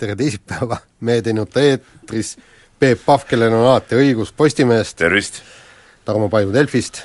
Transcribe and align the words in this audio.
Tere 0.00 0.16
teisipäeva, 0.16 0.80
Mehed 1.04 1.28
ei 1.28 1.36
nuta 1.36 1.62
eetris, 1.64 2.34
Peep 2.80 3.02
Pahv, 3.04 3.26
kellel 3.28 3.52
on 3.52 3.66
alati 3.68 3.98
õigus 4.00 4.32
Postimehest, 4.36 4.96
tervist! 5.00 5.42
Tarmo 6.08 6.30
Paju 6.32 6.52
Delfist, 6.54 7.02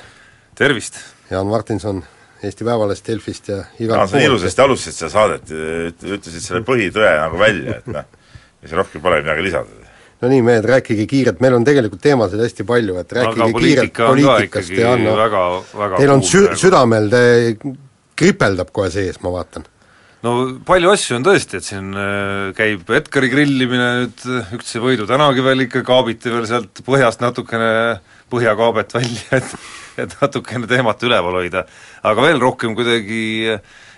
tervist! 0.56 1.00
Jaan 1.30 1.48
Martinson 1.50 2.00
Eesti 2.46 2.64
Päevalehest, 2.64 3.08
Delfist 3.08 3.50
ja 3.52 3.58
igalt 3.80 3.98
Jaan, 3.98 4.12
sa 4.12 4.22
ilusasti 4.24 4.64
alustasid 4.64 5.00
seda 5.00 5.10
saadet, 5.12 5.52
ütlesid 6.06 6.44
selle 6.44 6.62
põhitõe 6.66 7.10
nagu 7.20 7.40
välja, 7.40 7.80
et 7.80 7.90
noh, 7.92 8.08
ja 8.62 8.70
siis 8.70 8.78
rohkem 8.80 9.04
pole 9.04 9.20
midagi 9.20 9.44
lisada. 9.44 9.92
no 10.22 10.32
nii, 10.32 10.42
mehed, 10.48 10.68
rääkige 10.72 11.08
kiirelt, 11.10 11.44
meil 11.44 11.58
on 11.58 11.68
tegelikult 11.68 12.04
teemasid 12.04 12.40
hästi 12.40 12.64
palju, 12.68 12.96
et 13.02 13.16
rääkige 13.20 13.48
aga 13.48 13.64
kiirelt 13.66 14.00
poliitikast 14.00 14.76
ja 14.80 14.96
no, 15.00 15.16
väga 15.20 15.96
teil 16.00 16.16
on 16.16 16.24
sü-, 16.24 16.48
südamel, 16.56 17.12
te 17.12 17.24
kripeldab 18.16 18.72
kohe 18.72 18.88
sees, 18.92 19.20
ma 19.20 19.36
vaatan. 19.36 19.68
No 20.24 20.34
palju 20.66 20.92
asju 20.92 21.18
on 21.18 21.26
tõesti, 21.26 21.60
et 21.60 21.66
siin 21.66 21.90
äh, 21.92 22.52
käib 22.56 22.88
Edgari 22.96 23.30
grillimine 23.32 23.88
nüüd, 24.02 24.26
üks 24.56 24.72
see 24.72 24.82
Võidu 24.82 25.08
tänagi 25.08 25.44
veel 25.44 25.66
ikka 25.66 25.84
kaabiti 25.86 26.32
veel 26.32 26.46
sealt 26.48 26.84
põhjast 26.86 27.24
natukene 27.24 27.98
põhjakaabet 28.32 28.96
välja, 28.96 29.26
et 29.40 29.56
et 29.96 30.12
natukene 30.20 30.68
teemat 30.68 31.02
üleval 31.08 31.38
hoida. 31.40 31.64
aga 32.04 32.24
veel 32.26 32.40
rohkem 32.42 32.74
kuidagi 32.76 33.56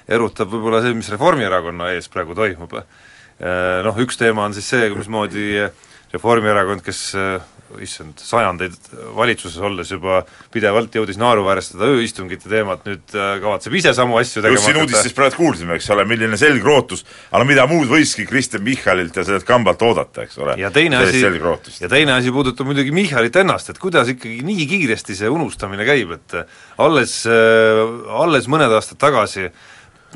erutab 0.09 0.51
võib-olla 0.53 0.81
see, 0.85 0.95
mis 0.97 1.11
Reformierakonna 1.13 1.93
ees 1.97 2.09
praegu 2.13 2.37
toimub. 2.39 2.75
Äh, 2.79 3.81
Noh, 3.87 3.99
üks 4.03 4.19
teema 4.19 4.47
on 4.47 4.55
siis 4.57 4.69
see, 4.71 4.89
mismoodi 4.95 5.67
Reformierakond, 6.09 6.81
kes 6.81 7.01
äh, 7.19 7.43
issand, 7.85 8.17
sajandeid 8.25 8.77
valitsuses 9.17 9.61
olles 9.65 9.91
juba 9.93 10.23
pidevalt 10.53 10.95
jõudis 10.97 11.19
naeruväärestada 11.21 11.91
ööistungite 11.93 12.49
teemat, 12.49 12.87
nüüd 12.89 13.13
äh, 13.13 13.35
kavatseb 13.43 13.77
ise 13.77 13.93
samu 13.97 14.17
asju 14.21 14.41
tegema 14.41 14.57
just 14.57 14.71
siin 14.71 14.81
uudistes 14.81 15.17
praegu 15.17 15.37
kuulsime, 15.43 15.77
eks 15.77 15.91
ole, 15.93 16.07
milline 16.09 16.39
selgrootus, 16.41 17.05
aga 17.29 17.45
mida 17.49 17.67
muud 17.69 17.91
võiski 17.93 18.25
Kristen 18.29 18.65
Michalilt 18.65 19.21
ja 19.21 19.27
sellelt 19.29 19.45
kambalt 19.49 19.85
oodata, 19.85 20.25
eks 20.25 20.41
ole. 20.41 20.57
ja 20.63 20.73
teine 20.73 21.03
asi, 21.03 21.21
selgrootust. 21.27 21.83
ja 21.85 21.93
teine 21.93 22.17
asi 22.17 22.33
puudutab 22.33 22.71
muidugi 22.71 22.95
Michalit 22.97 23.37
ennast, 23.45 23.75
et 23.75 23.83
kuidas 23.83 24.09
ikkagi 24.15 24.41
nii 24.49 24.69
kiiresti 24.73 25.19
see 25.21 25.29
unustamine 25.33 25.85
käib, 25.89 26.17
et 26.17 26.39
alles, 26.81 27.21
alles 27.29 28.49
mõned 28.49 28.73
aastad 28.81 29.01
tagasi 29.05 29.51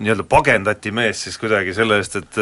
nii-öelda 0.01 0.25
pagendati 0.25 0.89
mees 0.95 1.27
siis 1.27 1.37
kuidagi 1.37 1.77
selle 1.77 2.01
eest, 2.01 2.17
et 2.23 2.41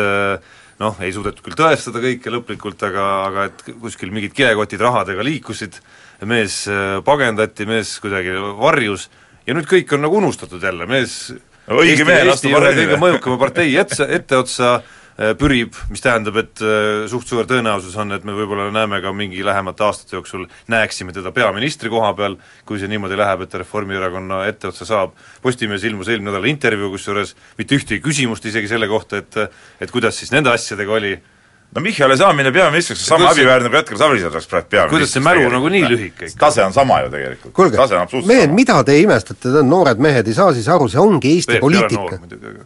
noh, 0.81 1.01
ei 1.05 1.13
suudetud 1.15 1.45
küll 1.45 1.59
tõestada 1.59 2.03
kõike 2.03 2.33
lõplikult, 2.33 2.83
aga, 2.89 3.07
aga 3.29 3.49
et 3.51 3.65
kuskil 3.83 4.13
mingid 4.15 4.35
kilekotid 4.37 4.81
rahadega 4.81 5.25
liikusid, 5.27 5.81
mees 6.29 6.63
äh, 6.71 6.99
pagendati, 7.05 7.69
mees 7.69 7.97
kuidagi 8.03 8.37
varjus 8.61 9.09
ja 9.47 9.57
nüüd 9.57 9.69
kõik 9.71 9.93
on 9.97 10.05
nagu 10.07 10.21
unustatud 10.21 10.63
jälle, 10.63 10.89
mees 10.91 11.35
õige 11.71 12.07
lasta 12.25 12.49
ühe 12.49 12.57
paremini. 12.57 12.87
kõige 12.87 13.03
mõjukama 13.05 13.41
partei 13.41 13.77
etse, 13.83 14.09
etteotsa 14.21 14.73
äh, 14.79 14.97
pürib, 15.41 15.75
mis 15.91 16.03
tähendab, 16.05 16.39
et 16.41 16.63
äh, 16.65 17.07
suht 17.11 17.29
suur 17.29 17.49
tõenäosus 17.49 17.97
on, 18.01 18.15
et 18.17 18.25
me 18.25 18.35
võib-olla 18.37 18.69
näeme 18.75 19.01
ka 19.05 19.13
mingi 19.17 19.43
lähemate 19.45 19.85
aastate 19.85 20.17
jooksul, 20.17 20.47
näeksime 20.73 21.15
teda 21.17 21.33
peaministri 21.37 21.93
koha 21.93 22.13
peal, 22.19 22.39
kui 22.69 22.81
see 22.81 22.91
niimoodi 22.91 23.19
läheb, 23.21 23.45
et 23.45 23.53
ta 23.53 23.61
Reformierakonna 23.61 24.45
etteotsa 24.51 24.89
saab. 24.89 25.17
Postimehes 25.43 25.85
ilmus 25.89 26.09
eelmine 26.09 26.31
nädal 26.31 26.49
intervjuu, 26.51 26.93
kusjuures 26.95 27.35
mitte 27.59 27.77
ühtegi 27.77 28.03
küsimust 28.05 28.47
isegi 28.49 28.71
selle 28.71 28.89
kohta, 28.91 29.21
et 29.21 29.41
et 29.81 29.91
kuidas 29.93 30.17
siis 30.19 30.33
nende 30.33 30.53
asjadega 30.53 30.93
oli, 30.97 31.15
no 31.75 31.81
Michali 31.81 32.17
saamine 32.19 32.51
peaministriks 32.53 33.03
on 33.05 33.19
sama 33.19 33.31
häbiväärne, 33.31 33.71
kui 33.71 33.79
Edgar 33.79 33.99
Savisaar 33.99 34.33
saaks 34.35 34.49
praegu 34.51 34.71
peaministriks. 34.71 34.95
kuidas 34.97 35.13
see 35.15 35.23
mälu 35.23 35.51
nagu 35.55 35.69
nii 35.71 35.91
lühike 35.93 36.27
ikka? 36.27 36.39
tase 36.47 36.65
on 36.65 36.73
sama 36.75 37.01
ju 37.05 37.11
tegelikult. 37.11 37.53
kuulge 37.55 37.79
tase 37.79 37.95
on 37.95 38.03
absoluutselt 38.03 38.33
mehed, 38.35 38.55
mida 38.57 38.79
te 38.85 38.97
imestate, 38.99 39.53
noored 39.67 40.03
mehed, 40.03 40.31
ei 40.31 40.35
saa 40.35 40.55
siis 40.57 40.69
aru, 40.69 40.89
see 40.91 41.03
ongi 41.03 41.37
Eesti 41.37 41.53
Peep 41.53 41.67
poliitika 41.67 42.19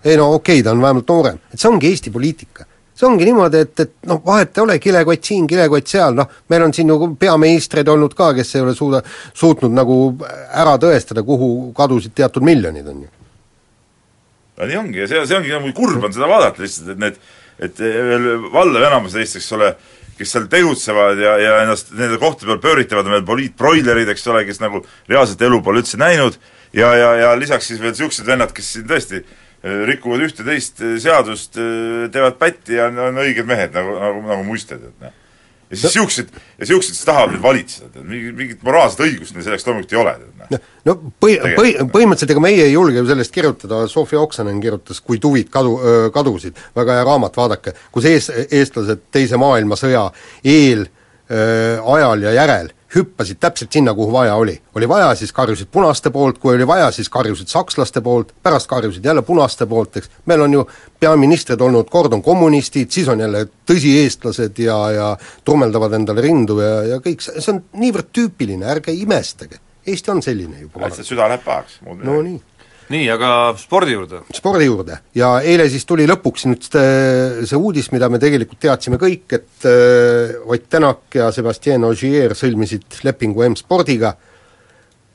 ei 0.05 0.17
no 0.17 0.31
okei 0.39 0.61
okay,, 0.61 0.63
ta 0.65 0.73
on 0.73 0.81
vähemalt 0.87 1.13
noorem, 1.13 1.43
et 1.53 1.61
see 1.61 1.69
ongi 1.69 1.91
Eesti 1.93 2.15
poliitika. 2.15 2.67
see 2.95 3.09
ongi 3.11 3.29
niimoodi, 3.29 3.61
et, 3.67 3.85
et 3.85 3.95
noh, 4.09 4.23
vahet 4.25 4.57
ei 4.57 4.63
ole, 4.63 4.79
kilekott 4.79 5.29
siin, 5.29 5.47
kilekott 5.51 5.91
seal, 5.91 6.17
noh, 6.17 6.31
meil 6.49 6.65
on 6.65 6.73
siin 6.73 6.89
ju 6.89 7.11
peaministreid 7.21 7.89
olnud 7.91 8.15
ka, 8.17 8.33
kes 8.39 8.55
ei 8.55 8.65
ole 8.65 8.75
suuda, 8.79 9.03
suutnud 9.35 9.75
nagu 9.75 9.99
ära 10.49 10.79
tõestada, 10.81 11.27
kuhu 11.27 11.75
kadusid 11.77 12.15
teatud 12.17 12.47
miljonid, 12.47 12.89
on 12.89 13.05
ju. 13.05 13.15
no 14.57 14.69
nii 14.71 14.85
ongi 14.87 15.05
ja 15.05 15.09
see, 15.11 15.27
see 15.27 15.43
ongi 15.43 15.53
nagu 15.53 15.77
kurb 15.77 16.07
on 16.07 16.15
seda 16.15 16.31
vaadata 16.31 16.63
lihtsalt, 16.63 16.95
et 16.95 17.03
need, 17.03 17.19
et 17.63 17.79
veel 17.79 18.49
valdav 18.53 18.89
enamus 18.89 19.15
neist, 19.19 19.39
eks 19.39 19.53
ole, 19.57 19.71
kes 20.19 20.35
seal 20.35 20.49
tegutsevad 20.51 21.21
ja, 21.23 21.37
ja 21.43 21.55
ennast 21.65 21.93
nende 21.95 22.19
kohtade 22.23 22.51
peal 22.51 22.63
pööritavad, 22.63 23.09
on 23.09 23.17
veel 23.17 23.27
poliitbroilerid, 23.31 24.11
eks 24.15 24.27
ole, 24.33 24.45
kes 24.49 24.61
nagu 24.63 24.83
reaalset 25.11 25.43
elu 25.47 25.61
pole 25.65 25.83
üldse 25.83 25.99
näinud, 26.01 26.39
ja, 26.75 26.93
ja, 26.99 27.11
ja 27.23 27.33
lisaks 27.39 27.71
siis 27.71 27.83
veel 27.83 27.95
niisugused 27.95 28.27
vennad, 28.27 28.55
kes 28.55 28.73
siin 28.77 28.87
tõesti 28.91 29.21
eh, 29.23 29.83
rikuvad 29.91 30.25
ühte-teist 30.29 30.83
eh, 30.85 30.97
seadust, 31.03 31.59
eh, 31.59 32.07
teevad 32.15 32.39
pätti 32.41 32.79
ja 32.79 32.91
on 32.91 33.23
õiged 33.25 33.47
mehed, 33.49 33.75
nagu, 33.77 33.99
nagu, 34.01 34.25
nagu 34.31 34.47
muisted, 34.47 34.83
et 34.91 35.07
noh. 35.07 35.21
Ja 35.71 35.77
siis 35.77 35.85
niisugused, 35.89 36.35
ja 36.35 36.65
niisugused 36.65 36.97
siis 36.97 37.09
tahavad 37.09 37.35
nüüd 37.35 37.43
valitseda, 37.45 37.91
tead, 37.95 38.07
mingit, 38.09 38.37
mingit 38.39 38.65
moraalset 38.67 39.05
õigust 39.07 39.37
neil 39.37 39.47
selleks 39.47 39.67
loomulikult 39.69 39.95
ei 39.97 40.01
ole, 40.03 40.15
tead 40.51 40.69
no 40.89 40.97
põhi, 41.23 41.39
põhi, 41.57 41.75
põhimõtteliselt 41.95 42.35
ega 42.35 42.45
meie 42.45 42.67
ei 42.69 42.75
julge 42.75 43.01
ju 43.01 43.09
sellest 43.09 43.35
kirjutada, 43.35 43.85
Sofi 43.91 44.19
Oksanen 44.21 44.61
kirjutas 44.63 45.01
Kui 45.05 45.21
tuvid 45.23 45.51
kadu, 45.53 45.75
kadusid, 46.15 46.61
väga 46.77 46.99
hea 46.99 47.09
raamat, 47.09 47.37
vaadake, 47.41 47.75
kus 47.95 48.09
ees, 48.11 48.31
eestlased 48.45 49.09
Teise 49.15 49.41
maailmasõja 49.41 50.07
eel, 50.45 50.87
ajal 51.29 52.27
ja 52.29 52.35
järel 52.37 52.73
hüppasid 52.95 53.41
täpselt 53.41 53.73
sinna, 53.73 53.95
kuhu 53.95 54.13
vaja 54.13 54.35
oli. 54.35 54.61
oli 54.75 54.89
vaja, 54.89 55.15
siis 55.15 55.33
karjusid 55.33 55.69
punaste 55.73 56.11
poolt, 56.11 56.39
kui 56.39 56.55
oli 56.55 56.67
vaja, 56.67 56.91
siis 56.91 57.09
karjusid 57.09 57.49
sakslaste 57.49 58.01
poolt, 58.01 58.33
pärast 58.43 58.67
karjusid 58.71 59.05
jälle 59.05 59.23
punaste 59.23 59.67
poolt, 59.67 59.97
eks, 59.97 60.11
meil 60.27 60.41
on 60.41 60.53
ju 60.53 60.65
peaministrid 61.01 61.61
olnud, 61.61 61.91
kord 61.91 62.13
on 62.13 62.23
kommunistid, 62.23 62.91
siis 62.91 63.09
on 63.09 63.21
jälle 63.21 63.47
tõsieestlased 63.71 64.63
ja, 64.63 64.79
ja 64.91 65.11
turmeldavad 65.45 65.93
endale 65.93 66.25
rindu 66.25 66.61
ja, 66.61 66.75
ja 66.95 67.03
kõik 67.05 67.25
see, 67.25 67.41
see 67.41 67.55
on 67.57 67.63
niivõrd 67.83 68.11
tüüpiline, 68.13 68.67
ärge 68.77 68.95
imestage. 68.95 69.61
Eesti 69.87 70.11
on 70.11 70.23
selline 70.25 70.63
juba 70.63 70.87
lihtsalt 70.87 71.11
süda 71.11 71.29
läheb 71.29 71.45
pahaks. 71.45 71.81
no 71.85 72.21
nii 72.23 72.41
nii, 72.93 73.05
aga 73.15 73.29
spordi 73.59 73.95
juurde. 73.95 74.21
spordi 74.35 74.69
juurde. 74.69 74.99
Ja 75.17 75.39
eile 75.45 75.67
siis 75.73 75.87
tuli 75.89 76.07
lõpuks 76.09 76.47
nüüd 76.51 76.67
see, 76.69 77.57
uudis, 77.57 77.91
mida 77.95 78.11
me 78.13 78.21
tegelikult 78.23 78.61
teadsime 78.67 78.99
kõik, 79.01 79.27
et 79.39 79.69
äh, 79.71 80.35
Ott 80.45 80.69
Tänak 80.71 81.17
ja 81.17 81.31
Sebastian 81.33 81.87
Ogier 81.89 82.37
sõlmisid 82.39 83.01
lepingu 83.07 83.47
M-spordiga, 83.49 84.15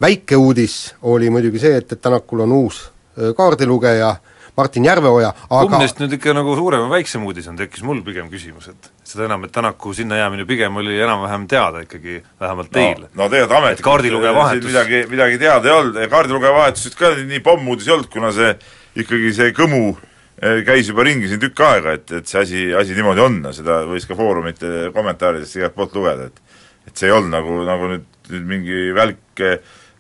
väike 0.02 0.40
uudis 0.40 0.96
oli 1.12 1.30
muidugi 1.34 1.62
see, 1.62 1.82
et, 1.82 1.92
et 1.94 2.02
Tänakul 2.02 2.46
on 2.46 2.58
uus 2.62 2.82
äh, 2.86 3.34
kaardilugeja, 3.38 4.16
Martin 4.60 4.86
Järveoja, 4.88 5.32
kumb 5.48 5.74
aga 5.74 5.80
neist 5.82 6.02
nüüd 6.02 6.18
ikka 6.18 6.36
nagu 6.38 6.56
suurem 6.60 6.84
või 6.86 7.00
väiksem 7.00 7.24
uudis 7.28 7.48
on, 7.52 7.58
tekkis 7.60 7.86
mul 7.88 8.02
pigem 8.06 8.28
küsimus, 8.32 8.70
et 8.74 8.90
seda 9.08 9.26
enam, 9.30 9.48
et 9.48 9.56
Tänaku 9.56 9.94
sinna 9.98 10.20
jäämine 10.20 10.46
pigem 10.50 10.76
oli 10.82 11.00
enam-vähem 11.00 11.48
teada 11.50 11.86
ikkagi, 11.86 12.20
vähemalt 12.42 12.74
teil 12.76 13.06
no, 13.08 13.10
no 13.24 13.30
tegelikult 13.32 13.58
ametlikult 13.58 13.80
Et 13.80 13.88
kaardilugeja 13.88 14.36
vahetus- 14.36 14.70
midagi, 14.70 15.02
midagi 15.12 15.42
teada 15.42 15.72
ei 15.72 15.76
olnud, 15.78 16.04
kaardilugeja 16.12 16.54
vahetusest 16.60 17.00
ka 17.00 17.16
nii 17.18 17.42
pommuudis 17.46 17.90
ei 17.90 17.96
olnud, 17.96 18.12
kuna 18.14 18.32
see 18.36 18.54
ikkagi 19.00 19.34
see 19.38 19.56
kõmu 19.58 19.82
eh, 19.96 20.62
käis 20.68 20.92
juba 20.92 21.08
ringi 21.08 21.32
siin 21.32 21.42
tükk 21.42 21.64
aega, 21.66 21.96
et, 21.98 22.12
et 22.20 22.30
see 22.30 22.44
asi, 22.44 22.68
asi 22.76 22.98
niimoodi 22.98 23.26
on, 23.26 23.42
seda 23.56 23.82
võis 23.90 24.08
ka 24.10 24.18
foorumite 24.20 24.92
kommentaaridest 24.96 25.60
igalt 25.60 25.78
poolt 25.80 25.98
lugeda, 26.00 26.30
et 26.30 26.46
et 26.90 26.98
see 26.98 27.10
ei 27.10 27.14
olnud 27.14 27.34
nagu, 27.34 27.60
nagu 27.68 27.92
nüüd, 27.92 28.08
nüüd 28.34 28.48
mingi 28.50 28.80
välk, 28.98 29.44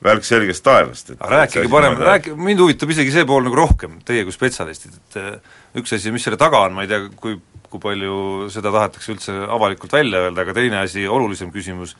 välk 0.03 0.23
selgest 0.27 0.63
taevast. 0.63 1.11
rääkige 1.19 1.67
parem, 1.71 1.97
rääkige, 1.99 2.37
mind 2.39 2.63
huvitab 2.63 2.93
isegi 2.93 3.11
see 3.13 3.25
pool 3.27 3.43
nagu 3.47 3.57
rohkem, 3.59 3.99
teie 4.07 4.23
kui 4.27 4.35
spetsialistid, 4.35 4.95
et 4.95 5.19
eh, 5.19 5.59
üks 5.81 5.93
asi, 5.95 6.13
mis 6.15 6.23
selle 6.23 6.39
taga 6.39 6.63
on, 6.67 6.77
ma 6.77 6.85
ei 6.85 6.91
tea, 6.91 7.01
kui, 7.19 7.35
kui 7.69 7.83
palju 7.83 8.47
seda 8.53 8.71
tahetakse 8.75 9.13
üldse 9.15 9.35
avalikult 9.49 9.93
välja 9.93 10.25
öelda, 10.27 10.45
aga 10.45 10.55
teine 10.55 10.81
asi, 10.85 11.03
olulisem 11.07 11.51
küsimus, 11.51 11.97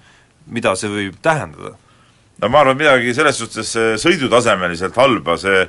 mida 0.47 0.75
see 0.79 0.91
võib 0.91 1.19
tähendada? 1.21 1.75
no 2.39 2.47
ma 2.47 2.63
arvan, 2.63 2.79
midagi 2.79 3.13
selles 3.17 3.41
suhtes 3.41 3.75
eh, 3.75 3.93
sõidutasemeliselt 3.99 4.97
halba 4.99 5.35
see 5.41 5.67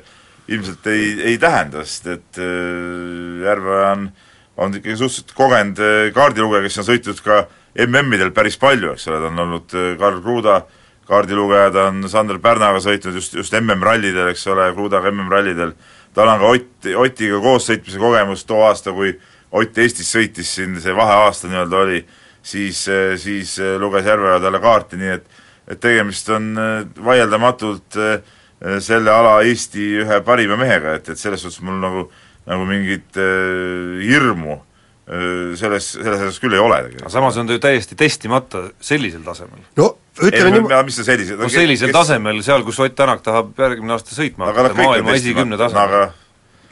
ilmselt 0.51 0.87
ei, 0.91 1.15
ei 1.33 1.39
tähenda, 1.39 1.85
sest 1.87 2.09
et 2.11 2.41
äh, 2.43 3.45
Järveoja 3.45 3.93
on, 3.95 4.09
on 4.57 4.75
ikkagi 4.75 4.99
suhteliselt 4.99 5.35
kogenud 5.39 5.83
äh, 5.85 6.03
kaardilugeja, 6.15 6.65
kes 6.67 6.81
on 6.83 6.89
sõitnud 6.89 7.23
ka 7.25 7.45
MM-idel 7.87 8.33
päris 8.35 8.59
palju, 8.61 8.95
eks 8.95 9.07
ole, 9.11 9.21
ta 9.23 9.31
on 9.31 9.45
olnud 9.47 9.77
äh, 9.79 9.93
Karl 10.01 10.21
Kruda 10.25 10.61
kaardilugeja, 10.61 10.80
ta 11.11 11.87
on 11.89 12.05
Sander 12.09 12.39
Pärnaga 12.39 12.79
sõitnud 12.83 13.19
just, 13.19 13.35
just 13.35 13.55
MM-rallidel, 13.59 14.31
eks 14.31 14.47
ole, 14.47 14.69
Krudaga 14.77 15.11
MM-rallidel, 15.11 15.75
tal 16.15 16.31
on 16.31 16.39
ka 16.39 16.53
Ott, 16.55 16.89
Otiga 17.03 17.41
koos 17.43 17.67
sõitmise 17.67 17.99
kogemus 17.99 18.47
too 18.47 18.63
aasta, 18.63 18.95
kui 18.95 19.13
Ott 19.51 19.79
Eestis 19.79 20.11
sõitis 20.15 20.55
siin, 20.55 20.79
see 20.81 20.95
vaheaasta 20.95 21.51
nii-öelda 21.51 21.83
oli, 21.83 22.01
siis, 22.43 22.85
siis 23.19 23.57
luges 23.83 24.07
Järveoja 24.07 24.39
talle 24.41 24.63
kaarti, 24.63 25.01
nii 25.01 25.15
et 25.19 25.39
et 25.71 25.79
tegemist 25.79 26.27
on 26.35 26.49
vaieldamatult 27.05 27.95
selle 28.83 29.13
ala 29.13 29.37
Eesti 29.47 29.85
ühe 30.03 30.17
parima 30.27 30.57
mehega, 30.59 30.97
et, 30.99 31.13
et 31.13 31.19
selles 31.19 31.45
suhtes 31.45 31.61
mul 31.63 31.77
nagu, 31.79 32.09
nagu 32.51 32.67
mingit 32.67 33.19
hirmu 34.03 34.57
äh, 34.57 34.65
selles, 35.59 35.89
selles 35.97 36.21
osas 36.23 36.39
küll 36.39 36.55
ei 36.55 36.63
ole 36.63 36.77
tegelikult. 36.85 37.09
aga 37.09 37.13
samas 37.17 37.39
on 37.41 37.49
ta 37.49 37.57
ju 37.57 37.63
täiesti 37.63 37.97
testimata 37.99 38.63
sellisel 38.85 39.25
tasemel. 39.27 39.65
no 39.81 39.89
ütleme 40.21 40.53
niimoodi 40.55 40.83
mis 40.87 41.01
see 41.01 41.09
sellised 41.09 41.41
no 41.41 41.49
sellisel 41.51 41.91
kes... 41.91 41.97
tasemel, 41.97 42.43
seal, 42.47 42.63
kus 42.67 42.79
Ott 42.85 42.95
Tänak 42.99 43.25
tahab 43.27 43.59
järgmine 43.59 43.97
aasta 43.97 44.15
sõitma 44.15 44.51
hakata, 44.51 44.77
maailma 44.79 45.17
esikümne 45.19 45.59
tasemel. 45.59 45.83
aga 45.83 46.05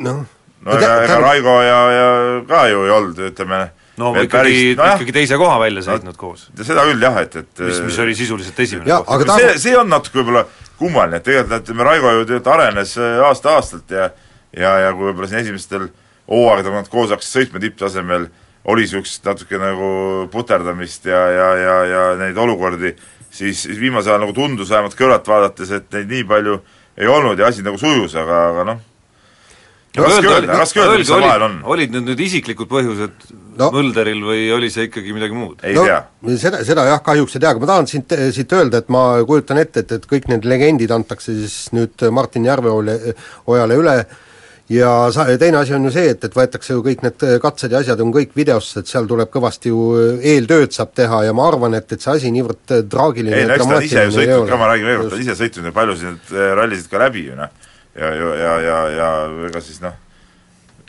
noh, 0.07 0.23
no 0.63 0.79
ega, 0.79 0.95
ega 1.09 1.19
Raigo 1.25 1.59
ja, 1.67 1.81
ja 1.97 2.07
ka 2.47 2.63
ju 2.71 2.87
ei 2.87 2.95
olnud, 3.01 3.21
ütleme 3.33 3.61
no 3.99 4.15
ikkagi 4.15 4.31
päris, 4.37 4.63
no, 4.79 4.89
ikkagi 4.95 5.17
teise 5.19 5.41
koha 5.41 5.59
välja 5.65 5.83
sõitnud 5.89 6.15
no, 6.15 6.21
koos. 6.21 6.47
seda 6.63 6.87
küll 6.87 7.03
jah, 7.09 7.21
et, 7.25 7.37
et 7.43 7.67
mis, 7.67 7.83
mis 7.89 8.01
oli 8.07 8.17
sisuliselt 8.19 8.65
esimene 8.67 8.93
ja, 8.93 9.03
koht. 9.03 9.35
see, 9.35 9.55
see 9.67 9.77
on 9.79 9.91
natuke 9.91 10.21
võib-olla 10.21 10.47
kummaline, 10.79 11.19
et 11.19 11.27
tegelikult 11.27 11.67
ütleme, 11.67 11.91
Raigo 11.91 12.15
ju 12.21 12.27
tegelikult 12.29 12.55
arenes 12.55 12.95
äh, 13.03 13.23
aasta-aastalt 13.27 13.99
ja 13.99 14.11
ja, 14.57 14.77
ja 14.87 14.93
kui 14.95 15.11
võib-olla 15.11 15.31
siin 15.31 15.43
esimestel 15.43 15.89
hooaegadel, 15.89 16.07
kui 16.29 16.75
nad 16.75 16.91
koos 16.93 17.13
hakkasid 17.15 17.35
sõitma 17.35 17.63
tipptasemel, 17.63 18.29
oli 18.69 18.85
niisugust 18.85 19.25
natuke 19.25 19.61
nagu 19.61 19.93
puterdamist 20.33 21.09
ja, 21.09 21.23
ja, 21.33 21.49
ja, 21.57 21.77
ja 21.89 22.03
neid 22.21 22.37
olukordi, 22.37 22.93
siis, 23.31 23.63
siis 23.65 23.79
viimasel 23.81 24.15
ajal 24.15 24.27
nagu 24.27 24.37
tundus 24.37 24.71
vähemalt 24.75 24.99
kõrvalt 24.99 25.31
vaadates, 25.31 25.73
et 25.73 25.89
neid 25.97 26.13
nii 26.13 26.29
palju 26.29 26.59
ei 26.99 27.09
olnud 27.09 27.39
ja 27.39 27.49
asi 27.49 27.65
nagu 27.65 27.81
sujus, 27.81 28.17
aga, 28.19 28.43
aga 28.53 28.67
noh, 28.73 28.85
raske 29.97 30.29
öelda, 30.29 30.59
raske 30.59 30.83
öelda, 30.83 30.99
mis 31.01 31.09
seal 31.09 31.25
vahel 31.25 31.45
on. 31.47 31.59
olid 31.73 31.95
need 31.95 32.11
nüüd 32.11 32.23
isiklikud 32.27 32.69
põhjused 32.71 33.29
no. 33.59 33.71
Mölderil 33.75 34.21
või 34.27 34.45
oli 34.55 34.71
see 34.75 34.89
ikkagi 34.89 35.15
midagi 35.17 35.37
muud? 35.39 35.65
ei 35.65 35.77
no, 35.77 35.87
tea. 35.89 36.03
seda, 36.41 36.63
seda 36.67 36.85
jah, 36.91 37.03
kahjuks 37.05 37.37
ei 37.39 37.45
tea, 37.45 37.55
aga 37.55 37.65
ma 37.65 37.71
tahan 37.73 37.91
siit, 37.91 38.17
siit 38.37 38.55
öelda, 38.59 38.83
et 38.83 38.93
ma 38.93 39.05
kujutan 39.29 39.61
ette, 39.63 39.87
et, 39.87 39.97
et 39.99 40.09
kõik 40.11 40.29
need 40.33 40.49
legendid 40.49 40.93
antakse 40.95 41.35
siis 41.41 41.59
nüüd 41.77 42.09
Martin 42.15 42.47
Järveojale, 42.49 43.15
Ojale 43.49 43.79
üle 43.81 43.99
ja 44.73 44.91
sa-, 45.15 45.27
teine 45.41 45.63
asi 45.63 45.75
on 45.77 45.89
ju 45.89 45.93
see, 45.95 46.11
et, 46.13 46.25
et 46.25 46.35
võetakse 46.37 46.75
ju 46.75 46.83
kõik 46.85 47.05
need 47.07 47.25
katsed 47.43 47.73
ja 47.73 47.81
asjad 47.85 48.03
on 48.05 48.13
kõik 48.15 48.35
videosse, 48.37 48.83
et 48.83 48.91
seal 48.91 49.09
tuleb 49.09 49.31
kõvasti 49.33 49.73
ju 49.73 50.19
eeltööd 50.19 50.77
saab 50.77 50.93
teha 50.99 51.23
ja 51.29 51.37
ma 51.37 51.49
arvan, 51.49 51.79
et, 51.79 51.89
et 51.93 52.05
see 52.05 52.19
asi 52.19 52.35
niivõrd 52.35 52.77
traagiline 52.91 53.43
ei 53.43 53.49
no 53.49 53.57
eks 53.57 53.71
ta 53.71 53.81
ise 53.87 54.05
ju 54.09 54.19
sõitnud 54.19 54.53
ka, 54.53 54.61
ma 54.61 54.73
räägin 54.73 54.91
veel 54.91 55.01
kord, 55.03 55.15
ta 55.15 55.19
on 55.21 55.25
ise 55.25 55.39
sõitnud 55.41 55.71
ja 55.71 55.75
paljusid 55.81 56.37
rallisid 56.61 56.93
ka 56.93 57.03
läbi 57.07 57.29
ju 57.31 57.39
noh 57.39 57.67
ja, 57.99 58.15
ja, 58.15 58.35
ja, 58.35 58.61
ja, 58.61 58.79
ja 58.97 59.09
ega 59.49 59.63
siis 59.65 59.81
noh, 59.83 59.97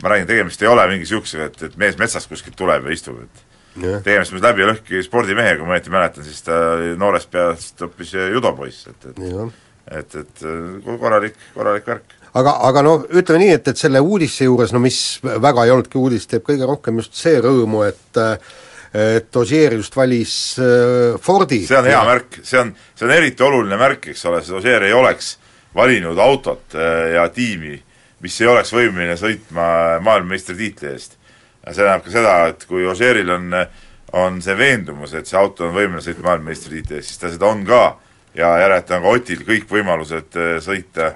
ma 0.04 0.14
räägin, 0.14 0.28
tegemist 0.30 0.62
ei 0.64 0.72
ole 0.72 0.86
mingi 0.92 1.06
niisugusega, 1.08 1.50
et, 1.50 1.64
et 1.70 1.80
mees 1.82 1.98
metsast 2.00 2.30
kuskilt 2.32 2.58
tuleb 2.60 2.86
ja 2.88 2.96
istub, 2.96 3.24
et 3.24 3.84
yeah. 3.84 4.04
tegemist 4.06 4.36
on 4.36 4.44
läbi 4.44 4.64
ja 4.64 4.70
lõhki 4.72 5.04
spordimehega, 5.06 5.60
kui 5.62 5.70
ma 5.70 5.78
õieti 5.78 5.94
mäletan, 5.94 6.28
siis 6.28 6.44
ta 6.46 6.60
noorest 7.00 7.32
peast 7.34 7.84
hoopis 7.84 8.14
judopoiss, 8.36 8.88
et, 8.92 9.10
et 9.12 9.26
yeah. 9.30 9.52
et, 10.00 10.20
et 10.24 10.46
korralik, 11.02 11.40
korralik 11.56 11.90
värk 11.90 12.19
aga, 12.34 12.56
aga 12.70 12.84
no 12.86 12.96
ütleme 13.10 13.44
nii, 13.44 13.58
et, 13.58 13.68
et 13.72 13.80
selle 13.80 14.02
uudise 14.04 14.48
juures, 14.48 14.74
no 14.76 14.82
mis 14.84 15.20
väga 15.24 15.66
ei 15.66 15.74
olnudki 15.74 16.00
uudis, 16.00 16.28
teeb 16.30 16.46
kõige 16.48 16.68
rohkem 16.70 17.02
just 17.02 17.18
see 17.20 17.40
rõõmu, 17.44 17.86
et 17.90 18.24
et 18.90 19.36
Ogier 19.38 19.76
just 19.78 19.94
valis 19.94 20.32
äh, 20.58 21.18
Fordi. 21.22 21.60
see 21.68 21.78
on 21.78 21.86
hea 21.86 22.00
märk, 22.08 22.40
see 22.42 22.58
on, 22.58 22.72
see 22.98 23.06
on 23.06 23.14
eriti 23.14 23.46
oluline 23.46 23.78
märk, 23.78 24.08
eks 24.10 24.26
ole, 24.26 24.42
sest 24.42 24.58
Ogier 24.58 24.88
ei 24.88 24.96
oleks 24.98 25.36
valinud 25.78 26.18
autot 26.18 26.74
äh, 26.74 27.12
ja 27.14 27.28
tiimi, 27.30 27.76
mis 28.26 28.40
ei 28.42 28.50
oleks 28.50 28.74
võimeline 28.74 29.14
sõitma 29.20 30.00
maailmameistritiitli 30.06 30.90
eest. 30.90 31.20
see 31.70 31.84
tähendab 31.84 32.08
ka 32.08 32.16
seda, 32.16 32.36
et 32.50 32.66
kui 32.66 32.88
Ožeeril 32.90 33.30
on, 33.30 33.54
on 34.18 34.42
see 34.42 34.58
veendumus, 34.58 35.14
et 35.14 35.30
see 35.30 35.38
auto 35.38 35.68
on 35.68 35.76
võimeline 35.76 36.02
sõitma 36.02 36.32
maailmameistritiitli 36.32 36.98
eest, 36.98 37.14
siis 37.14 37.22
ta 37.22 37.30
seda 37.30 37.46
on 37.46 37.62
ka 37.70 37.84
ja 38.34 38.56
järelikult 38.64 38.98
on 38.98 39.06
ka 39.06 39.18
Otil 39.20 39.46
kõik 39.46 39.70
võimalused 39.70 40.40
äh, 40.40 40.56
sõita 40.66 41.14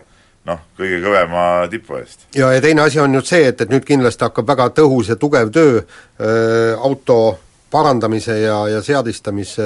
noh, 0.49 0.59
kõige 0.77 0.99
kõvema 1.03 1.45
tipu 1.71 1.97
eest. 1.99 2.27
ja, 2.35 2.51
ja 2.55 2.61
teine 2.63 2.83
asi 2.85 2.99
on 2.99 3.13
nüüd 3.15 3.27
see, 3.27 3.47
et, 3.51 3.61
et 3.63 3.71
nüüd 3.71 3.85
kindlasti 3.87 4.27
hakkab 4.27 4.47
väga 4.47 4.69
tõhus 4.81 5.13
ja 5.13 5.17
tugev 5.19 5.51
töö 5.55 5.79
äh, 5.79 6.75
auto 6.79 7.39
parandamise 7.73 8.35
ja, 8.41 8.59
ja 8.69 8.83
seadistamise 8.85 9.65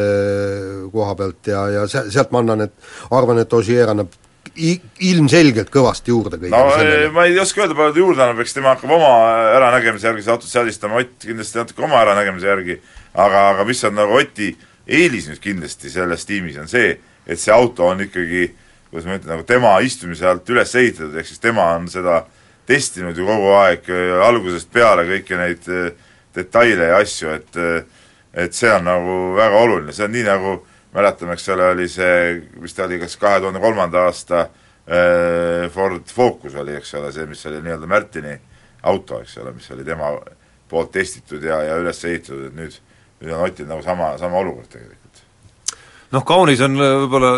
koha 0.93 1.15
pealt 1.19 1.49
ja, 1.51 1.65
ja 1.73 1.89
se-, 1.91 2.07
sealt 2.13 2.31
ma 2.31 2.43
annan, 2.43 2.67
et 2.67 3.11
arvan, 3.11 3.41
et 3.43 3.53
Ogier 3.53 3.91
annab 3.91 4.13
ilmselgelt 4.57 5.69
kõvasti 5.73 6.13
juurde 6.13 6.39
kõigele 6.39 6.55
no 6.55 6.77
sellele. 6.77 7.09
ma 7.13 7.25
ei 7.27 7.35
oska 7.41 7.61
öelda, 7.61 7.75
palju 7.77 7.93
ta 7.93 8.01
juurde 8.01 8.23
annab, 8.23 8.39
eks 8.41 8.55
tema 8.55 8.73
hakkab 8.73 8.93
oma 8.95 9.11
äranägemise 9.57 10.07
järgi 10.07 10.23
seda 10.23 10.37
autot 10.37 10.49
seadistama, 10.49 11.01
Ott 11.03 11.25
kindlasti 11.25 11.59
natuke 11.59 11.83
oma 11.85 11.99
äranägemise 12.01 12.49
järgi, 12.49 12.79
aga, 13.13 13.43
aga 13.51 13.67
mis 13.67 13.83
on 13.89 13.97
nagu 13.99 14.17
Oti 14.17 14.53
eelis 14.87 15.27
nüüd 15.29 15.43
kindlasti 15.43 15.91
selles 15.91 16.25
tiimis, 16.25 16.57
on 16.61 16.71
see, 16.71 16.95
et 17.27 17.41
see 17.41 17.53
auto 17.53 17.89
on 17.91 18.01
ikkagi 18.07 18.47
kuidas 18.89 19.05
ma 19.07 19.17
ütlen, 19.19 19.33
nagu 19.35 19.45
tema 19.47 19.77
istumise 19.83 20.27
alt 20.27 20.49
üles 20.49 20.73
ehitatud, 20.75 21.15
ehk 21.17 21.27
siis 21.27 21.43
tema 21.43 21.71
on 21.75 21.87
seda 21.91 22.21
testinud 22.67 23.17
ju 23.17 23.27
kogu 23.27 23.53
aeg 23.61 23.87
algusest 24.27 24.71
peale, 24.73 25.07
kõiki 25.07 25.39
neid 25.39 25.69
eh, 25.71 25.91
detaile 26.35 26.91
ja 26.91 27.03
asju, 27.03 27.35
et 27.35 27.61
eh, 27.61 27.85
et 28.37 28.53
see 28.53 28.69
on 28.69 28.85
nagu 28.85 29.13
väga 29.37 29.61
oluline, 29.65 29.93
see 29.95 30.05
on 30.05 30.13
nii, 30.13 30.25
nagu 30.27 30.53
mäletame, 30.93 31.33
eks 31.33 31.47
ole, 31.55 31.71
oli 31.73 31.87
see, 31.89 32.35
mis 32.61 32.75
ta 32.77 32.85
oli, 32.85 32.99
kas 33.01 33.17
kahe 33.19 33.41
tuhande 33.41 33.61
kolmanda 33.63 34.05
aasta 34.07 34.43
äh, 34.43 35.65
Ford 35.73 36.11
Focus 36.13 36.57
oli, 36.61 36.75
eks 36.77 36.93
ole, 36.99 37.11
see, 37.15 37.25
mis 37.29 37.45
oli 37.49 37.61
nii-öelda 37.65 37.89
Märtini 37.89 38.35
auto, 38.87 39.21
eks 39.23 39.39
ole, 39.41 39.55
mis 39.57 39.71
oli 39.73 39.85
tema 39.87 40.11
poolt 40.69 40.93
testitud 40.93 41.43
ja, 41.43 41.63
ja 41.65 41.79
üles 41.81 42.03
ehitatud, 42.05 42.49
et 42.51 42.57
nüüd, 42.59 42.77
nüüd 43.23 43.33
on 43.33 43.47
Otil 43.47 43.69
nagu 43.69 43.81
sama, 43.85 44.13
sama 44.21 44.41
olukord 44.43 44.69
tegelikult. 44.75 45.23
noh, 46.13 46.27
kaunis 46.27 46.61
on 46.65 46.77
äh, 46.77 46.93
võib-olla 47.03 47.33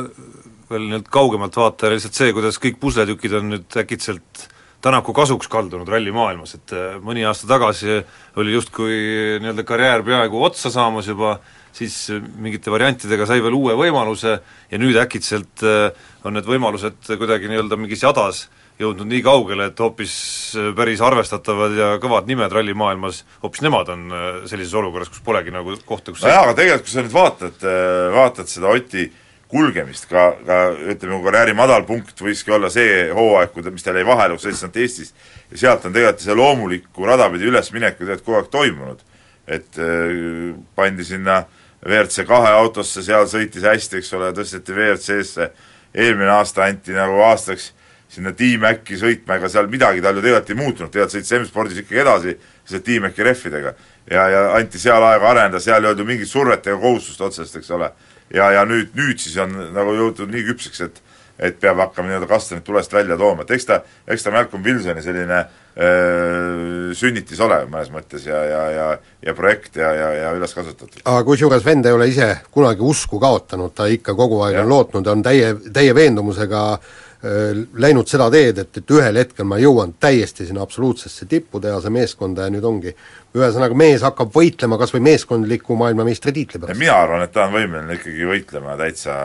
veel 0.69 0.87
nii-öelda 0.87 1.11
kaugemalt 1.13 1.57
vaata 1.57 1.91
lihtsalt 1.93 2.17
see, 2.17 2.33
kuidas 2.35 2.59
kõik 2.61 2.79
pusletükid 2.81 3.37
on 3.41 3.53
nüüd 3.55 3.79
äkitselt 3.83 4.49
Tänaku 4.79 5.11
kasuks 5.11 5.49
kaldunud 5.51 5.89
rallimaailmas, 5.91 6.53
et 6.55 6.71
äh, 6.71 6.93
mõni 7.03 7.25
aasta 7.27 7.49
tagasi 7.49 7.97
oli 8.39 8.53
justkui 8.53 8.95
nii-öelda 9.43 9.65
karjäär 9.67 10.05
peaaegu 10.07 10.39
otsa 10.47 10.71
saamas 10.71 11.09
juba, 11.11 11.33
siis 11.75 11.97
mingite 12.39 12.71
variantidega 12.71 13.27
sai 13.27 13.43
veel 13.43 13.57
uue 13.57 13.75
võimaluse 13.75 14.37
ja 14.71 14.79
nüüd 14.79 14.95
äkitselt 15.01 15.65
äh, 15.67 15.91
on 16.23 16.37
need 16.37 16.47
võimalused 16.47 17.11
kuidagi 17.11 17.51
nii-öelda 17.51 17.75
mingis 17.75 18.07
jadas 18.07 18.45
jõudnud 18.79 19.09
nii 19.11 19.19
kaugele, 19.25 19.67
et 19.67 19.83
hoopis 19.83 20.13
äh, 20.55 20.71
päris 20.79 21.03
arvestatavad 21.03 21.75
ja 21.75 21.89
kõvad 21.99 22.31
nimed 22.31 22.55
rallimaailmas, 22.55 23.25
hoopis 23.43 23.63
nemad 23.65 23.91
on 23.91 24.05
äh, 24.07 24.27
sellises 24.47 24.77
olukorras, 24.79 25.11
kus 25.11 25.23
polegi 25.25 25.51
nagu 25.51 25.75
kohta, 25.83 26.13
kus 26.15 26.23
nojah, 26.23 26.45
aga 26.45 26.55
tegelikult 26.55 26.87
kui 26.87 26.95
sa 26.95 27.03
nüüd 27.03 27.17
vaatad, 27.19 27.67
vaatad 28.15 28.51
seda 28.51 28.71
Oti 28.71 29.09
kulgemist, 29.49 30.05
ka, 30.09 30.31
ka 30.45 30.57
ütleme, 30.93 31.19
karjääri 31.25 31.55
madalpunkt 31.57 32.21
võiski 32.21 32.53
olla 32.53 32.69
see 32.73 33.07
hooaeg, 33.15 33.53
kui 33.53 33.65
ta, 33.65 33.73
mis 33.73 33.85
tal 33.85 33.97
jäi 33.97 34.05
vahele, 34.05 34.37
kui 34.37 34.45
sõitsid 34.45 34.77
Eestis, 34.77 35.13
ja 35.49 35.63
sealt 35.63 35.87
on 35.89 35.95
tegelikult 35.95 36.25
see 36.25 36.35
loomuliku 36.37 37.07
rada 37.09 37.29
pidi 37.33 37.49
ülesminek 37.49 37.97
ju 37.97 38.05
tegelikult 38.05 38.27
kogu 38.27 38.37
aeg 38.41 38.51
toimunud. 38.53 39.05
et 39.49 39.79
äh, 39.81 40.53
pandi 40.77 41.03
sinna 41.03 41.39
WRC 41.81 42.27
kahe 42.27 42.51
autosse, 42.53 43.01
seal 43.01 43.25
sõitis 43.25 43.63
hästi, 43.65 43.97
eks 43.97 44.13
ole, 44.13 44.29
tõsteti 44.37 44.75
WRC-sse, 44.75 45.47
eelmine 45.95 46.29
aasta 46.29 46.67
anti 46.67 46.93
nagu 46.93 47.17
aastaks 47.25 47.71
sinna 48.09 48.33
Team 48.37 48.65
Äkki 48.69 48.97
sõitma, 48.97 49.39
ega 49.39 49.49
seal 49.49 49.69
midagi 49.69 50.03
tal 50.05 50.17
ju 50.17 50.21
tegelikult 50.21 50.51
ei 50.53 50.59
muutunud, 50.59 50.91
tegelikult 50.91 51.15
sõitis 51.15 51.33
M-spordis 51.39 51.81
ikkagi 51.81 52.03
edasi 52.03 52.35
selle 52.67 52.83
Team 52.85 53.09
Äkki 53.09 53.25
rehvidega. 53.25 53.73
ja, 54.09 54.27
ja 54.29 54.43
anti 54.57 54.81
seal 54.81 55.03
aega 55.05 55.29
areneda, 55.29 55.61
seal 55.61 55.83
ei 55.83 55.91
olnud 55.91 56.03
ju 56.03 56.07
mingit 56.09 56.29
survet 56.29 56.67
ega 56.67 56.77
kohustust 56.81 57.21
otsest, 57.21 57.55
eks 57.57 57.71
ole. 57.77 57.91
Ja, 58.33 58.51
ja 58.57 58.65
nüüd, 58.69 58.91
nüüd 58.97 59.21
siis 59.21 59.37
on 59.41 59.53
nagu 59.75 59.95
jõutud 59.97 60.31
nii 60.33 60.47
küpseks, 60.51 60.81
et 60.87 61.05
et 61.39 61.55
peab 61.55 61.77
hakkama 61.79 62.09
nii-öelda 62.09 62.27
kastanid 62.27 62.65
tulest 62.67 62.91
välja 62.91 63.15
tooma, 63.15 63.45
et 63.45 63.51
eks 63.55 63.65
ta, 63.69 63.77
eks 64.11 64.25
ta 64.25 64.31
Malcolm 64.35 64.63
Wilsoni 64.63 64.99
selline 64.99 65.37
öö, 65.39 66.89
sünnitis 66.99 67.39
ole 67.39 67.61
mõnes 67.71 67.87
mõttes 67.93 68.25
ja, 68.27 68.41
ja, 68.43 68.63
ja 68.75 68.87
ja 69.23 69.35
projekt 69.37 69.79
ja, 69.79 69.93
ja, 69.95 70.09
ja 70.17 70.33
üles 70.35 70.51
kasvatatud. 70.51 70.99
aga 71.05 71.23
kusjuures 71.23 71.63
vend 71.63 71.87
ei 71.87 71.95
ole 71.95 72.09
ise 72.11 72.27
kunagi 72.51 72.83
usku 72.83 73.21
kaotanud, 73.23 73.71
ta 73.71 73.87
ikka 73.87 74.17
kogu 74.19 74.41
aeg 74.43 74.59
ja. 74.59 74.65
on 74.65 74.73
lootnud, 74.73 75.07
on 75.07 75.23
täie, 75.23 75.53
täie 75.71 75.95
veendumusega 75.95 76.63
öö, 76.75 77.08
läinud 77.19 78.07
seda 78.07 78.29
teed, 78.31 78.61
et, 78.61 78.77
et 78.79 78.91
ühel 78.95 79.19
hetkel 79.19 79.47
ma 79.47 79.57
jõuan 79.59 79.91
täiesti 79.99 80.45
sinna 80.47 80.63
absoluutsesse 80.63 81.27
tippu, 81.27 81.59
teha 81.59 81.81
see 81.83 81.91
meeskonda 81.91 82.47
ja 82.47 82.53
nüüd 82.53 82.63
ongi 82.63 82.93
ühesõnaga, 83.35 83.75
mees 83.75 84.05
hakkab 84.07 84.31
võitlema 84.35 84.79
kas 84.79 84.93
või 84.95 85.03
meeskondliku 85.09 85.75
maailmameistritiitli 85.81 86.61
pärast. 86.63 86.79
mina 86.79 86.95
arvan, 87.03 87.25
et 87.27 87.35
ta 87.35 87.49
on 87.49 87.57
võimeline 87.57 87.99
ikkagi 87.99 88.29
võitlema 88.29 88.77
täitsa 88.79 89.17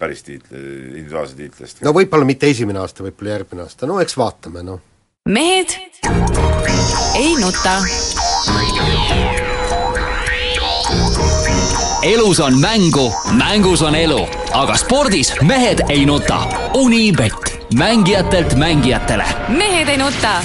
päris 0.00 0.24
tiitli, 0.26 0.58
individuaalse 0.58 1.36
tiitli 1.36 1.68
eest. 1.68 1.84
no 1.84 1.92
võib-olla 1.92 2.24
mitte 2.28 2.48
esimene 2.48 2.80
aasta, 2.80 3.04
võib-olla 3.04 3.36
järgmine 3.36 3.66
aasta, 3.66 3.90
no 3.90 4.00
eks 4.00 4.16
vaatame, 4.16 4.64
noh. 4.66 4.80
mehed 5.28 5.76
ei 7.20 7.36
nuta. 7.36 7.76
Elus 12.02 12.40
on 12.40 12.60
mängu, 12.60 13.12
mängus 13.38 13.82
on 13.82 13.94
elu, 13.94 14.18
aga 14.52 14.74
spordis 14.76 15.32
mehed 15.46 15.84
ei 15.88 16.06
nuta. 16.06 16.40
Unibet, 16.74 17.68
mängijatelt 17.78 18.54
mängijatele. 18.58 19.24
mehed 19.48 19.88
ei 19.88 19.96
nuta 19.96 20.42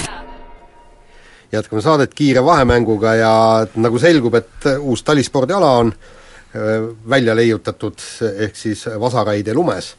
jätkame 1.52 1.82
saadet 1.82 2.14
kiire 2.14 2.44
vahemänguga 2.44 3.14
ja 3.14 3.32
nagu 3.76 3.98
selgub, 3.98 4.34
et 4.34 4.66
uus 4.78 5.02
talispordiala 5.02 5.70
on 5.78 5.92
välja 7.08 7.36
leiutatud, 7.36 7.96
ehk 8.36 8.56
siis 8.56 8.84
Vasaraide 9.00 9.54
lumes. 9.54 9.94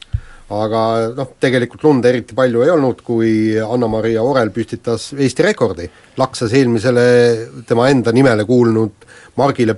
aga 0.50 1.10
noh, 1.14 1.28
tegelikult 1.40 1.82
lund 1.84 2.04
eriti 2.04 2.34
palju 2.34 2.62
ei 2.62 2.70
olnud, 2.70 3.02
kui 3.06 3.58
Anna-Maria 3.62 4.22
Orel 4.22 4.50
püstitas 4.50 5.12
Eesti 5.14 5.42
rekordi, 5.46 5.90
laksas 6.18 6.52
eelmisele 6.52 7.04
tema 7.66 7.88
enda 7.88 8.12
nimele 8.12 8.44
kuulnud 8.44 9.06
margile 9.36 9.76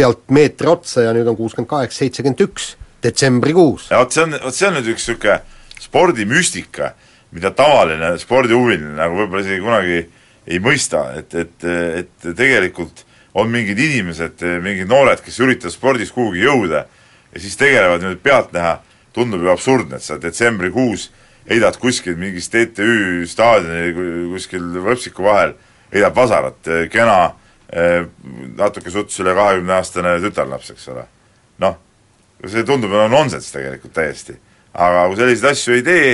pealt 0.00 0.24
meetri 0.32 0.70
otsa 0.72 1.04
ja 1.04 1.12
nüüd 1.16 1.28
on 1.28 1.36
kuuskümmend 1.38 1.70
kaheksa, 1.70 2.04
seitsekümmend 2.04 2.40
üks, 2.46 2.74
detsembrikuus. 3.04 3.90
vot 3.92 4.16
see 4.16 4.24
on, 4.24 4.38
vot 4.40 4.56
see 4.56 4.68
on 4.68 4.78
nüüd 4.78 4.88
üks 4.94 5.08
niisugune 5.08 5.40
spordimüstika, 5.80 6.94
mida 7.36 7.52
tavaline 7.56 8.14
spordihuviline 8.20 8.96
nagu 8.96 9.20
võib-olla 9.20 9.44
isegi 9.44 9.62
kunagi 9.64 10.00
ei 10.50 10.58
mõista, 10.62 11.04
et, 11.20 11.34
et, 11.36 11.66
et 12.00 12.28
tegelikult 12.36 13.04
on 13.38 13.50
mingid 13.50 13.78
inimesed, 13.78 14.42
mingid 14.64 14.90
noored, 14.90 15.20
kes 15.24 15.38
üritavad 15.44 15.74
spordis 15.74 16.12
kuhugi 16.14 16.42
jõuda 16.42 16.84
ja 17.30 17.42
siis 17.42 17.56
tegelevad 17.60 18.02
nüüd 18.04 18.22
pealtnäha, 18.24 18.78
tundub 19.14 19.44
ju 19.44 19.52
absurdne, 19.52 19.98
et 19.98 20.06
sa 20.06 20.18
detsembrikuus 20.22 21.08
heidad 21.50 21.76
kuskil 21.82 22.18
mingis 22.18 22.50
TTÜ 22.50 23.26
staadionil 23.30 24.30
kuskil 24.34 24.66
võpsiku 24.84 25.24
vahel, 25.26 25.54
heidab 25.94 26.16
vasarat, 26.18 26.72
kena 26.92 27.32
natuke 28.58 28.90
suts 28.90 29.20
üle 29.22 29.34
kahekümne 29.36 29.76
aastane 29.76 30.16
tütarlaps, 30.22 30.72
eks 30.74 30.88
ole. 30.90 31.04
noh, 31.62 31.76
see 32.48 32.64
tundub 32.66 32.92
no 32.94 33.06
nonsenss 33.12 33.52
tegelikult 33.54 33.94
täiesti. 33.94 34.36
aga 34.74 35.06
kui 35.10 35.18
selliseid 35.18 35.50
asju 35.52 35.76
ei 35.76 35.84
tee, 35.86 36.10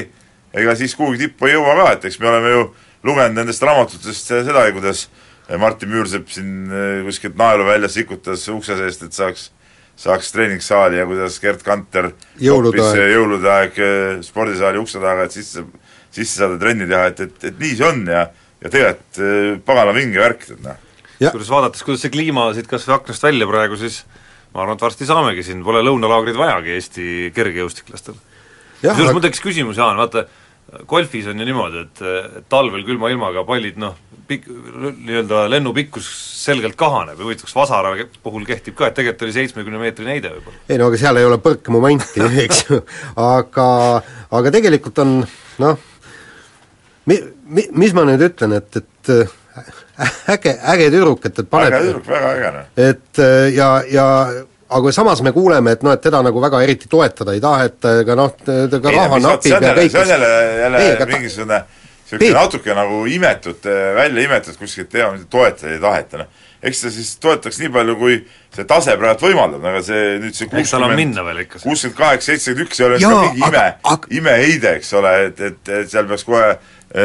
ega 0.56 0.74
siis 0.76 0.94
kuhugi 0.96 1.26
tippu 1.26 1.48
ei 1.48 1.56
jõua 1.56 1.76
ka, 1.80 1.88
et 1.96 2.06
eks 2.10 2.20
me 2.20 2.30
oleme 2.30 2.52
ju 2.52 2.62
lugenud 3.06 3.40
nendest 3.40 3.62
raamatutest 3.62 4.32
sedagi, 4.32 4.72
kuidas 4.76 5.06
Martin 5.60 5.92
Müürsepp 5.92 6.30
siin 6.32 6.72
eh, 6.72 7.02
kuskilt 7.06 7.36
naeluväljas 7.38 7.94
sikutas 7.94 8.48
ukse 8.52 8.76
seest, 8.80 9.06
et 9.06 9.16
saaks 9.16 9.50
saaks 9.96 10.28
treeningsaali 10.34 10.98
ja 10.98 11.06
kuidas 11.08 11.38
Gerd 11.40 11.62
Kanter 11.64 12.10
jõulude 12.42 12.82
aeg, 12.84 13.12
jõulude 13.14 13.52
aeg 13.52 13.78
eh, 13.80 14.08
spordisaali 14.26 14.80
ukse 14.82 15.00
taga, 15.00 15.24
et 15.24 15.36
sisse, 15.36 15.64
sisse 16.12 16.42
saada 16.42 16.58
trenni 16.60 16.88
teha, 16.88 17.06
et, 17.12 17.22
et, 17.28 17.46
et 17.48 17.62
nii 17.62 17.78
see 17.78 17.86
on 17.88 18.02
ja 18.12 18.26
ja 18.56 18.72
tegelikult 18.72 19.64
pagana 19.68 19.92
vinge 19.92 20.20
värk, 20.20 20.44
tead 20.48 20.60
noh. 20.64 20.82
Kusjuures 21.18 21.52
vaadates, 21.52 21.84
kuidas 21.86 22.04
see 22.04 22.14
kliima 22.14 22.48
siit 22.56 22.70
kas 22.70 22.86
või 22.88 22.96
aknast 22.98 23.26
välja 23.26 23.48
praegu, 23.50 23.78
siis 23.80 24.02
ma 24.54 24.64
arvan, 24.64 24.78
et 24.78 24.86
varsti 24.86 25.08
saamegi 25.08 25.44
siin, 25.46 25.62
pole 25.66 25.82
lõunalaagrid 25.84 26.38
vajagi 26.38 26.74
Eesti 26.76 27.06
kergejõustiklastel. 27.36 28.18
kusjuures 28.82 29.16
mul 29.16 29.24
tekkis 29.24 29.44
küsimus, 29.44 29.80
Jaan, 29.80 29.98
vaata, 30.00 30.26
golfis 30.88 31.28
on 31.30 31.40
ju 31.40 31.46
niimoodi, 31.46 31.84
et, 31.86 32.02
talvel 32.52 32.84
külma 32.86 33.10
ilmaga 33.12 33.44
pallid 33.46 33.78
noh, 33.80 33.96
pik-, 34.28 34.48
nii-öelda 34.50 35.46
lennu 35.50 35.72
pikkus 35.76 36.08
selgelt 36.42 36.76
kahaneb 36.78 37.18
ja 37.18 37.26
huvitav, 37.26 37.48
kas 37.48 37.56
Vasara 37.56 37.94
puhul 38.22 38.46
kehtib 38.48 38.76
ka, 38.78 38.90
et 38.90 38.98
tegelikult 38.98 39.26
oli 39.26 39.36
seitsmekümne 39.36 39.80
meetrine 39.82 40.16
heide 40.16 40.32
võib-olla? 40.34 40.62
ei 40.68 40.80
no 40.80 40.90
aga 40.90 41.00
seal 41.00 41.20
ei 41.20 41.28
ole 41.28 41.38
põrkemomenti, 41.42 42.26
eks 42.46 42.64
ju, 42.68 42.80
aga, 43.22 43.68
aga 44.40 44.54
tegelikult 44.54 45.02
on 45.04 45.16
noh, 45.62 45.88
mi-, 47.10 47.22
mi-, 47.46 47.70
mis 47.84 47.96
ma 47.96 48.06
nüüd 48.08 48.26
ütlen, 48.28 48.58
et, 48.58 48.82
et 48.82 49.14
äge, 50.34 50.58
äge 50.74 50.90
tüdruk, 50.90 51.24
et, 51.28 51.38
et 51.38 51.48
paneb 51.50 51.72
äge 51.72 51.86
tüdruk, 51.86 52.06
väga 52.10 52.34
äge 52.36 52.52
noh. 52.58 52.68
et 52.88 53.24
ja, 53.54 53.70
ja 53.90 54.06
aga 54.68 54.92
samas 54.92 55.22
me 55.22 55.32
kuuleme, 55.32 55.76
et 55.76 55.82
noh, 55.86 55.94
et 55.94 56.02
teda 56.02 56.20
nagu 56.26 56.42
väga 56.42 56.60
eriti 56.66 56.90
toetada 56.90 57.34
ei 57.36 57.42
taheta, 57.42 57.98
ega 58.02 58.16
noh, 58.18 58.32
ka 58.36 58.94
raha 58.94 59.20
napib 59.22 59.52
ja 59.54 59.74
kõik 59.76 59.92
see 59.92 60.02
on 60.02 60.14
jälle, 60.14 60.32
jälle 60.62 60.82
ei, 60.82 60.96
mingisugune 61.12 61.60
niisugune 62.06 62.32
natuke 62.34 62.74
nagu 62.74 63.04
imetud, 63.10 63.68
välja 63.96 64.26
imetud 64.28 64.58
kuskilt 64.58 64.90
teha, 64.92 65.12
mida 65.14 65.26
toetada 65.30 65.72
ei 65.74 65.80
taheta, 65.82 66.22
noh. 66.22 66.42
eks 66.66 66.82
ta 66.82 66.92
siis 66.94 67.14
toetaks 67.22 67.60
nii 67.62 67.72
palju, 67.74 67.96
kui 68.00 68.18
see 68.56 68.66
tase 68.68 68.96
praegu 68.98 69.28
võimaldab, 69.28 69.66
aga 69.70 69.82
see 69.86 70.04
nüüd 70.22 70.38
see 70.38 70.50
kuuskümmend, 70.50 71.56
kuuskümmend 71.62 71.98
kaheksa, 71.98 72.32
seitsekümmend 72.32 72.66
üks 72.66 72.82
ei 72.82 72.88
ole 72.88 73.00
ka 73.02 73.14
mingi 73.22 73.46
ime, 73.46 73.64
imeheide, 74.20 74.76
eks 74.80 74.92
ole, 74.98 75.14
et, 75.30 75.46
et, 75.50 75.74
et 75.80 75.90
seal 75.92 76.06
peaks 76.10 76.26
kohe 76.26 76.56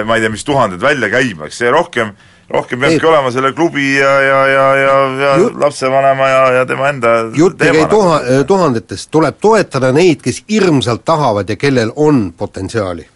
ma 0.05 0.17
ei 0.17 0.23
tea, 0.23 0.33
mis 0.33 0.45
tuhanded 0.45 0.81
välja 0.81 1.09
käima, 1.11 1.49
eks 1.49 1.57
see 1.63 1.71
rohkem 1.73 2.13
äh, 2.13 2.30
rohkem 2.51 2.79
peabki 2.79 3.07
olema 3.07 3.31
selle 3.31 3.53
klubi 3.55 3.93
ja, 3.95 4.11
ja, 4.21 4.39
ja, 4.47 4.65
ja, 4.75 4.95
ja 5.21 5.35
Jut... 5.39 5.55
lapsevanema 5.59 6.27
ja, 6.27 6.41
ja 6.59 6.65
tema 6.65 6.89
enda 6.91 7.13
jutt 7.35 7.61
ei 7.61 7.75
käi 7.75 7.85
tuha-, 7.91 8.21
tuhandetest, 8.47 9.09
tuleb 9.11 9.37
toetada 9.41 9.91
neid, 9.95 10.21
kes 10.23 10.43
hirmsalt 10.49 11.05
tahavad 11.07 11.49
ja 11.49 11.55
kellel 11.59 11.93
on 11.95 12.33
potentsiaali. 12.37 13.07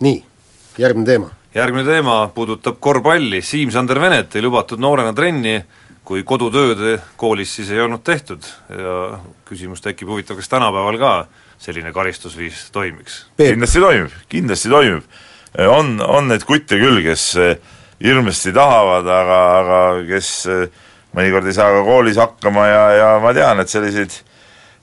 nii, 0.00 0.22
järgmine 0.78 1.06
teema. 1.06 1.30
järgmine 1.54 1.88
teema 1.88 2.18
puudutab 2.34 2.78
korvpalli, 2.80 3.42
Siim-Sander 3.42 4.00
Venet 4.00 4.36
ei 4.36 4.42
lubatud 4.42 4.80
noorena 4.80 5.12
trenni, 5.12 5.58
kui 6.06 6.22
kodutööd 6.22 7.00
koolis 7.16 7.56
siis 7.56 7.70
ei 7.74 7.80
olnud 7.82 8.04
tehtud 8.06 8.44
ja 8.70 9.18
küsimus 9.48 9.82
tekib, 9.82 10.08
huvitav, 10.08 10.38
kas 10.38 10.48
tänapäeval 10.52 10.98
ka 11.02 11.14
selline 11.58 11.92
karistusviis 11.92 12.68
toimiks? 12.72 13.24
kindlasti 13.40 13.80
toimib, 13.80 14.20
kindlasti 14.28 14.70
toimib. 14.70 15.16
on, 15.68 15.96
on 16.06 16.28
neid 16.28 16.44
kutte 16.46 16.78
küll, 16.78 17.02
kes 17.02 17.32
hirmsasti 18.02 18.52
tahavad, 18.56 19.08
aga, 19.08 19.40
aga 19.60 19.80
kes 20.08 20.30
eh, 20.52 20.64
mõnikord 21.16 21.48
ei 21.48 21.56
saa 21.56 21.72
ka 21.72 21.82
koolis 21.86 22.20
hakkama 22.20 22.66
ja, 22.68 22.82
ja 22.96 23.10
ma 23.22 23.32
tean, 23.36 23.62
et 23.62 23.72
selliseid 23.72 24.16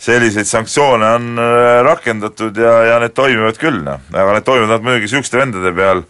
selliseid 0.04 0.50
sanktsioone 0.50 1.12
on 1.20 1.30
eh, 1.40 1.80
rakendatud 1.86 2.58
ja, 2.60 2.74
ja 2.90 3.00
need 3.04 3.16
toimivad 3.18 3.60
küll, 3.62 3.84
noh. 3.86 4.02
aga 4.12 4.38
need 4.38 4.48
toimivad 4.48 4.86
muidugi 4.86 5.08
niisuguste 5.08 5.40
vendade 5.40 5.74
peal, 5.78 6.04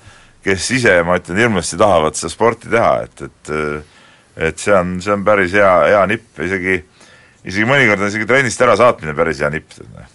kes 0.43 0.71
ise, 0.79 0.95
ma 1.07 1.19
ütlen, 1.19 1.43
hirmsasti 1.43 1.79
tahavad 1.79 2.17
seda 2.19 2.31
sporti 2.33 2.71
teha, 2.71 2.95
et, 3.07 3.27
et 3.27 3.53
eh, 3.53 3.81
et 4.33 4.57
see 4.57 4.73
on, 4.73 4.95
see 4.97 5.13
on 5.13 5.21
päris 5.21 5.53
hea, 5.53 5.69
hea 5.91 5.99
nipp, 6.09 6.39
isegi 6.41 6.79
isegi 7.43 7.67
mõnikord 7.69 8.01
on 8.01 8.09
isegi 8.09 8.25
trennist 8.25 8.63
ärasaatmine 8.65 9.13
päris 9.13 9.43
hea 9.43 9.51
nipp, 9.53 9.75
noh 9.93 10.12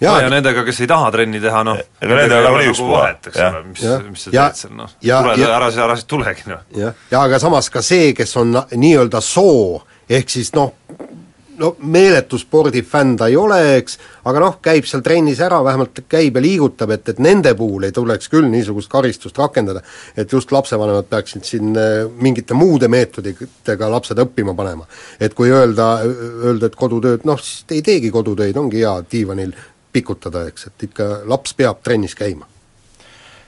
ja, 0.00 0.10
no, 0.10 0.18
ja 0.20 0.30
nendega, 0.32 0.64
kes 0.66 0.80
ei 0.84 0.90
taha 0.90 1.10
trenni 1.14 1.40
teha, 1.42 1.64
noh 1.66 1.78
ega 1.78 2.18
nendel 2.20 2.38
on 2.38 2.46
nagunii 2.48 2.70
ükspuha. 2.72 3.02
eks 3.14 3.40
ole, 3.48 3.62
mis, 3.70 3.84
mis 4.10 4.26
sa 4.26 4.34
teed 4.34 4.60
seal, 4.60 4.76
noh, 4.78 4.94
tule, 5.00 5.48
ära, 5.48 5.72
ära 5.86 5.98
siis 5.98 6.08
tulegi, 6.10 6.46
noh. 6.50 6.62
jah, 6.76 6.94
ja 7.10 7.24
aga 7.28 7.40
samas 7.42 7.70
ka 7.72 7.82
see, 7.84 8.12
kes 8.16 8.36
on 8.40 8.54
nii-öelda 8.72 9.22
soo, 9.24 9.82
ehk 10.08 10.32
siis 10.32 10.52
noh, 10.56 10.74
no 11.58 11.74
meeletu 11.78 12.38
spordifänn 12.38 13.16
ta 13.18 13.28
ei 13.30 13.36
ole, 13.36 13.58
eks, 13.78 13.98
aga 14.28 14.42
noh, 14.42 14.56
käib 14.64 14.86
seal 14.88 15.02
trennis 15.04 15.40
ära, 15.44 15.60
vähemalt 15.64 16.00
käib 16.10 16.38
ja 16.38 16.42
liigutab, 16.42 16.94
et, 16.96 17.08
et 17.14 17.20
nende 17.22 17.54
puhul 17.58 17.86
ei 17.86 17.94
tuleks 17.94 18.30
küll 18.32 18.48
niisugust 18.50 18.90
karistust 18.92 19.38
rakendada, 19.38 19.84
et 20.16 20.32
just 20.32 20.52
lapsevanemad 20.54 21.08
peaksid 21.10 21.46
siin 21.46 21.74
äh, 21.78 21.92
mingite 22.20 22.56
muude 22.58 22.88
meetoditega 22.92 23.90
lapsed 23.92 24.18
õppima 24.24 24.56
panema. 24.56 24.88
et 25.20 25.34
kui 25.34 25.52
öelda, 25.52 25.92
öelda, 26.04 26.66
et 26.66 26.76
kodutööd, 26.78 27.24
noh 27.28 27.40
siis 27.40 27.64
ei 27.70 27.82
teegi 27.82 28.10
kodutöid, 28.14 28.56
ongi 28.56 28.82
hea 28.82 28.96
diivanil 29.10 29.54
pikutada, 29.94 30.48
eks, 30.50 30.68
et 30.70 30.88
ikka 30.90 31.08
laps 31.30 31.54
peab 31.54 31.82
trennis 31.84 32.16
käima. 32.18 32.46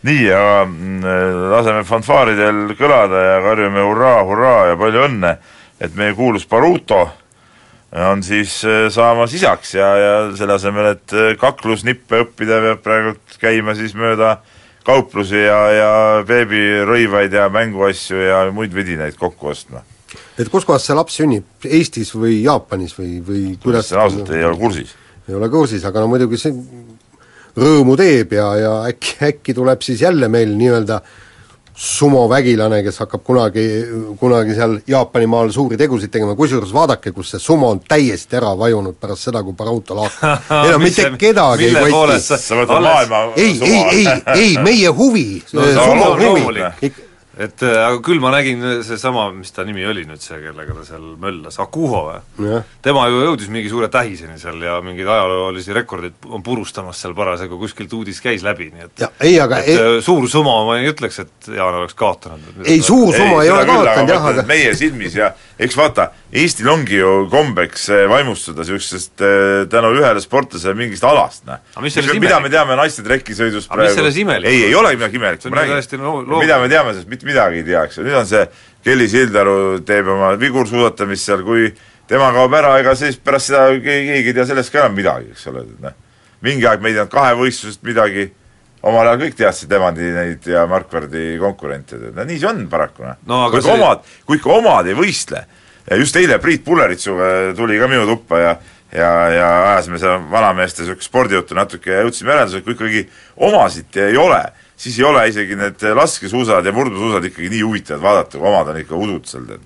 nii, 0.06 0.25
aga 0.30 0.64
mm, 0.64 1.04
laseme 1.50 1.84
fanfaaridel 1.84 2.76
kõlada 2.78 3.28
ja 3.32 3.38
karjume 3.42 3.82
hurraa, 3.82 4.18
hurraa 4.25 4.66
ja 4.70 4.76
palju 4.78 5.06
õnne, 5.08 5.38
et 5.80 5.96
meie 5.98 6.14
kuulus 6.14 6.46
Baruto 6.46 7.08
on 7.93 8.23
siis 8.23 8.59
äh, 8.64 8.87
saamas 8.93 9.35
isaks 9.35 9.75
ja, 9.75 9.88
ja 9.97 10.14
selle 10.37 10.57
asemel, 10.59 10.93
et 10.97 11.14
äh, 11.14 11.33
kaklusnippe 11.40 12.23
õppida, 12.25 12.61
peab 12.64 12.83
praegu 12.85 13.14
käima 13.40 13.76
siis 13.78 13.95
mööda 13.99 14.38
kauplusi 14.87 15.38
ja, 15.38 15.59
ja 15.75 15.90
beebirõivaid 16.26 17.35
ja 17.35 17.49
mänguasju 17.52 18.21
ja 18.23 18.45
muid 18.55 18.75
vidinaid 18.75 19.16
kokku 19.19 19.50
ostma. 19.55 19.83
et 20.38 20.49
kus 20.52 20.66
kohas 20.66 20.87
see 20.87 20.97
laps 20.97 21.19
sünnib, 21.19 21.47
Eestis 21.64 22.12
või 22.14 22.43
Jaapanis 22.43 22.95
või, 22.99 23.21
või 23.25 23.45
kuidas? 23.62 23.93
Ausalt 23.93 24.31
ei 24.35 24.45
ole 24.45 24.59
kursis. 24.61 24.95
Ei 25.26 25.35
ole 25.35 25.49
kursis, 25.50 25.85
aga 25.85 26.02
no 26.02 26.11
muidugi 26.11 26.38
see 26.38 26.55
rõõmu 27.57 27.97
teeb 27.99 28.37
ja, 28.37 28.50
ja 28.61 28.75
äkki, 28.90 29.16
äkki 29.31 29.55
tuleb 29.57 29.83
siis 29.83 30.02
jälle 30.05 30.28
meil 30.28 30.52
nii-öelda 30.59 31.00
sumovägilane, 31.76 32.83
kes 32.83 32.99
hakkab 33.02 33.23
kunagi, 33.25 33.64
kunagi 34.21 34.54
seal 34.56 34.78
Jaapanimaal 34.88 35.50
suuri 35.52 35.76
tegusid 35.76 36.11
tegema, 36.12 36.35
kusjuures 36.37 36.73
vaadake, 36.73 37.12
kus 37.12 37.35
see 37.35 37.42
sumo 37.42 37.68
on 37.75 37.83
täiesti 37.85 38.38
ära 38.38 38.54
vajunud 38.59 38.97
pärast 39.00 39.28
seda, 39.28 39.42
kui 39.45 39.52
Barauto 39.56 39.97
lahkus. 39.99 40.47
enam 40.68 40.83
mitte 40.83 41.11
kedagi 41.21 41.68
ei 41.68 41.76
koti. 41.76 42.21
sa 42.25 42.38
mõtled 42.56 42.87
maailma 42.88 43.25
ei, 43.37 43.59
ei, 43.61 43.83
ei, 43.92 44.06
ei, 44.37 44.54
meie 44.64 44.88
huvi 44.88 45.26
no,, 45.52 45.66
sumo 45.76 46.14
huvi, 46.16 46.95
et 47.37 47.62
äh, 47.62 47.75
aga 47.85 47.99
küll 48.05 48.21
ma 48.23 48.31
nägin 48.33 48.62
äh, 48.64 48.78
seesama, 48.87 49.26
mis 49.37 49.52
ta 49.52 49.64
nimi 49.69 49.85
oli 49.85 50.07
nüüd 50.09 50.23
see, 50.25 50.38
kellega 50.40 50.73
ta 50.78 50.85
seal 50.87 51.05
möllas, 51.21 51.59
Akuho 51.61 52.00
või? 52.07 52.61
tema 52.85 53.05
ju 53.12 53.21
jõudis 53.26 53.50
mingi 53.52 53.69
suure 53.69 53.90
tähiseni 53.93 54.38
seal 54.40 54.62
ja 54.64 54.78
mingeid 54.85 55.09
ajaloolisi 55.12 55.76
rekordeid 55.76 56.28
on 56.33 56.45
purustamas 56.47 57.02
seal 57.02 57.12
parasjagu, 57.19 57.59
kuskilt 57.61 57.93
uudis 57.93 58.23
käis 58.25 58.45
läbi, 58.47 58.71
nii 58.73 58.87
et 58.88 59.05
ja, 59.05 59.11
ei, 59.21 59.35
aga 59.43 59.61
et 59.61 59.69
ei, 59.75 59.76
äh, 59.76 59.99
suur 60.05 60.25
summa 60.33 60.62
ma 60.64 60.78
ei 60.81 60.88
ütleks, 60.88 61.21
et 61.26 61.50
Jaan 61.59 61.76
oleks 61.83 61.97
kaotanud. 61.99 62.62
ei, 62.64 62.81
suur 62.81 63.12
summa 63.12 63.43
ei, 63.43 63.50
ei 63.50 63.52
ole 63.52 63.69
kaotanud 63.69 64.14
jah, 64.14 64.31
aga 64.33 64.47
meie 64.49 64.73
silmis 64.78 65.21
ja 65.21 65.35
eks 65.61 65.76
vaata, 65.76 66.09
Eestil 66.37 66.69
ongi 66.69 66.99
ju 66.99 67.12
kombeks 67.33 67.87
vaimustuda 68.11 68.64
niisugusest 68.64 69.23
tänu 69.73 69.93
ühele 69.97 70.21
sportlasele 70.21 70.75
mingist 70.76 71.05
alast, 71.07 71.45
noh. 71.49 71.61
mida 72.21 72.40
me 72.40 72.50
teame 72.52 72.76
naiste 72.81 73.05
trekisõidust 73.07 73.71
praegu? 73.71 74.09
ei, 74.40 74.66
ei 74.66 74.75
olegi 74.76 75.00
midagi 75.00 75.21
imelikku, 75.21 75.52
ma 75.52 75.62
räägin, 75.62 76.02
mida 76.40 76.61
me 76.61 76.73
teame 76.73 76.97
sellest, 76.97 77.09
mitte 77.12 77.25
midagi 77.26 77.61
ei 77.62 77.66
tea, 77.66 77.85
eks 77.87 77.99
ju, 78.00 78.06
nüüd 78.06 78.16
on 78.21 78.28
see 78.30 78.47
Kelly 78.87 79.09
Sildaru 79.11 79.56
teeb 79.87 80.09
oma 80.14 80.33
vigursuusatamist 80.40 81.26
seal, 81.28 81.42
kui 81.47 81.68
tema 82.09 82.30
kaob 82.35 82.54
ära, 82.54 82.76
ega 82.80 82.95
siis 82.99 83.18
pärast 83.18 83.50
seda 83.50 83.68
keegi, 83.83 84.18
ei 84.21 84.35
tea 84.37 84.47
sellest 84.47 84.73
ka 84.73 84.85
enam 84.85 84.95
midagi, 84.99 85.33
eks 85.35 85.47
ole, 85.50 85.64
et 85.66 85.85
noh. 85.87 85.97
mingi 86.47 86.66
aeg 86.68 86.83
me 86.85 86.92
ei 86.92 86.99
teadnud 86.99 87.14
kahevõistlusest 87.16 87.83
midagi, 87.87 88.28
omal 88.87 89.09
ajal 89.09 89.23
kõik 89.25 89.37
teadsid 89.40 89.73
Evandi 89.75 90.12
neid 90.14 90.47
ja 90.47 90.66
Markvardi 90.71 91.35
konkurente, 91.42 91.99
no 92.14 92.26
nii 92.28 92.38
see 92.38 92.50
on 92.50 92.66
paraku 92.71 93.02
noh 93.09 93.16
No 93.26 93.40
aga 93.49 93.56
kui 93.56 93.62
ikka 93.64 93.73
see- 93.73 93.80
omad, 93.80 94.04
kui 94.28 94.38
ikka 94.38 94.52
omad 94.61 94.87
ei 94.87 94.95
võistle, 94.99 95.42
ja 95.90 95.99
just 95.99 96.16
eile 96.21 96.38
Priit 96.42 96.62
Pulleritsuga 96.64 97.33
tuli 97.59 97.80
ka 97.80 97.90
minu 97.90 98.06
tuppa 98.06 98.38
ja 98.42 98.56
ja, 98.95 99.09
ja 99.35 99.49
ajasime 99.73 99.99
seal 99.99 100.23
vanameeste 100.30 100.85
niisugust 100.85 101.09
spordijuttu 101.11 101.56
natuke 101.59 101.90
ja 101.90 102.04
jõudsime 102.04 102.33
järeldusele, 102.33 102.62
et 102.62 102.68
kui 102.68 102.76
ikkagi 102.76 103.02
omasid 103.49 103.99
ei 104.04 104.16
ole, 104.21 104.38
siis 104.76 104.99
ei 104.99 105.04
ole 105.09 105.23
isegi 105.28 105.56
need 105.56 105.83
laskesuusad 105.97 106.66
ja 106.68 106.73
murdusuusad 106.76 107.25
ikkagi 107.30 107.49
nii 107.49 107.62
huvitavad 107.64 108.02
vaadata, 108.02 108.38
kui 108.38 108.49
omad 108.49 108.68
on 108.68 108.76
ikka. 108.80 108.99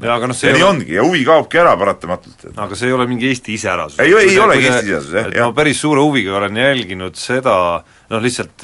Jaa, 0.07 0.14
aga 0.17 0.29
noh, 0.31 0.37
see 0.38 0.50
ja 0.50 0.55
nii 0.57 0.62
ole- 0.62 0.71
ongi 0.71 0.95
ja 0.95 1.02
huvi 1.07 1.25
kaobki 1.26 1.59
ära 1.59 1.76
paratamatult, 1.76 2.45
et 2.50 2.59
aga 2.59 2.79
see 2.79 2.87
ei 2.88 2.95
ole 2.95 3.07
mingi 3.11 3.29
Eesti 3.29 3.55
iseärasus. 3.59 3.99
Ei, 4.00 4.14
ei 4.14 4.38
olegi 4.38 4.62
see- 4.62 4.73
Eesti 4.73 4.87
iseärasus, 4.87 5.12
jah, 5.19 5.26
et 5.26 5.35
jah. 5.40 5.47
ma 5.50 5.52
päris 5.59 5.81
suure 5.83 6.00
huviga 6.00 6.37
olen 6.38 6.57
jälginud 6.57 7.14
seda 7.19 7.57
noh, 8.11 8.23
lihtsalt 8.23 8.62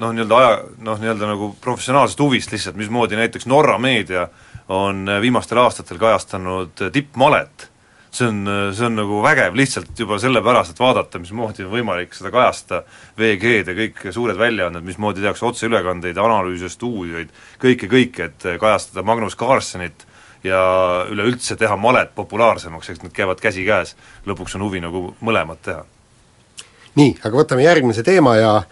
noh, 0.00 0.12
nii-öelda 0.12 0.36
aja, 0.42 0.52
noh, 0.86 0.98
nii-öelda 0.98 1.26
nagu 1.30 1.52
professionaalsest 1.60 2.20
huvist 2.20 2.52
lihtsalt, 2.52 2.76
mismoodi 2.76 3.16
näiteks 3.18 3.46
Norra 3.46 3.78
meedia 3.78 4.28
on 4.68 5.06
viimastel 5.20 5.58
aastatel 5.58 5.98
kajastanud 5.98 6.86
tippmalet. 6.92 7.69
See 8.10 8.26
on, 8.26 8.42
see 8.74 8.86
on 8.86 8.96
nagu 8.98 9.20
vägev 9.22 9.56
lihtsalt 9.58 9.98
juba 9.98 10.18
sellepärast, 10.18 10.74
et 10.74 10.82
vaadata, 10.82 11.20
mismoodi 11.22 11.64
on 11.66 11.72
võimalik 11.72 12.14
seda 12.16 12.32
kajastada, 12.34 12.82
VG-d 13.18 13.70
ja 13.70 13.76
kõik 13.78 14.04
suured 14.14 14.38
väljaanded, 14.38 14.84
mismoodi 14.86 15.22
tehakse 15.22 15.46
otseülekandeid, 15.46 16.18
analüüse, 16.18 16.70
stuudioid, 16.72 17.30
kõike, 17.62 17.90
kõike, 17.90 18.30
et 18.30 18.48
kajastada 18.60 19.06
Magnus 19.06 19.38
Carlsenit 19.38 20.06
ja 20.44 20.60
üleüldse 21.10 21.56
teha 21.60 21.76
malet 21.76 22.14
populaarsemaks, 22.16 22.90
eks 22.90 23.02
need 23.04 23.14
käivad 23.16 23.40
käsikäes. 23.40 23.96
lõpuks 24.26 24.56
on 24.56 24.64
huvi 24.66 24.80
nagu 24.80 25.14
mõlemat 25.20 25.62
teha. 25.62 25.84
nii, 26.94 27.18
aga 27.24 27.36
võtame 27.36 27.64
järgmise 27.64 28.02
teema 28.02 28.36
ja 28.36 28.62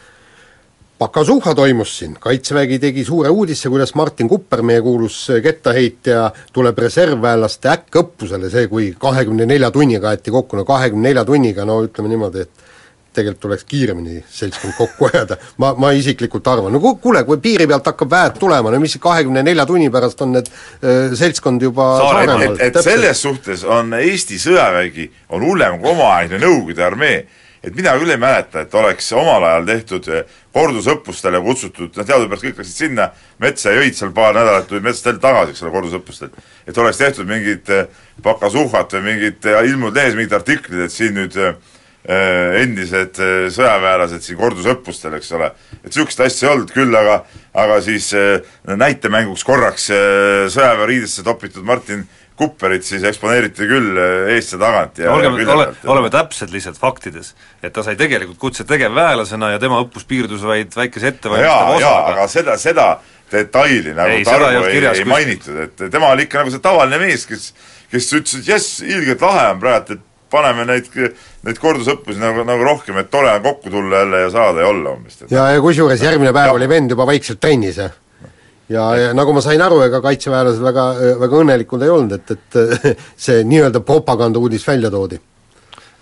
Pakasuha 0.99 1.55
toimus 1.55 1.93
siin, 1.99 2.17
Kaitsevägi 2.21 2.79
tegi 2.83 3.05
suure 3.07 3.31
uudisse, 3.31 3.69
kuidas 3.71 3.95
Martin 3.95 4.29
Kupper, 4.29 4.65
meie 4.67 4.81
kuulus 4.83 5.21
kettaheitja, 5.43 6.25
tuleb 6.53 6.79
reservväelaste 6.83 7.71
äkkõppusele, 7.71 8.51
see 8.51 8.67
kui 8.67 8.89
kahekümne 8.99 9.47
nelja 9.47 9.71
tunniga 9.71 10.11
aeti 10.11 10.35
kokku, 10.35 10.59
no 10.59 10.67
kahekümne 10.67 11.13
nelja 11.13 11.25
tunniga, 11.29 11.63
no 11.69 11.79
ütleme 11.87 12.11
niimoodi, 12.11 12.43
et 12.43 12.67
tegelikult 13.15 13.41
tuleks 13.47 13.65
kiiremini 13.71 14.25
seltskond 14.31 14.75
kokku 14.79 15.09
ajada, 15.13 15.39
ma, 15.63 15.73
ma 15.79 15.95
isiklikult 15.95 16.51
arvan, 16.51 16.75
no 16.75 16.83
ku-, 16.83 16.97
kuule, 17.03 17.23
kui 17.29 17.39
piiri 17.43 17.67
pealt 17.71 17.87
hakkab 17.93 18.11
väed 18.13 18.39
tulema, 18.43 18.75
no 18.75 18.83
mis 18.83 18.99
kahekümne 19.03 19.43
nelja 19.47 19.67
tunni 19.71 19.91
pärast 19.95 20.23
on 20.27 20.35
need 20.35 20.51
öö, 20.51 21.15
seltskond 21.19 21.63
juba 21.63 21.93
Saaremaal. 22.03 22.47
et, 22.59 22.63
et 22.69 22.83
selles 22.85 23.23
suhtes 23.23 23.63
on 23.63 23.95
Eesti 24.03 24.39
sõjavägi, 24.43 25.09
on 25.31 25.47
hullem 25.47 25.79
kui 25.83 25.95
omaaegne 25.95 26.43
Nõukogude 26.43 26.91
armee. 26.91 27.21
Et 27.69 27.77
mina 27.77 27.95
küll 28.01 28.13
ei 28.15 28.21
mäleta, 28.21 28.65
et 28.65 28.75
oleks 28.75 29.11
omal 29.17 29.45
ajal 29.49 29.67
tehtud 29.69 30.11
eh, 30.13 30.37
kordusõppustele 30.57 31.41
kutsutud, 31.45 31.95
noh 31.97 32.09
teadupärast 32.09 32.47
kõik 32.47 32.61
läksid 32.63 32.83
sinna 32.85 33.11
metsa 33.43 33.73
ja 33.73 33.83
jõid 33.83 33.99
seal 33.99 34.13
paar 34.17 34.37
nädalat, 34.37 34.69
tulid 34.69 34.87
metsast 34.87 35.11
jälle 35.11 35.23
tagasi, 35.23 35.55
eks 35.55 35.65
ole, 35.65 35.75
kordusõppustelt. 35.77 36.39
et 36.67 36.79
oleks 36.79 37.01
tehtud 37.01 37.29
mingit 37.29 37.75
eh, 37.75 37.89
pakasuhat 38.23 38.99
või 38.99 39.09
mingit, 39.13 39.45
ilmunud 39.45 39.97
lehes 39.97 40.17
mingid 40.19 40.39
artiklid, 40.41 40.87
et 40.87 40.95
siin 40.95 41.15
nüüd 41.19 41.37
eh, 41.37 41.55
eh, 42.09 42.63
endised 42.63 43.21
eh, 43.23 43.49
sõjaväelased 43.55 44.25
siin 44.25 44.41
kordusõppustel, 44.41 45.19
eks 45.19 45.33
ole. 45.37 45.53
et 45.83 45.91
niisugust 45.91 46.25
asja 46.25 46.49
ei 46.49 46.55
olnud 46.55 46.73
küll, 46.75 46.95
aga 46.97 47.23
aga 47.59 47.81
siis 47.85 48.11
eh, 48.17 48.39
näitemänguks 48.69 49.45
korraks 49.47 49.91
eh, 49.95 50.47
sõjaväeriidesse 50.53 51.25
topitud 51.27 51.67
Martin 51.67 52.05
Kupperit 52.39 52.87
siis 52.87 53.03
eksponeeriti 53.09 53.67
küll 53.67 53.99
eh, 53.99 54.33
eest 54.37 54.55
ja 54.55 54.61
tagant 54.63 55.01
ja 55.03 55.13
olgeme, 55.13 55.43
ole, 55.51 55.69
oleme 55.91 56.11
täpsed 56.15 56.53
lihtsalt 56.55 56.79
faktides, 56.79 57.33
et 57.63 57.75
ta 57.75 57.83
sai 57.83 57.97
tegelikult 57.99 58.39
kutse 58.39 58.67
tegevväelasena 58.69 59.55
ja 59.57 59.63
tema 59.63 59.81
õppus 59.83 60.07
piirdus 60.07 60.45
vaid 60.47 60.75
väikese 60.77 61.11
ettevalmistava 61.15 61.81
jaa, 61.81 61.97
osaga. 61.99 62.13
aga 62.15 62.29
seda, 62.31 62.59
seda 62.63 62.87
detaili 63.33 63.91
nagu 63.97 64.15
Ei, 64.15 64.23
Tarmo 64.25 64.47
ei, 64.49 64.79
ei 64.79 64.87
kuskil. 64.87 65.11
mainitud, 65.11 65.59
et 65.67 65.91
tema 65.91 66.15
oli 66.15 66.29
ikka 66.29 66.45
nagu 66.45 66.55
see 66.55 66.63
tavaline 66.65 67.03
mees, 67.03 67.27
kes 67.29 67.51
kes 67.93 68.13
ütles, 68.13 68.37
et 68.41 68.53
jess, 68.53 68.79
ilgelt 68.85 69.23
lahe 69.25 69.47
on 69.53 69.63
praegu, 69.63 69.97
et 69.97 70.05
paneme 70.33 70.67
neid, 70.69 70.91
neid 71.47 71.61
kordusõppusi 71.63 72.21
nagu, 72.21 72.45
nagu 72.49 72.67
rohkem, 72.67 72.99
et 73.01 73.09
tore 73.13 73.31
on 73.39 73.47
kokku 73.47 73.73
tulla 73.73 74.03
jälle 74.03 74.21
ja 74.27 74.33
saada 74.35 74.65
ja 74.65 74.69
olla 74.69 74.93
umbes. 74.97 75.23
ja, 75.31 75.47
ja 75.55 75.63
kusjuures 75.65 76.03
järgmine 76.05 76.35
päev 76.37 76.59
oli 76.59 76.69
vend 76.69 76.93
juba 76.93 77.07
vaikselt 77.09 77.41
trennis 77.41 77.81
ja 77.81 77.89
ja, 78.69 78.85
ja 78.97 79.15
nagu 79.17 79.33
ma 79.37 79.43
sain 79.45 79.63
aru, 79.65 79.81
ega 79.87 80.01
kaitseväelased 80.05 80.63
väga, 80.65 80.85
väga 81.23 81.43
õnnelikud 81.43 81.85
ei 81.85 81.93
olnud, 81.95 82.15
et, 82.19 82.37
et 82.37 83.03
see 83.29 83.43
nii-öelda 83.49 83.83
propagandauudis 83.87 84.67
välja 84.69 84.91
toodi. 84.93 85.21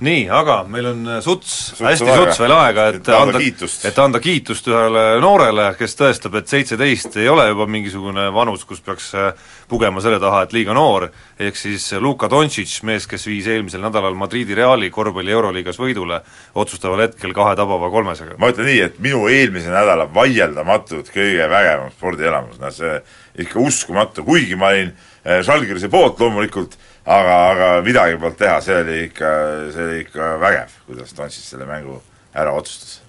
Nii, 0.04 0.26
aga 0.28 0.58
meil 0.68 0.90
on 0.90 1.06
äh, 1.08 1.20
suts, 1.24 1.72
hästi 1.80 2.04
aega. 2.04 2.16
suts 2.26 2.40
veel 2.42 2.52
aega, 2.52 2.86
et 2.92 2.98
Et 3.00 3.14
anda 3.16 3.40
kiitust. 3.40 3.84
et 3.88 3.98
anda 4.02 4.20
kiitust 4.20 4.68
ühele 4.68 5.04
noorele, 5.24 5.70
kes 5.78 5.96
tõestab, 5.96 6.36
et 6.36 6.52
seitseteist 6.52 7.16
ei 7.16 7.28
ole 7.32 7.46
juba 7.48 7.64
mingisugune 7.70 8.26
vanus, 8.34 8.66
kus 8.68 8.82
peaks 8.84 9.08
äh, 9.16 9.30
pugema 9.70 10.02
selle 10.04 10.20
taha, 10.20 10.42
et 10.44 10.52
liiga 10.52 10.76
noor, 10.76 11.08
ehk 11.40 11.56
siis 11.56 11.88
Luka 12.02 12.28
Doncic, 12.28 12.74
mees, 12.84 13.08
kes 13.08 13.24
viis 13.30 13.48
eelmisel 13.48 13.80
nädalal 13.84 14.18
Madridi 14.20 14.54
Reali 14.58 14.90
korvpalli 14.92 15.32
Euroliigas 15.32 15.80
võidule, 15.80 16.20
otsustaval 16.54 17.06
hetkel 17.06 17.32
kahe 17.36 17.56
tabava 17.56 17.90
kolmesega. 17.90 18.36
ma 18.38 18.52
ütlen 18.52 18.68
nii, 18.68 18.80
et 18.90 18.98
minu 19.00 19.24
eelmise 19.32 19.72
nädala 19.72 20.10
vaieldamatult 20.12 21.08
kõige 21.14 21.48
vägevam 21.48 21.90
spordielamus, 21.96 22.60
noh 22.60 22.74
see 22.74 22.98
ikka 23.46 23.60
uskumatu, 23.64 24.24
kuigi 24.28 24.56
ma 24.60 24.74
olin 24.74 24.92
Žalgirise 25.26 25.88
poolt 25.90 26.20
loomulikult, 26.22 26.76
aga, 27.06 27.34
aga 27.50 27.68
midagi 27.86 28.18
polnud 28.20 28.38
teha, 28.38 28.60
see 28.64 28.76
oli 28.82 29.00
ikka, 29.06 29.32
see 29.74 29.86
oli 29.86 29.98
ikka 30.04 30.30
vägev, 30.42 30.76
kuidas 30.88 31.14
Doncic 31.16 31.46
selle 31.46 31.66
mängu 31.68 32.00
ära 32.34 32.52
otsustas. 32.52 33.00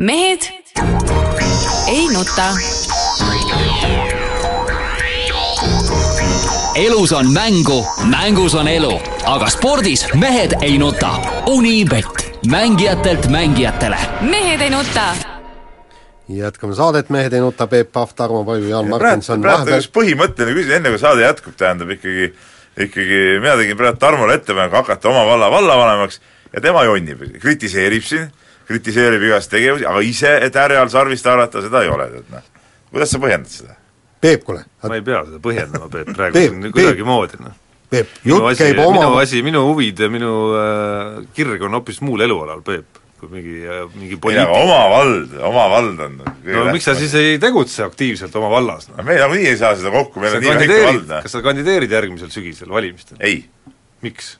mehed 0.00 0.46
ei 1.88 2.06
nuta. 2.14 2.48
elus 6.76 7.12
on 7.12 7.32
mängu, 7.32 7.82
mängus 8.10 8.54
on 8.54 8.68
elu, 8.68 8.94
aga 9.26 9.50
spordis 9.50 10.06
mehed 10.14 10.56
ei 10.62 10.78
nuta. 10.78 11.10
Unibet, 11.46 12.38
mängijatelt 12.46 13.26
mängijatele 13.26 13.98
mehed 14.20 14.60
ei 14.60 14.70
nuta. 14.70 15.14
jätkame 16.28 16.74
saadet, 16.74 17.10
Mehed 17.10 17.32
ei 17.32 17.40
nuta, 17.40 17.66
Peep 17.66 17.92
Pahv, 17.92 18.14
Tarmo 18.16 18.44
Paju, 18.44 18.68
Jaan 18.68 18.88
Martinson, 18.88 19.42
praegu 19.42 19.74
üks 19.76 19.90
põhimõtteline 19.92 20.54
küsimus, 20.54 20.76
enne 20.78 20.92
kui 20.94 21.00
saade 21.02 21.26
jätkub, 21.26 21.56
tähendab 21.58 21.90
ikkagi, 21.92 22.30
ikkagi 22.76 23.38
mina 23.40 23.56
tegin 23.60 23.76
praegu 23.76 23.98
Tarmole 24.00 24.34
ettepaneku 24.40 24.76
hakata 24.80 25.08
oma 25.08 25.26
valla 25.26 25.50
vallavanemaks 25.50 26.20
ja 26.52 26.60
tema 26.60 26.84
jonnib, 26.84 27.24
kritiseerib 27.40 28.04
siin, 28.06 28.30
kritiseerib 28.68 29.22
igast 29.28 29.50
tegevusi, 29.52 29.86
aga 29.88 30.00
ise, 30.06 30.32
et 30.46 30.56
härjal 30.56 30.90
sarvist 30.92 31.26
haarata, 31.28 31.62
seda 31.64 31.82
ei 31.84 31.92
ole, 31.92 32.08
tead 32.14 32.32
noh. 32.32 32.46
kuidas 32.92 33.12
sa 33.12 33.20
põhjendad 33.22 33.52
seda? 33.52 33.76
Peep, 34.22 34.44
kuule, 34.46 34.62
ma 34.86 34.96
ei 34.96 35.04
pea 35.04 35.24
seda 35.26 35.42
põhjendama, 35.42 35.90
Peep, 35.92 36.12
praegu 36.16 36.38
Peep, 36.38 36.48
siin 36.50 36.64
Peep. 36.68 36.76
kuidagimoodi, 36.78 37.42
noh. 37.42 37.58
Peep, 37.92 38.16
minu 38.24 38.38
jutt 38.40 38.60
käib 38.62 38.78
minu 38.80 39.04
oma 39.04 39.20
asi, 39.20 39.42
minu 39.44 39.66
huvid 39.68 40.00
ja 40.00 40.08
minu 40.12 40.32
äh, 40.56 41.22
kirg 41.36 41.64
on 41.66 41.76
hoopis 41.76 42.00
muul 42.04 42.24
elualal, 42.24 42.62
Peep, 42.64 43.01
kui 43.22 43.30
mingi 43.30 43.56
äh,, 43.62 43.86
mingi 43.94 44.16
ei, 44.16 44.18
aga 44.18 44.24
poliitik. 44.26 44.52
oma 44.58 44.82
vald, 44.90 45.34
oma 45.46 45.64
vald 45.70 46.04
on 46.08 46.18
no 46.18 46.66
miks 46.74 46.88
sa 46.90 46.96
siis 46.98 47.14
ei 47.18 47.38
tegutse 47.42 47.86
aktiivselt 47.86 48.34
oma 48.40 48.50
vallas, 48.50 48.88
noh? 48.90 48.98
no 48.98 49.06
me 49.06 49.16
nagunii 49.20 49.46
ei 49.52 49.58
saa 49.60 49.76
seda 49.78 49.94
kokku, 49.94 50.22
meil 50.22 50.38
on 50.40 50.42
nii 50.42 50.54
väike 50.58 50.78
vald,, 50.88 51.08
noh. 51.08 51.24
kas 51.24 51.36
sa 51.36 51.42
kandideerid 51.44 51.94
järgmisel 51.94 52.32
sügisel 52.34 52.72
valimistel? 52.74 53.20
ei, 53.22 53.44
miks? 54.02 54.36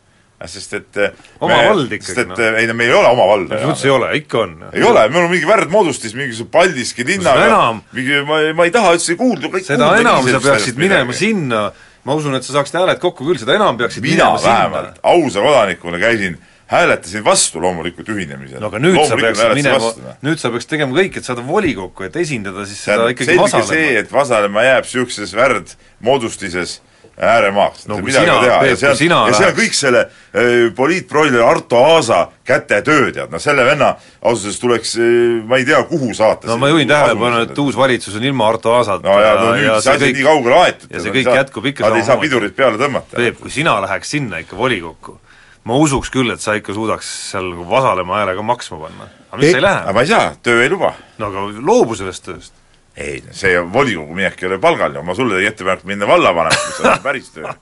sest 0.51 0.73
et 0.75 0.99
eh, 0.99 1.13
Oma 1.39 1.55
me, 1.55 1.69
vald 1.71 1.93
ikkagi, 1.95 2.09
sest 2.09 2.23
et 2.25 2.31
noh. 2.33 2.41
eh, 2.43 2.59
ei 2.63 2.67
no 2.67 2.75
meil 2.75 2.91
ei 2.91 2.97
ole 2.99 3.11
oma 3.15 3.27
valda. 3.31 3.55
selles 3.55 3.71
mõttes 3.71 3.87
ei 3.87 3.93
ole, 3.95 4.11
ikka 4.19 4.41
on. 4.41 4.55
ei 4.73 4.87
ole, 4.87 5.05
meil 5.13 5.27
on 5.27 5.31
mingi 5.31 5.49
värdmoodustis, 5.49 6.17
mingisugune 6.19 6.55
Paldiski 6.57 7.07
linnaga 7.07 7.47
enam- 7.47 7.83
mingi, 7.95 8.21
ma, 8.27 8.41
ma 8.59 8.67
ei 8.67 8.75
taha 8.75 8.95
üldse 8.97 9.17
kuulda, 9.21 9.51
kõik 9.53 9.69
seda 9.69 9.93
enam 10.01 10.27
sa 10.27 10.43
peaksid 10.43 10.81
minema 10.81 11.07
midagi. 11.07 11.21
sinna, 11.21 11.63
ma 12.09 12.17
usun, 12.19 12.35
et 12.39 12.47
sa 12.47 12.57
saaksid 12.59 12.81
hääled 12.81 13.03
kokku 13.03 13.29
küll, 13.29 13.39
seda 13.39 13.55
enam 13.59 13.79
peaksid 13.81 14.07
mina 14.07 14.33
vähemalt 14.35 14.99
ausa 15.15 15.45
kodanikuna 15.45 16.03
käisin, 16.03 16.39
hääletasin 16.73 17.25
vastu 17.25 17.61
loomulikult 17.63 18.09
ühinemisele. 18.15 18.61
no 18.61 18.71
aga 18.73 18.81
nüüd 18.83 19.03
sa 19.09 19.19
peaksid 19.21 19.57
minema 19.59 19.81
noh., 19.83 20.15
nüüd 20.25 20.41
sa 20.41 20.53
peaks 20.55 20.71
tegema 20.71 20.97
kõik, 20.97 21.19
et 21.21 21.29
saada 21.29 21.45
volikokku, 21.47 22.07
et 22.09 22.17
esindada 22.23 22.65
siis 22.69 22.81
seda 22.85 23.03
tähendab, 23.03 23.17
ikkagi 23.17 23.51
selge 23.53 23.67
see, 23.69 23.93
et 24.01 24.13
Vasalemma 24.13 24.65
jääb 24.69 24.89
niisuguses 24.89 25.37
värdmoodustises 25.37 26.81
ääremaaks 27.23 27.87
No 27.89 27.99
kui 27.99 28.09
midagi 28.09 28.25
sina, 28.25 28.37
teha. 28.41 28.59
Peep, 28.63 28.71
ja 28.71 28.77
see 28.77 28.89
on, 28.89 28.95
kui 28.97 28.99
sina 29.03 29.19
ja 29.29 29.33
läheks- 29.35 29.59
kõik 29.59 29.75
selle 29.77 30.01
äh, 30.03 30.53
poliitproiler 30.77 31.43
Arto 31.45 31.83
Aasa 31.85 32.21
kätetöö, 32.49 33.11
tead, 33.13 33.31
no 33.33 33.41
selle 33.43 33.67
venna 33.69 33.91
ausalt 34.23 34.47
öeldes 34.49 34.61
tuleks 34.63 34.95
äh, 34.97 35.43
ma 35.49 35.61
ei 35.61 35.67
tea, 35.69 35.83
kuhu 35.91 36.15
saata. 36.17 36.49
no 36.49 36.57
ma 36.63 36.71
juhin 36.73 36.89
tähelepanu, 36.89 37.43
et 37.45 37.59
uus 37.59 37.77
valitsus 37.77 38.17
on 38.17 38.25
ilma 38.25 38.49
Arto 38.49 38.73
Aasata 38.79 39.09
no 39.09 39.19
ja 39.21 39.35
no 39.37 39.51
nüüd 39.59 39.77
see 39.85 39.93
asi 39.93 40.09
on 40.09 40.17
nii 40.17 40.29
kaugele 40.31 40.59
aetud. 40.63 40.89
ja 40.89 41.05
see 41.05 41.15
kõik 41.19 41.35
jätkub 41.37 41.69
ikka 41.73 41.89
Nad 41.89 42.01
ei 42.01 42.09
saa 42.09 42.17
pidurit 42.23 42.57
peale 42.57 42.81
tõmmata. 42.81 43.17
Peep, 43.21 43.39
kui 43.45 43.53
sina 43.53 43.77
läheks 43.85 44.17
sinna 44.17 44.41
ikka 44.43 44.57
volikokku, 44.57 45.19
ma 45.65 45.77
usuks 45.79 46.11
küll, 46.11 46.31
et 46.35 46.41
sa 46.43 46.55
ikka 46.59 46.75
suudaks 46.75 47.07
seal 47.31 47.51
nagu 47.53 47.67
Vasalemma 47.71 48.17
hääle 48.21 48.35
ka 48.39 48.43
maksma 48.43 48.79
panna. 48.83 49.07
aga 49.31 49.37
miks 49.41 49.47
Ei- 49.47 49.53
sa 49.53 49.59
ei 49.59 49.65
aga 49.65 49.85
lähe? 49.85 49.93
ma 49.95 50.01
ei 50.01 50.07
saa, 50.11 50.33
töö 50.43 50.63
ei 50.65 50.71
luba. 50.73 50.95
no 51.19 51.27
aga 51.31 51.45
loobu 51.61 51.95
sellest 51.97 52.25
tööst. 52.27 52.53
ei, 52.97 53.23
see 53.31 53.59
volikogu 53.73 54.15
minek 54.15 54.43
ei 54.43 54.49
ole 54.49 54.59
palgal 54.59 54.95
ju, 54.95 55.03
ma 55.03 55.15
sulle 55.15 55.39
tegin 55.39 55.53
ettepaneku 55.53 55.87
minna 55.87 56.07
vallavanemaks, 56.11 56.77
see 56.81 56.89
on 56.91 56.99
päris 57.09 57.31
töö. 57.35 57.53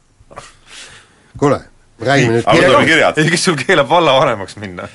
kuule, 1.38 1.60
räägime 2.00 2.38
nüüd 2.38 2.46
aga 2.48 2.56
kirja- 2.58 2.84
kirjad. 2.88 3.18
ei, 3.20 3.30
kes 3.30 3.44
sul 3.44 3.56
keelab 3.60 3.88
vallavanemaks 3.90 4.56
minna? 4.56 4.88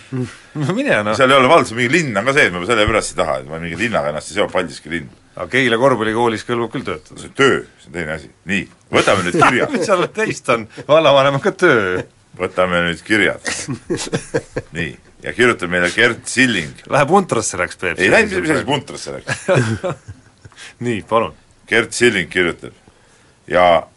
mine 0.56 0.98
noh, 1.06 1.14
seal 1.16 1.32
ei 1.32 1.38
ole 1.38 1.50
vald, 1.52 1.70
mingi 1.78 1.92
linn 1.94 2.18
on 2.18 2.26
ka 2.26 2.34
sees, 2.36 2.52
ma 2.54 2.66
sellepärast 2.66 3.14
ei 3.14 3.20
taha, 3.22 3.38
et 3.44 3.48
ma 3.50 3.60
mingi 3.62 3.78
linnaga 3.80 4.10
ennast 4.12 4.32
ei 4.34 4.40
seo, 4.40 4.48
Paldiski 4.52 4.90
linn. 4.92 5.10
aga 5.36 5.48
Keila 5.52 5.78
korvpallikoolis 5.80 6.44
kõlbab 6.48 6.74
küll 6.74 6.84
töötada. 6.88 7.20
see 7.22 7.30
on 7.32 7.38
töö, 7.38 7.62
see 7.84 7.92
on 7.92 7.96
teine 8.00 8.18
asi. 8.18 8.30
nii, 8.52 8.66
võtame 8.98 9.26
nüüd 9.28 9.40
kirjad, 9.40 9.72
mis 9.78 9.86
seal 9.88 10.06
teist 10.16 10.50
on, 10.56 10.68
vallavanem 10.90 11.38
on 11.40 11.44
ka 11.46 11.52
töö. 11.56 12.04
Võtame 12.38 12.82
nüüd 12.88 13.02
kirjad. 13.06 13.44
nii, 14.78 14.92
ja 15.24 15.34
kirjutab 15.36 15.72
meile 15.72 15.90
Gert 15.96 16.28
Silling. 16.30 16.86
Läheb 16.92 17.12
Untrasse 17.16 17.60
läks 17.62 17.80
Peep. 17.82 18.00
ei 18.00 18.12
läinud, 18.12 18.40
mis 18.44 18.56
asi 18.56 18.68
puntrasse 18.68 19.18
läks. 19.18 19.46
nii, 20.86 21.02
palun. 21.10 21.36
Gert 21.70 21.94
Silling 21.98 22.30
kirjutab 22.32 22.76
ja 23.48 23.88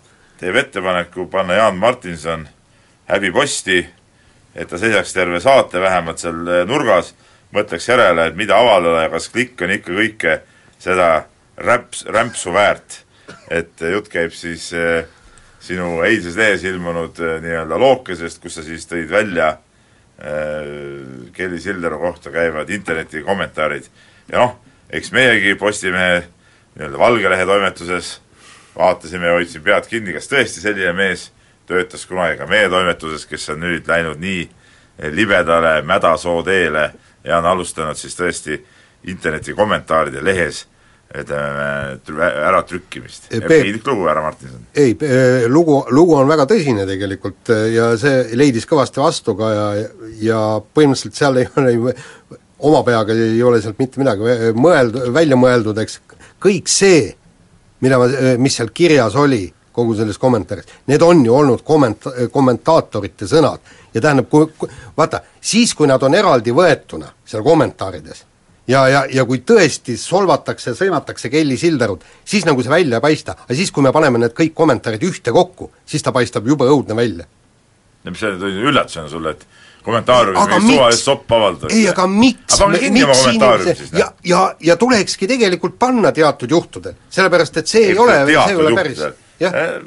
teeb 0.41 0.57
ettepaneku 0.57 1.27
panna 1.27 1.55
Jaan 1.55 1.77
Martinson 1.77 2.49
häbiposti, 3.09 3.87
et 4.55 4.69
ta 4.69 4.79
seisaks 4.79 5.13
terve 5.13 5.41
saate 5.41 5.81
vähemalt 5.81 6.21
seal 6.21 6.47
eh, 6.47 6.65
nurgas, 6.69 7.15
mõtleks 7.55 7.89
järele, 7.89 8.29
et 8.29 8.37
mida 8.37 8.59
avaldada 8.61 9.07
ja 9.07 9.13
kas 9.13 9.29
klikk 9.33 9.63
on 9.65 9.73
ikka 9.73 9.97
kõike 9.97 10.39
seda 10.79 11.09
räps, 11.57 12.05
rämpsu 12.07 12.53
väärt. 12.53 13.05
et 13.51 13.83
eh, 13.83 13.93
jutt 13.93 14.09
käib 14.09 14.33
siis 14.33 14.73
eh, 14.73 15.05
sinu 15.61 16.03
eilses 16.07 16.37
lehes 16.39 16.65
ilmunud 16.69 17.19
eh, 17.21 17.39
nii-öelda 17.43 17.79
lookesest, 17.81 18.41
kus 18.43 18.59
sa 18.59 18.65
siis 18.67 18.87
tõid 18.89 19.11
välja 19.11 19.51
eh, 20.19 21.33
Kelly 21.35 21.61
Sildaru 21.61 21.99
kohta 22.03 22.33
käivad 22.35 22.71
interneti 22.71 23.23
kommentaarid. 23.27 23.89
Ja 24.33 24.45
noh, 24.45 24.57
eks 24.91 25.13
meiegi 25.13 25.57
Postimehe 25.59 26.23
nii-öelda 26.77 26.99
Valge 26.99 27.31
Lehe 27.31 27.47
toimetuses 27.47 28.19
vaatasime 28.77 29.27
ja 29.27 29.35
hoidsime 29.39 29.65
pead 29.65 29.91
kinni, 29.91 30.15
kas 30.15 30.31
tõesti 30.31 30.63
selline 30.63 30.95
mees 30.97 31.29
töötas 31.69 32.07
kunagi 32.09 32.39
ka 32.39 32.47
meie 32.49 32.69
toimetuses, 32.71 33.27
kes 33.29 33.51
on 33.53 33.63
nüüd 33.65 33.89
läinud 33.89 34.21
nii 34.23 34.47
libedale 35.15 35.83
mädasoo 35.87 36.43
teele 36.47 36.91
ja 37.25 37.39
on 37.39 37.47
alustanud 37.47 37.99
siis 37.99 38.17
tõesti 38.19 38.57
interneti 39.11 39.55
kommentaaride 39.55 40.23
lehes 40.25 40.65
ütleme 41.15 41.99
trü- 42.05 42.33
äratrükkimist. 42.49 43.31
Piinlik 43.31 43.87
lugu, 43.87 44.05
härra 44.09 44.23
Martinson. 44.23 44.67
ei, 44.77 44.97
lugu, 45.49 45.79
lugu 45.91 46.19
on 46.21 46.29
väga 46.29 46.45
tõsine 46.51 46.85
tegelikult 46.89 47.49
eh, 47.55 47.65
ja 47.73 47.95
see 48.01 48.37
leidis 48.37 48.69
kõvasti 48.69 49.01
vastu 49.01 49.35
ka 49.39 49.53
ja, 49.55 49.69
ja 50.21 50.43
põhimõtteliselt 50.61 51.17
seal 51.17 51.41
ei 51.41 51.49
ole 51.57 51.73
ju 51.73 51.95
oma 52.59 52.83
peaga 52.83 53.15
ei 53.15 53.43
ole 53.43 53.61
sealt 53.63 53.79
mitte 53.79 54.01
midagi 54.03 54.53
mõeld-, 54.59 55.01
välja 55.15 55.39
mõeldud, 55.39 55.79
eks 55.81 56.01
kõik 56.43 56.69
see, 56.71 57.07
mida 57.85 58.01
ma, 58.01 58.09
mis 58.43 58.59
seal 58.59 58.73
kirjas 58.75 59.17
oli, 59.19 59.47
kogu 59.73 59.95
selles 59.95 60.19
kommentaaris, 60.19 60.67
need 60.91 61.03
on 61.07 61.23
ju 61.25 61.35
olnud 61.35 61.63
komment-, 61.67 62.11
kommentaatorite 62.35 63.29
sõnad. 63.31 63.63
ja 63.95 64.01
tähendab, 64.01 64.29
kui, 64.29 64.49
kui 64.59 64.69
vaata, 64.97 65.23
siis 65.41 65.75
kui 65.75 65.87
nad 65.87 66.03
on 66.03 66.15
eraldi 66.15 66.53
võetuna 66.53 67.13
seal 67.25 67.47
kommentaarides 67.47 68.28
ja, 68.69 68.83
ja, 68.89 69.05
ja 69.13 69.25
kui 69.29 69.43
tõesti 69.47 69.97
solvatakse, 70.01 70.75
sõimatakse 70.79 71.31
Kelly 71.33 71.57
Sildarut, 71.61 72.05
siis 72.25 72.47
nagu 72.49 72.63
see 72.65 72.73
välja 72.73 73.01
ei 73.01 73.05
paista, 73.05 73.37
aga 73.45 73.57
siis, 73.57 73.73
kui 73.75 73.85
me 73.87 73.93
paneme 73.95 74.21
need 74.23 74.35
kõik 74.37 74.55
kommentaarid 74.57 75.05
ühte 75.09 75.35
kokku, 75.35 75.71
siis 75.89 76.05
ta 76.05 76.13
paistab 76.15 76.47
jube 76.49 76.69
õudne 76.69 76.97
välja. 76.97 77.29
ja 78.05 78.11
mis 78.11 78.21
see 78.21 78.37
tuli 78.39 78.63
üllatusena 78.71 79.09
sulle, 79.09 79.35
et 79.37 79.47
kommentaariumis 79.85 80.43
Aga 80.43 80.59
mingit 80.59 80.69
miks? 80.69 80.79
suvalist 80.79 81.09
soppa 81.11 81.37
avaldada? 81.37 81.75
ei, 81.75 81.87
aga 81.89 82.07
miks, 82.07 82.61
miks 82.93 83.23
kommentaariumi 83.23 83.71
inimese 83.71 83.99
ja, 83.99 84.11
ja, 84.25 84.43
ja 84.61 84.77
tulekski 84.77 85.31
tegelikult 85.31 85.79
panna 85.79 86.13
teatud 86.13 86.51
juhtudel, 86.51 86.99
sellepärast 87.11 87.63
et 87.63 87.73
see 87.73 87.89
ei, 87.89 87.97
ei 87.97 88.05
ole, 88.05 88.21
see 88.27 88.53
ei 88.53 88.61
ole 88.63 88.77
päris, 88.77 89.03
jah, 89.07 89.17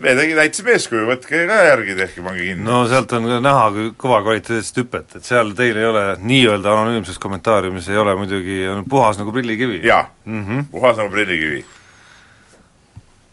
me 0.01 0.13
tegi, 0.15 0.35
näitasime 0.37 0.71
eeskuju, 0.77 1.05
võtke 1.09 1.41
ka 1.49 1.57
järgi, 1.67 1.95
tehke, 1.97 2.21
pange 2.23 2.45
kinni 2.45 2.63
no.. 2.63 2.85
sealt 2.87 3.11
on 3.17 3.25
ka 3.27 3.39
näha 3.43 3.65
kui 3.75 3.89
kõva 3.99 4.21
kvaliteetset 4.23 4.77
hüpet, 4.83 5.15
et 5.19 5.27
seal 5.27 5.51
teil 5.57 5.75
ei 5.81 5.85
ole 5.89 6.03
nii-öelda 6.23 6.71
anonüümses 6.71 7.19
kommentaariumis 7.19 7.89
ei 7.91 7.97
ole 7.99 8.15
muidugi, 8.15 8.61
on 8.71 8.85
puhas 8.89 9.19
nagu 9.19 9.33
prillikivi. 9.35 9.81
jaa 9.87 10.05
mm, 10.25 10.37
Mhm. 10.39 10.51
-hmm. 10.59 10.65
puhas 10.71 10.97
nagu 10.97 11.09
prillikivi. 11.11 11.65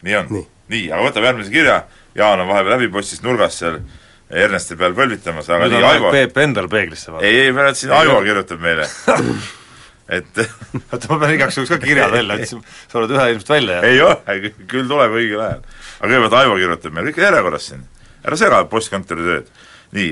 nii 0.01 0.15
on 0.19 0.25
Nii., 0.29 0.45
nii, 0.69 0.91
aga 0.91 1.07
võtame 1.07 1.25
järgmise 1.31 1.51
kirja, 1.51 1.83
Jaan 2.15 2.39
on 2.41 2.47
vahepeal 2.47 2.73
häbipostis 2.79 3.21
nurgas 3.23 3.59
seal 3.59 3.79
Ernesti 4.29 4.75
peal 4.77 4.93
põlvitamas, 4.93 5.47
aga 5.49 5.65
nüüd 5.65 5.77
nii 5.79 5.83
Aivo, 5.89 6.11
Peep 6.13 6.37
endal 6.37 6.67
peeglisse 6.69 7.11
vaadata. 7.11 7.27
ei, 7.27 7.39
ei, 7.45 7.51
ma 7.51 7.61
rääkisin, 7.69 7.91
Aivo 7.95 8.19
kirjutab 8.21 8.59
meile, 8.61 8.85
et 10.17 10.39
oota, 10.91 11.07
ma 11.09 11.17
pean 11.21 11.33
igaks 11.35 11.57
juhuks 11.57 11.69
ka 11.73 11.77
kirjad 11.81 12.11
välja 12.13 12.35
otsima, 12.37 12.61
sa 12.91 12.99
oled 12.99 13.13
ühe 13.15 13.25
ilmselt 13.31 13.49
välja 13.49 13.79
ei 13.87 13.97
jäänud. 13.97 14.21
ole, 14.27 14.51
küll 14.69 14.87
tuleb 14.89 15.15
õigel 15.21 15.41
ajal. 15.47 15.63
Aga 15.99 16.07
kõigepealt 16.07 16.37
Aivo 16.39 16.55
kirjutab 16.59 16.95
meile, 16.95 17.11
kõik 17.11 17.25
järjekorras 17.25 17.67
siin, 17.71 17.83
ära 18.23 18.39
sega 18.39 18.63
postkontori 18.71 19.25
tööd. 19.25 19.51
nii, 19.91 20.09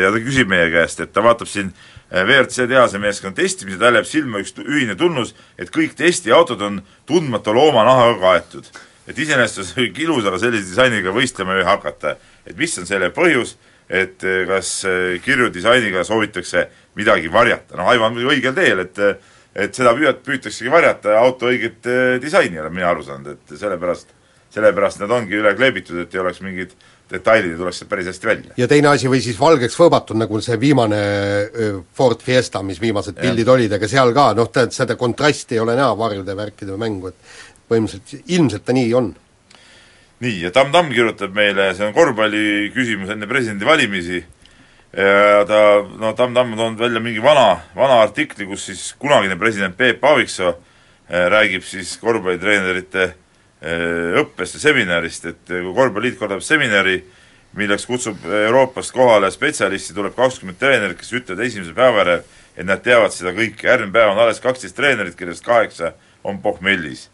ja 0.00 0.08
ta 0.14 0.20
küsib 0.24 0.48
meie 0.48 0.70
käest, 0.72 1.00
et 1.04 1.10
ta 1.12 1.20
vaatab 1.20 1.48
siin 1.48 1.72
eh, 2.10 2.22
WRC 2.24 2.64
tehasemeeskonna 2.70 3.36
testimise, 3.36 3.76
tal 3.78 3.98
jääb 3.98 4.06
silma 4.08 4.40
üks 4.40 4.54
ühine 4.64 4.96
tunnus, 4.96 5.34
et 5.58 5.68
kõik 5.70 5.92
testiautod 5.98 6.62
on 6.64 6.80
tundmatu 7.06 7.52
loomanahaga 7.54 8.16
kaetud. 8.20 8.70
et 9.06 9.18
iseenesest 9.18 9.58
on 9.58 9.64
see 9.64 9.82
kõik 9.82 9.98
ilus, 10.04 10.24
aga 10.24 10.38
sellise 10.38 10.70
disainiga 10.70 11.12
võistlema 11.12 11.58
ei 11.58 11.64
hakata. 11.64 12.16
et 12.46 12.56
mis 12.56 12.78
on 12.78 12.86
selle 12.86 13.10
põhjus, 13.10 13.56
et 13.88 14.24
eh, 14.24 14.46
kas 14.46 14.84
eh, 14.84 15.20
kirju 15.20 15.50
disainiga 15.50 16.04
soovitakse 16.04 16.68
midagi 16.96 17.28
varjata, 17.28 17.76
noh 17.76 17.88
Aivo 17.88 18.06
on 18.06 18.14
muidugi 18.14 18.38
õigel 18.38 18.54
teel, 18.54 18.78
et 18.86 18.98
eh, 18.98 19.14
et 19.54 19.74
seda 19.74 19.92
püüat-, 19.96 20.22
püütaksegi 20.26 20.70
varjata 20.70 21.16
ja 21.16 21.22
auto 21.24 21.50
õiget 21.50 21.88
eh, 21.90 22.16
disaini 22.22 22.60
olen 22.60 22.74
mina 22.74 22.90
aru 22.92 23.04
saanud, 23.06 23.34
et 23.34 23.58
sellepärast, 23.58 24.12
sellepärast 24.50 25.02
nad 25.02 25.12
ongi 25.14 25.38
üle 25.38 25.52
kleebitud, 25.54 25.98
et 26.02 26.14
ei 26.14 26.22
oleks 26.22 26.40
mingid 26.42 26.74
detailid 27.10 27.54
ei 27.54 27.58
tuleks 27.58 27.80
sealt 27.80 27.90
päris 27.90 28.08
hästi 28.10 28.26
välja. 28.26 28.56
ja 28.56 28.68
teine 28.70 28.90
asi, 28.92 29.08
või 29.10 29.20
siis 29.22 29.38
valgeks 29.40 29.76
võõbatud, 29.78 30.18
nagu 30.20 30.40
see 30.44 30.58
viimane 30.60 31.00
Ford 31.96 32.22
Fiesta, 32.22 32.62
mis 32.66 32.80
viimased 32.82 33.16
Jah. 33.16 33.24
pildid 33.26 33.48
olid, 33.48 33.72
ega 33.78 33.88
seal 33.90 34.14
ka 34.16 34.30
noh, 34.38 34.50
tead, 34.52 34.74
seda 34.74 34.96
kontrasti 35.00 35.58
ei 35.58 35.64
ole 35.64 35.76
näha 35.78 35.94
varjude 35.98 36.36
värkide 36.36 36.76
mängu, 36.80 37.10
et 37.10 37.38
põhimõtteliselt 37.70 38.30
ilmselt 38.36 38.66
ta 38.66 38.76
nii 38.76 38.92
on. 38.98 39.14
nii, 40.20 40.36
ja 40.44 40.50
Tamm 40.54 40.72
Tamm 40.72 40.92
kirjutab 40.94 41.34
meile, 41.34 41.72
see 41.74 41.86
on 41.86 41.96
korvpalli 41.96 42.70
küsimus 42.74 43.10
enne 43.14 43.26
presidendivalimisi 43.30 44.20
ja 44.20 45.44
ta, 45.48 45.62
no 45.98 46.12
Tamm 46.18 46.34
Tamm 46.34 46.52
on 46.52 46.58
toonud 46.58 46.82
välja 46.82 47.00
mingi 47.02 47.22
vana, 47.22 47.60
vana 47.76 48.02
artikli, 48.04 48.46
kus 48.46 48.66
siis 48.70 48.92
kunagine 48.98 49.38
president 49.38 49.76
Peep 49.76 50.04
Aaviksoo 50.04 50.50
eh, 50.52 51.26
räägib 51.30 51.66
siis 51.66 51.96
korvpallitreenerite 52.02 53.02
eh, 53.02 53.18
õppest 53.60 54.56
ja 54.56 54.64
seminarist, 54.68 55.26
et 55.28 55.50
eh, 55.52 55.62
kui 55.64 55.74
korvpalliliit 55.76 56.18
korraldab 56.18 56.44
seminari, 56.46 56.98
milleks 57.58 57.86
kutsub 57.86 58.24
Euroopast 58.24 58.94
kohale 58.94 59.30
spetsialisti, 59.34 59.94
tuleb 59.96 60.14
kakskümmend 60.16 60.58
treenerit, 60.60 61.00
kes 61.00 61.12
ütlevad 61.18 61.44
esimese 61.44 61.74
päeva 61.76 62.04
järel, 62.04 62.26
et 62.56 62.66
nad 62.66 62.82
teavad 62.84 63.14
seda 63.14 63.34
kõike, 63.36 63.66
järgmine 63.66 63.94
päev 63.94 64.12
on 64.12 64.20
alles 64.22 64.40
kaksteist 64.42 64.76
treenerit, 64.78 65.16
kellest 65.18 65.44
kaheksa 65.44 65.94
on 66.24 66.38
pohmellis 66.42 67.08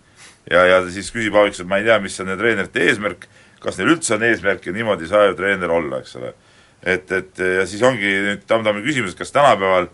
ja, 0.51 0.65
ja 0.67 0.81
siis 0.91 1.11
küsib 1.15 1.37
Aaviksoo, 1.37 1.67
et 1.67 1.71
ma 1.71 1.81
ei 1.81 1.87
tea, 1.87 1.99
mis 2.03 2.19
on 2.23 2.33
treenerite 2.39 2.85
eesmärk, 2.87 3.27
kas 3.63 3.79
neil 3.81 3.95
üldse 3.97 4.17
on 4.17 4.27
eesmärk 4.27 4.67
ja 4.67 4.75
niimoodi 4.77 5.07
ei 5.07 5.13
saa 5.13 5.25
ju 5.31 5.37
treener 5.39 5.73
olla, 5.73 6.01
eks 6.03 6.17
ole. 6.21 6.33
et, 6.83 7.11
et 7.13 7.43
ja 7.61 7.67
siis 7.67 7.83
ongi 7.83 8.13
nüüd 8.29 8.45
Tamm-Tammi 8.47 8.85
küsimus, 8.85 9.17
kas 9.19 9.33
tänapäeval 9.35 9.89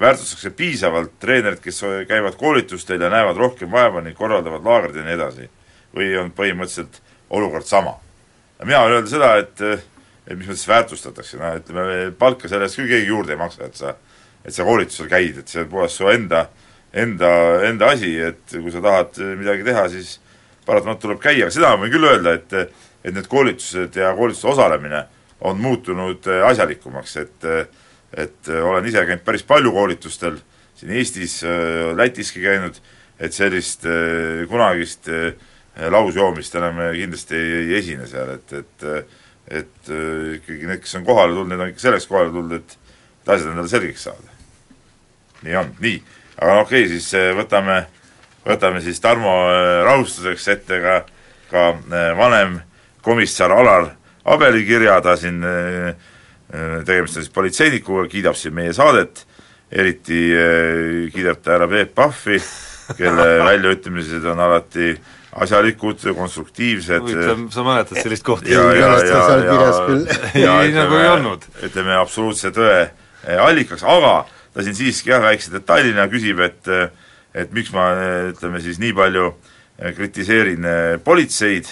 väärtustatakse 0.00 0.50
piisavalt 0.56 1.18
treenerid, 1.20 1.60
kes 1.60 1.82
käivad 2.08 2.38
koolitustel 2.40 3.02
ja 3.02 3.10
näevad 3.12 3.36
rohkem 3.36 3.70
vaeva 3.70 4.00
ning 4.04 4.16
korraldavad 4.16 4.64
laagreid 4.64 5.00
ja 5.00 5.04
nii 5.04 5.16
edasi. 5.18 5.48
Või 5.94 6.12
on 6.20 6.32
põhimõtteliselt 6.36 7.00
olukord 7.30 7.66
sama. 7.66 7.98
mina 8.64 8.82
võin 8.84 8.98
öelda 8.98 9.10
seda, 9.10 9.36
et 9.36 9.60
et 10.28 10.36
mis 10.36 10.48
mõttes 10.48 10.68
väärtustatakse, 10.68 11.38
noh 11.40 11.56
ütleme, 11.56 12.10
palka 12.18 12.48
selle 12.48 12.66
eest 12.68 12.76
küll 12.76 12.90
keegi 12.90 13.08
juurde 13.08 13.32
ei 13.32 13.40
maksa, 13.40 13.64
et 13.64 13.76
sa 13.76 13.94
et 14.44 14.54
sa 14.54 14.64
koolitusel 14.64 15.08
käid, 15.08 15.38
et 15.38 15.48
see 15.48 15.62
on 15.62 15.68
puhas 15.68 15.96
su 15.96 16.08
enda 16.08 16.48
enda, 16.92 17.30
enda 17.68 17.92
asi, 17.92 18.14
et 18.20 18.56
kui 18.56 18.72
sa 18.72 18.82
tahad 18.84 19.18
midagi 19.38 19.64
teha, 19.66 19.86
siis 19.92 20.18
paratamatult 20.66 21.02
tuleb 21.04 21.22
käia, 21.22 21.46
aga 21.46 21.54
seda 21.54 21.72
ma 21.74 21.84
võin 21.84 21.94
küll 21.94 22.08
öelda, 22.08 22.36
et 22.38 22.52
et 23.06 23.14
need 23.14 23.28
koolitused 23.30 23.94
ja 23.96 24.10
koolitustel 24.16 24.50
osalemine 24.52 25.04
on 25.46 25.60
muutunud 25.62 26.26
asjalikumaks, 26.50 27.16
et 27.16 27.48
et 28.18 28.48
olen 28.48 28.86
ise 28.88 29.04
käinud 29.04 29.24
päris 29.24 29.44
palju 29.44 29.72
koolitustel 29.72 30.38
siin 30.78 30.92
Eestis, 30.96 31.42
Lätiski 31.96 32.40
käinud, 32.42 32.76
et 33.20 33.34
sellist 33.34 33.84
kunagist 34.48 35.08
äh, 35.12 35.32
lausjoomist 35.78 36.54
enam 36.58 36.80
kindlasti 36.94 37.36
ei, 37.38 37.50
ei 37.62 37.74
esine 37.78 38.06
seal, 38.10 38.34
et, 38.34 38.52
et 38.52 38.86
et 39.48 39.88
äh, 39.88 40.34
ikkagi 40.36 40.66
need, 40.68 40.82
kes 40.84 40.98
on 40.98 41.04
kohale 41.06 41.32
tulnud, 41.32 41.48
need 41.52 41.62
on 41.64 41.70
ikka 41.72 41.80
selleks 41.80 42.06
kohale 42.10 42.32
tulnud, 42.34 42.58
et 42.58 42.74
et 43.22 43.34
asjad 43.34 43.52
endale 43.52 43.68
selgeks 43.68 44.08
saada. 44.08 44.34
nii 45.42 45.56
on, 45.56 45.70
nii. 45.80 46.02
Aga 46.38 46.54
no 46.54 46.64
okei 46.64 46.84
okay,, 46.84 46.90
siis 46.92 47.06
eh, 47.18 47.30
võtame, 47.36 47.78
võtame 48.46 48.80
siis 48.82 49.00
Tarmo 49.00 49.34
eh, 49.50 49.82
rahustuseks 49.86 50.48
ette 50.54 50.80
ka, 50.82 50.94
ka 51.50 51.64
eh, 51.76 52.12
vanem 52.18 52.58
komissar 53.02 53.52
Alar 53.54 53.92
Abeli 54.28 54.64
kirja, 54.66 54.98
ta 55.00 55.14
siin, 55.16 55.40
tegemist 56.84 57.16
on 57.16 57.22
siis 57.24 57.32
politseinikuga, 57.32 58.02
kiidab 58.12 58.36
siin 58.36 58.52
meie 58.52 58.74
saadet, 58.76 59.22
eriti 59.72 60.18
eh, 60.36 61.06
kiidab 61.14 61.40
ta 61.40 61.54
härra 61.54 61.68
Peep 61.70 61.94
Pahvi 61.96 62.40
kelle 62.98 63.28
väljaütlemised 63.48 64.26
on 64.28 64.42
alati 64.44 64.92
asjalikud, 65.44 66.02
konstruktiivsed 66.16 67.02
huvitav, 67.04 67.42
sa 67.54 67.64
mäletad 67.66 68.00
sellist 68.02 68.24
kohta? 68.26 68.48
ja, 68.50 68.64
ja, 68.74 68.92
ja, 69.06 69.20
ja 69.44 69.58
ja 70.42 70.56
Ei, 70.64 70.72
nagu 70.74 70.96
ei 70.98 71.08
olnud. 71.16 71.44
ütleme 71.66 71.96
absoluutse 71.98 72.50
tõe 72.54 72.78
eh, 72.84 73.38
allikaks, 73.42 73.84
aga 73.84 74.24
ta 74.54 74.64
siin 74.64 74.74
siiski 74.78 75.12
jah, 75.12 75.22
väikse 75.22 75.52
detailina 75.54 76.08
küsib, 76.12 76.40
et 76.44 76.72
et 77.38 77.52
miks 77.54 77.70
ma 77.74 77.90
eh, 77.94 78.30
ütleme 78.32 78.60
siis 78.64 78.80
nii 78.82 78.94
palju 78.96 79.28
eh, 79.30 79.92
kritiseerin 79.94 80.64
eh, 80.66 80.96
politseid, 81.04 81.68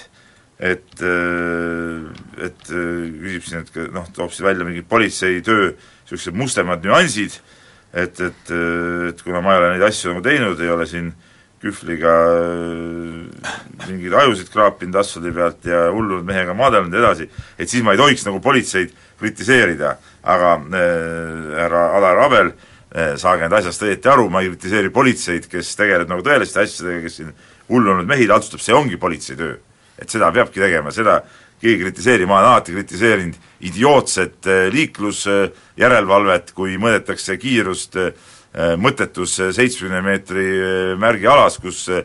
et, 0.61 1.03
eh, 1.03 2.47
et 2.47 2.71
eh, 2.71 3.05
küsib 3.25 3.45
siin, 3.49 3.65
et 3.67 3.93
noh, 3.93 4.07
toob 4.17 4.31
siis 4.33 4.45
välja 4.47 4.65
mingid 4.69 4.87
politsei 4.89 5.43
töö 5.45 5.73
niisugused 6.07 6.37
mustemad 6.39 6.85
nüansid, 6.87 7.35
et, 7.97 8.21
et, 8.21 8.51
eh, 8.55 9.09
et 9.11 9.23
kuna 9.25 9.43
ma 9.43 9.57
ei 9.57 9.63
ole 9.65 9.73
neid 9.75 9.87
asju 9.89 10.13
nagu 10.15 10.23
teinud, 10.25 10.61
ei 10.63 10.71
ole 10.71 10.87
siin 10.87 11.11
kühvliga 11.67 12.15
äh, 12.33 13.57
mingeid 13.87 14.15
ajusid 14.23 14.51
kraapinud 14.53 15.01
asfaldi 15.03 15.33
pealt 15.35 15.67
ja 15.69 15.87
hullunud 15.95 16.27
mehega 16.27 16.55
maadelnud 16.57 16.95
ja 16.95 17.03
edasi, 17.05 17.29
et 17.59 17.71
siis 17.71 17.85
ma 17.85 17.95
ei 17.95 18.01
tohiks 18.01 18.27
nagu 18.29 18.41
politseid 18.45 18.95
kritiseerida, 19.21 19.97
aga 20.23 20.55
äh, 20.57 21.53
härra 21.61 21.85
Alar 21.99 22.23
Abel 22.27 22.53
äh,, 22.53 23.17
saage 23.21 23.47
nüüd 23.47 23.59
asjast 23.61 23.87
õieti 23.87 24.13
aru, 24.13 24.29
ma 24.33 24.45
ei 24.45 24.53
kritiseeri 24.53 24.93
politseid, 24.95 25.51
kes 25.53 25.75
tegeleb 25.79 26.11
nagu 26.13 26.25
tõeliste 26.27 26.63
asjadega, 26.63 27.03
kes 27.07 27.21
siin 27.21 27.33
hullunud 27.71 28.07
mehi 28.09 28.29
taltsutab, 28.31 28.63
see 28.63 28.77
ongi 28.77 29.01
politsei 29.01 29.39
töö. 29.39 29.57
et 29.97 30.13
seda 30.13 30.29
peabki 30.29 30.61
tegema, 30.61 30.91
seda 30.93 31.23
keegi 31.61 31.79
ei 31.79 31.83
kritiseeri, 31.87 32.27
ma 32.29 32.39
olen 32.39 32.51
alati 32.51 32.75
kritiseerinud 32.77 33.37
idiootset 33.65 34.49
äh, 34.51 34.67
liiklusjärelevalvet, 34.75 36.53
kui 36.57 36.77
mõõdetakse 36.81 37.39
kiirust 37.41 37.97
äh, 37.97 38.13
mõttetus 38.81 39.37
seitsmekümne 39.53 40.01
meetri 40.05 40.47
äh, 40.57 40.95
märgi 41.01 41.29
alas, 41.29 41.59
kus 41.61 41.87
äh, 41.93 42.05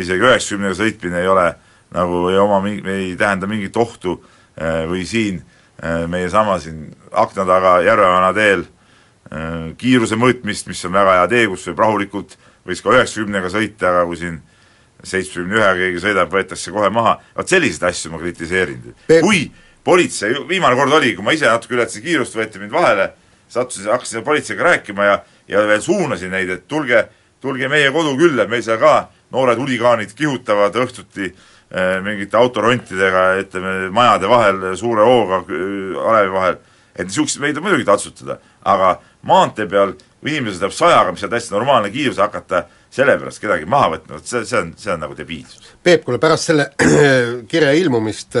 isegi 0.00 0.24
üheksakümnega 0.24 0.78
sõitmine 0.78 1.20
ei 1.22 1.30
ole 1.30 1.50
nagu 1.94 2.28
ei 2.30 2.38
oma 2.38 2.62
ei 2.68 3.14
tähenda 3.18 3.46
mingit 3.46 3.76
ohtu 3.76 4.16
äh, 4.58 4.84
või 4.90 5.04
siin 5.06 5.42
äh, 5.82 6.06
meie 6.10 6.30
sama 6.30 6.58
siin 6.62 6.88
akna 7.12 7.46
taga 7.46 7.76
Järvevana 7.86 8.32
teel 8.36 8.64
äh, 8.66 9.76
kiiruse 9.78 10.18
mõõtmist, 10.18 10.68
mis 10.70 10.84
on 10.88 10.96
väga 10.96 11.20
hea 11.20 11.28
tee, 11.32 11.44
kus 11.52 11.68
võib 11.70 11.84
rahulikult, 11.84 12.36
võiks 12.66 12.82
ka 12.82 12.96
üheksakümnega 12.96 13.52
sõita, 13.52 13.92
aga 13.92 14.06
kui 14.08 14.18
siin 14.20 14.40
seitsmekümne 15.06 15.60
ühega 15.60 15.76
keegi 15.78 16.02
sõidab, 16.02 16.32
võetakse 16.32 16.74
kohe 16.74 16.90
maha, 16.90 17.18
vot 17.36 17.52
selliseid 17.52 17.86
asju 17.86 18.10
ma 18.10 18.18
kritiseerin. 18.18 18.90
Kui 19.22 19.44
politsei, 19.86 20.34
viimane 20.48 20.74
kord 20.78 20.96
oli, 20.98 21.12
kui 21.14 21.24
ma 21.24 21.34
ise 21.36 21.46
natuke 21.46 21.76
ületasin 21.76 22.02
kiirust, 22.02 22.34
võeti 22.34 22.58
mind 22.58 22.74
vahele, 22.74 23.10
sattusin, 23.52 23.92
hakkasin 23.92 24.24
politseiga 24.26 24.66
rääkima 24.66 25.06
ja 25.06 25.18
ja 25.48 25.66
veel 25.66 25.82
suunasin 25.82 26.30
neid, 26.34 26.50
et 26.50 26.64
tulge, 26.68 27.04
tulge 27.40 27.68
meie 27.68 27.90
kodu 27.94 28.16
külla, 28.18 28.46
meil 28.50 28.62
seal 28.66 28.78
ka 28.82 28.94
noored 29.34 29.58
huligaanid 29.58 30.14
kihutavad 30.16 30.76
õhtuti 30.82 31.28
eh, 31.28 31.98
mingite 32.04 32.38
autorontidega, 32.38 33.26
ütleme, 33.42 33.76
majade 33.94 34.30
vahel 34.30 34.64
suure 34.78 35.06
hooga 35.06 35.42
eh, 35.46 35.98
alevi 36.10 36.32
vahel, 36.34 36.58
et 36.96 37.08
niisuguseid 37.08 37.42
meid 37.44 37.58
on 37.60 37.66
muidugi 37.66 37.86
tatsutada, 37.88 38.38
aga 38.64 38.96
maantee 39.26 39.66
peal, 39.70 39.96
kui 40.20 40.32
inimene 40.32 40.54
sõidab 40.56 40.74
sajaga, 40.74 41.12
mis 41.14 41.26
on 41.26 41.32
täiesti 41.34 41.54
normaalne 41.54 41.90
kiirus, 41.94 42.22
hakata 42.22 42.64
selle 42.96 43.18
pärast 43.20 43.42
kedagi 43.42 43.66
maha 43.68 43.90
võtma, 43.96 44.16
vot 44.16 44.30
see, 44.30 44.46
see 44.48 44.58
on, 44.62 44.70
see 44.80 44.92
on 44.94 45.02
nagu 45.04 45.16
debiilsus. 45.18 45.74
Peep, 45.84 46.06
kuule 46.06 46.18
pärast 46.22 46.48
selle 46.48 46.70
kirja 47.50 47.74
ilmumist 47.76 48.38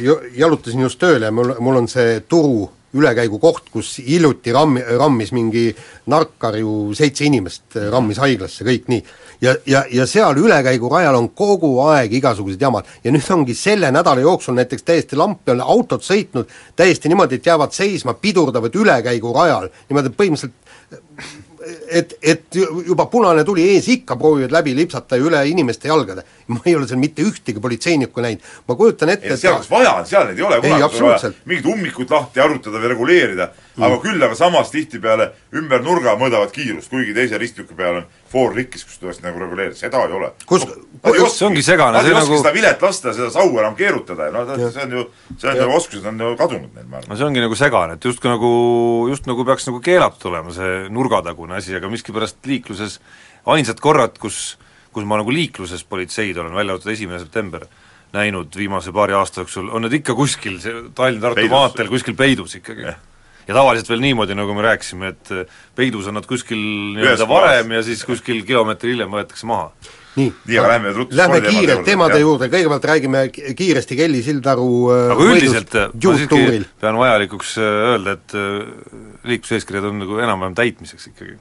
ju- 0.00 0.20
jalutasin 0.38 0.86
just 0.86 0.98
tööle 1.02 1.28
ja 1.28 1.34
mul, 1.34 1.52
mul 1.60 1.82
on 1.82 1.90
see 1.90 2.20
Turu 2.30 2.70
ülekäigukoht, 2.94 3.68
kus 3.72 3.96
hiljuti 3.98 4.52
rammi, 4.54 4.82
rammis 4.98 5.32
mingi 5.34 5.68
narkkarju 6.10 6.94
seitse 6.96 7.26
inimest, 7.28 7.66
äh, 7.76 7.88
rammis 7.92 8.20
haiglasse, 8.22 8.64
kõik 8.66 8.88
nii. 8.92 9.04
ja, 9.40 9.54
ja, 9.66 9.84
ja 9.90 10.06
seal 10.06 10.38
ülekäigurajal 10.40 11.18
on 11.18 11.30
kogu 11.36 11.76
aeg 11.88 12.12
igasugused 12.20 12.60
jamad 12.60 12.88
ja 13.04 13.12
nüüd 13.12 13.30
ongi 13.34 13.54
selle 13.54 13.90
nädala 13.92 14.20
jooksul 14.24 14.54
näiteks 14.58 14.82
täiesti 14.82 15.16
lampi 15.16 15.52
all 15.52 15.64
autod 15.64 16.04
sõitnud 16.06 16.50
täiesti 16.76 17.08
niimoodi, 17.08 17.40
et 17.40 17.46
jäävad 17.46 17.72
seisma, 17.72 18.14
pidurdavad 18.14 18.74
ülekäigurajal, 18.74 19.70
niimoodi 19.88 20.14
põhimõtteliselt 20.14 21.42
et, 21.90 22.14
et 22.22 22.54
ju- 22.54 22.82
juba 22.86 23.06
punane 23.06 23.44
tuli 23.44 23.64
ees, 23.74 23.88
ikka 23.88 24.16
proovivad 24.20 24.52
läbi 24.52 24.74
lipsata 24.76 25.16
üle 25.20 25.40
inimeste 25.48 25.88
jalgade. 25.88 26.24
Ma 26.46 26.60
ei 26.66 26.74
ole 26.76 26.86
seal 26.88 26.98
mitte 27.00 27.22
ühtegi 27.24 27.60
politseinikku 27.60 28.20
näinud, 28.24 28.42
ma 28.68 28.74
kujutan 28.76 29.08
ette, 29.14 29.30
ei 29.32 29.36
seal, 29.40 29.56
kus 29.62 29.70
vaja 29.70 29.94
on, 30.00 30.06
seal 30.06 30.26
neid 30.28 30.38
ei 30.38 30.44
ole 30.44 30.58
kunagi 30.60 31.00
vaja 31.04 31.30
mingit 31.46 31.66
ummikut 31.72 32.10
lahti 32.10 32.40
arutada 32.44 32.82
või 32.82 32.90
reguleerida. 32.94 33.48
Mm., 33.74 33.82
aga 33.88 33.96
küll 34.04 34.22
aga 34.22 34.36
samas 34.38 34.68
tihtipeale 34.70 35.30
ümber 35.58 35.80
nurga 35.82 36.12
mõõdavad 36.20 36.52
kiirust, 36.54 36.90
kuigi 36.92 37.14
teise 37.16 37.38
ristmiku 37.42 37.74
peal 37.74 37.96
on 38.02 38.04
foor 38.30 38.52
rikkis, 38.54 38.84
kus 38.86 39.00
tuleks 39.02 39.22
nagu 39.24 39.40
reguleerida, 39.42 39.74
seda 39.78 40.04
ei 40.06 40.12
ole. 40.14 40.28
Kus- 40.46 40.66
ei 40.68 41.16
kus- 41.18 41.34
see 41.38 41.46
ongi 41.48 41.62
segane, 41.66 42.02
see 42.06 42.14
nagu- 42.14 42.38
seda 42.38 42.52
vilet 42.54 42.82
lasta, 42.82 43.12
seda 43.16 43.30
saua 43.34 43.64
enam 43.64 43.74
keerutada. 43.74 44.28
Ja 44.28 44.30
no 44.36 44.44
ta- 44.46 44.58
see 44.70 44.82
on 44.84 44.94
ju, 44.98 45.04
see 45.38 45.50
on 45.50 45.56
ju, 45.56 45.68
oskused 45.80 46.06
on 46.06 46.18
ju 46.22 46.36
kadunud 46.38 46.70
neil, 46.74 46.86
ma 46.86 47.00
arvan. 47.00 47.08
no 47.10 47.16
see 47.18 47.26
ongi 47.26 47.40
nagu 47.42 47.58
segane, 47.58 47.96
et 47.98 48.06
justkui 48.06 48.30
nagu, 48.30 48.52
just 49.10 49.26
nagu 49.26 49.44
peaks 49.44 49.66
nagu 49.66 49.80
keelatud 49.82 50.30
olema 50.30 50.54
see 50.54 50.88
nurgatagune 50.94 51.56
asi, 51.58 51.74
aga 51.74 51.88
miskipärast 51.90 52.36
liikluses 52.46 53.00
ainsad 53.46 53.80
korrad, 53.82 54.18
kus, 54.22 54.56
kus 54.94 55.04
ma 55.08 55.18
nagu 55.20 55.32
liikluses 55.34 55.82
politseid 55.88 56.38
olen, 56.38 56.54
välja 56.54 56.74
arvatud 56.76 56.92
esimene 56.94 57.18
september, 57.22 57.66
näinud 58.14 58.54
viimase 58.56 58.92
paari 58.94 59.16
aasta 59.18 59.42
jooksul, 59.42 59.72
on 59.74 59.82
nad 59.88 59.92
ikka 59.96 60.14
kuskil, 60.14 60.60
see 60.62 60.84
Tallinn-Tartu 60.94 61.48
maanteel 61.50 61.90
kuskil 61.90 62.14
peidus 62.18 62.54
ikkagi. 62.60 62.86
Jah. 62.86 63.00
ja 63.48 63.54
tavaliselt 63.58 63.90
veel 63.90 64.00
niimoodi, 64.00 64.32
nagu 64.38 64.54
me 64.56 64.62
rääkisime, 64.64 65.08
et 65.12 65.30
eh, 65.34 65.58
peidus 65.76 66.06
on 66.08 66.14
nad 66.16 66.24
kuskil 66.30 66.60
nii-öelda 66.96 67.26
varem 67.28 67.74
ja 67.76 67.82
siis 67.84 68.04
kuskil 68.08 68.38
kilomeetri 68.48 68.94
hiljem 68.94 69.10
võetakse 69.12 69.44
maha. 69.50 69.66
nii, 70.16 70.30
Nii, 70.46 70.58
aga 70.62 70.68
lähme 70.70 70.92
Lähme 71.10 71.40
kiirelt 71.42 71.82
teemade 71.84 72.20
juurde, 72.22 72.46
kõigepealt 72.48 72.84
räägime 72.88 73.24
ki- 73.34 73.52
kiiresti 73.58 73.96
Kelly 73.98 74.22
Sildaru 74.22 74.68
äh, 74.94 75.10
aga 75.12 75.26
üldiselt 75.26 75.74
eh, 75.74 75.90
ma 75.92 76.14
siiski 76.20 76.62
pean 76.80 76.96
vajalikuks 77.02 77.56
eh, 77.58 77.80
öelda, 77.90 78.14
et 78.14 78.36
liikluseeskirjad 79.24 79.90
on 79.90 79.98
nagu 80.04 80.18
enam-vähem 80.22 80.54
täitmiseks 80.54 81.10
ikkagi. 81.10 81.36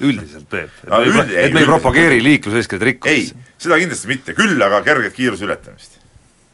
Üldiselt, 0.00 0.46
Peep, 0.50 0.70
et 0.82 0.88
No 0.90 0.98
me 0.98 1.04
ei, 1.04 1.10
üld- 1.10 1.20
pro- 1.28 1.34
ei, 1.38 1.44
et 1.46 1.52
me 1.54 1.60
ei 1.60 1.66
propageeri 1.68 2.22
liikluseeskirjade 2.24 2.84
ei 2.86 2.92
rikkumist., 2.92 3.34
seda 3.64 3.78
kindlasti 3.78 4.08
mitte, 4.10 4.34
küll 4.34 4.62
aga 4.66 4.82
kerget 4.82 5.14
kiiruse 5.14 5.44
ületamist. 5.46 5.98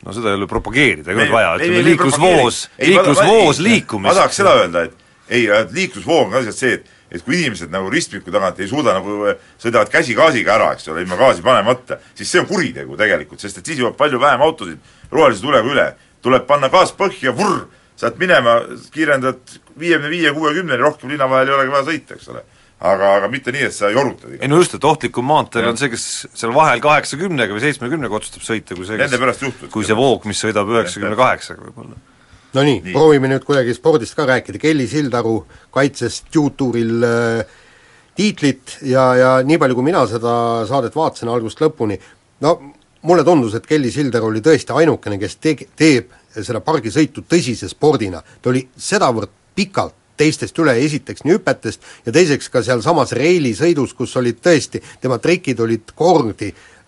no 0.05 0.13
seda 0.17 0.31
ei 0.33 0.39
ole 0.41 0.47
propageerida, 0.51 1.11
ei 1.11 1.17
olnud 1.17 1.33
vaja, 1.35 1.51
ei, 1.55 1.59
ütleme 1.61 1.73
me 1.73 1.79
ei 1.79 1.85
liiklusvoos. 1.91 2.59
Ei, 2.79 2.89
liiklusvoos 2.95 3.59
ei, 3.59 3.65
liikumist. 3.65 4.09
ma 4.11 4.17
tahaks 4.21 4.37
seda 4.43 4.55
öelda, 4.61 4.83
et 4.89 4.95
ei, 5.31 5.47
et 5.61 5.73
liiklusvoog 5.73 6.33
on 6.33 6.41
asjad 6.43 6.57
see, 6.57 6.73
et 6.81 6.97
et 7.11 7.25
kui 7.27 7.41
inimesed 7.41 7.73
nagu 7.75 7.89
ristmiku 7.91 8.31
tagant 8.31 8.61
ei 8.63 8.69
suuda 8.71 8.93
nagu 8.95 9.25
äh, 9.27 9.35
sõidavad 9.59 9.89
käsi 9.91 10.15
gaasiga 10.15 10.53
ära, 10.55 10.69
eks 10.77 10.87
ole, 10.93 11.03
ilma 11.03 11.17
gaasi 11.19 11.43
panemata, 11.43 11.97
siis 12.15 12.31
see 12.31 12.39
on 12.39 12.47
kuritegu 12.47 12.95
tegelikult, 12.97 13.41
sest 13.43 13.59
et 13.59 13.67
siis 13.67 13.81
jõuab 13.83 13.97
palju 13.99 14.21
vähem 14.23 14.45
autosid 14.47 14.79
rohelise 15.11 15.43
tulega 15.43 15.67
üle. 15.73 15.87
tuleb 16.23 16.45
panna 16.47 16.69
gaas 16.71 16.93
põhja, 16.95 17.33
vurr, 17.35 17.65
saad 17.99 18.15
minema, 18.21 18.61
kiirendad 18.95 19.41
viiekümne 19.81 20.11
viie, 20.13 20.31
kuuekümneni, 20.37 20.79
rohkem 20.83 21.11
linna 21.11 21.27
vahel 21.29 21.49
ei 21.49 21.55
olegi 21.57 21.73
vaja 21.75 21.85
sõita, 21.89 22.15
eks 22.15 22.29
ole. 22.31 22.43
Aga, 22.81 23.15
aga 23.19 23.29
mitte 23.33 23.53
nii, 23.55 23.67
et 23.69 23.77
sa 23.77 23.91
jorutad 23.93 24.37
ei 24.37 24.49
no 24.49 24.61
just, 24.61 24.75
et 24.77 24.87
ohtlikum 24.89 25.27
maanteel 25.29 25.69
on 25.71 25.81
see, 25.81 25.91
kes 25.93 26.07
seal 26.33 26.55
vahel 26.57 26.81
kaheksakümnega 26.85 27.57
või 27.57 27.65
seitsmekümnega 27.67 28.17
otsustab 28.21 28.47
sõita, 28.47 28.77
kui 28.77 28.89
see, 28.89 28.97
Nende 29.01 29.17
kes 29.17 29.25
pärast 29.25 29.45
juhtubki. 29.45 29.73
kui 29.75 29.89
see 29.89 29.99
voog, 29.99 30.25
mis 30.31 30.41
sõidab 30.41 30.71
üheksakümne 30.73 31.19
kaheksaga 31.19 31.67
võib-olla. 31.67 31.99
no 32.57 32.65
nii, 32.67 32.81
Nii. 32.87 32.95
proovime 32.97 33.31
nüüd 33.33 33.45
kuidagi 33.49 33.77
spordist 33.77 34.17
ka 34.17 34.27
rääkida, 34.31 34.63
Kelly 34.63 34.89
Sildaru 34.91 35.37
kaitses 35.77 36.23
juutuuril 36.35 37.05
äh, 37.05 37.59
tiitlit 38.17 38.79
ja, 38.89 39.07
ja 39.15 39.31
nii 39.45 39.61
palju, 39.61 39.77
kui 39.79 39.91
mina 39.91 40.07
seda 40.09 40.35
saadet 40.69 40.97
vaatasin 40.97 41.31
algusest 41.33 41.61
lõpuni, 41.67 42.01
no 42.41 42.57
mulle 43.07 43.25
tundus, 43.29 43.55
et 43.61 43.69
Kelly 43.69 43.93
Sildaru 43.93 44.33
oli 44.33 44.41
tõesti 44.45 44.75
ainukene, 44.77 45.21
kes 45.21 45.37
teg-, 45.37 45.69
teeb 45.77 46.17
seda 46.33 46.65
pargisõitu 46.65 47.25
tõsise 47.29 47.69
spordina, 47.69 48.25
ta 48.41 48.53
oli 48.53 48.65
sedavõrd 48.77 49.33
pikalt 49.57 50.00
teistest 50.21 50.59
üle, 50.61 50.77
esiteks 50.85 51.25
nii 51.25 51.39
hüpetest 51.39 51.87
ja 52.07 52.15
teiseks 52.15 52.51
ka 52.53 52.63
sealsamas 52.67 53.15
reilisõidus, 53.17 53.97
kus 53.97 54.17
olid 54.21 54.43
tõesti, 54.45 54.83
tema 55.01 55.19
trikid 55.23 55.61
olid 55.65 55.97
kordi 55.97 56.53
öö, 56.53 56.80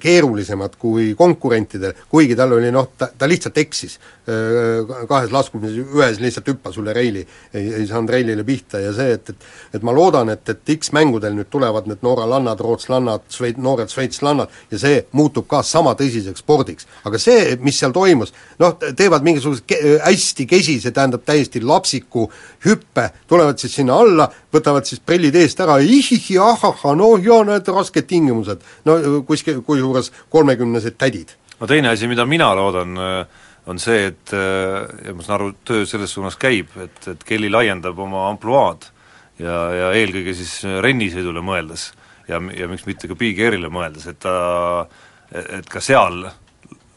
keerulisemad 0.00 0.76
kui 0.78 1.14
konkurentidel, 1.18 1.94
kuigi 2.10 2.36
tal 2.36 2.52
oli 2.58 2.70
noh, 2.74 2.90
ta, 2.98 3.08
ta 3.18 3.28
lihtsalt 3.28 3.56
eksis 3.58 3.98
öö, 4.28 4.84
kahes 5.08 5.32
laskumises, 5.32 5.78
ühes 5.96 6.20
lihtsalt 6.20 6.50
hüppas 6.52 6.76
üle 6.80 6.92
reili, 6.96 7.22
ei, 7.54 7.70
ei 7.80 7.86
saanud 7.88 8.12
reilile 8.12 8.44
pihta 8.44 8.82
ja 8.82 8.92
see, 8.96 9.16
et, 9.16 9.30
et 9.32 9.46
et 9.76 9.84
ma 9.84 9.94
loodan, 9.94 10.30
et, 10.32 10.48
et 10.48 10.72
X-mängudel 10.76 11.34
nüüd 11.36 11.48
tulevad 11.52 11.88
need 11.90 12.02
nooralannad, 12.04 12.60
rootslannad, 12.62 13.26
sveit-, 13.32 13.60
noored 13.62 13.90
šveitslannad 13.92 14.52
ja 14.72 14.80
see 14.80 15.00
muutub 15.16 15.46
ka 15.50 15.62
sama 15.66 15.94
tõsiseks 15.98 16.42
spordiks. 16.44 16.88
aga 17.04 17.20
see, 17.20 17.56
mis 17.62 17.78
seal 17.80 17.94
toimus, 17.96 18.32
noh, 18.62 18.76
teevad 18.76 19.24
mingisuguse 19.26 19.64
ke-, 19.68 19.80
hästi 20.04 20.46
kesise, 20.50 20.92
tähendab 20.94 21.24
täiesti 21.26 21.62
lapsiku 21.62 22.26
hüppe, 22.66 23.08
tulevad 23.28 23.60
siis 23.62 23.76
sinna 23.78 23.98
alla, 24.02 24.28
võtavad 24.52 24.88
siis 24.88 25.00
prillid 25.04 25.36
eest 25.38 25.60
ära, 25.62 25.78
ihihi, 25.82 26.38
ahaha, 26.42 26.94
no 26.98 27.14
ja 27.22 27.42
näed, 27.46 27.68
rasked 27.72 28.08
tingimused. 28.08 28.64
no 28.84 28.98
kuskil, 29.28 29.45
kusjuures 29.66 30.12
kolmekümnesed 30.30 30.98
tädid. 30.98 31.36
no 31.60 31.66
teine 31.66 31.88
asi, 31.94 32.08
mida 32.08 32.26
mina 32.26 32.52
loodan, 32.54 32.96
on 33.66 33.78
see, 33.82 34.06
et 34.12 34.32
ja 34.32 35.14
ma 35.14 35.24
saan 35.24 35.40
aru, 35.40 35.52
töö 35.66 35.86
selles 35.88 36.12
suunas 36.12 36.36
käib, 36.38 36.74
et, 36.82 37.00
et 37.08 37.24
Kelly 37.26 37.50
laiendab 37.50 37.98
oma 37.98 38.28
ampluaad 38.30 38.86
ja, 39.42 39.56
ja 39.74 39.92
eelkõige 39.98 40.36
siis 40.38 40.60
rennisõidule 40.84 41.42
mõeldes, 41.44 41.90
ja, 42.28 42.40
ja 42.54 42.68
miks 42.70 42.86
mitte 42.86 43.10
ka 43.10 43.18
Big 43.18 43.40
Airile 43.42 43.70
mõeldes, 43.72 44.06
et 44.10 44.20
ta, 44.22 44.34
et 45.32 45.68
ka 45.70 45.82
seal 45.82 46.26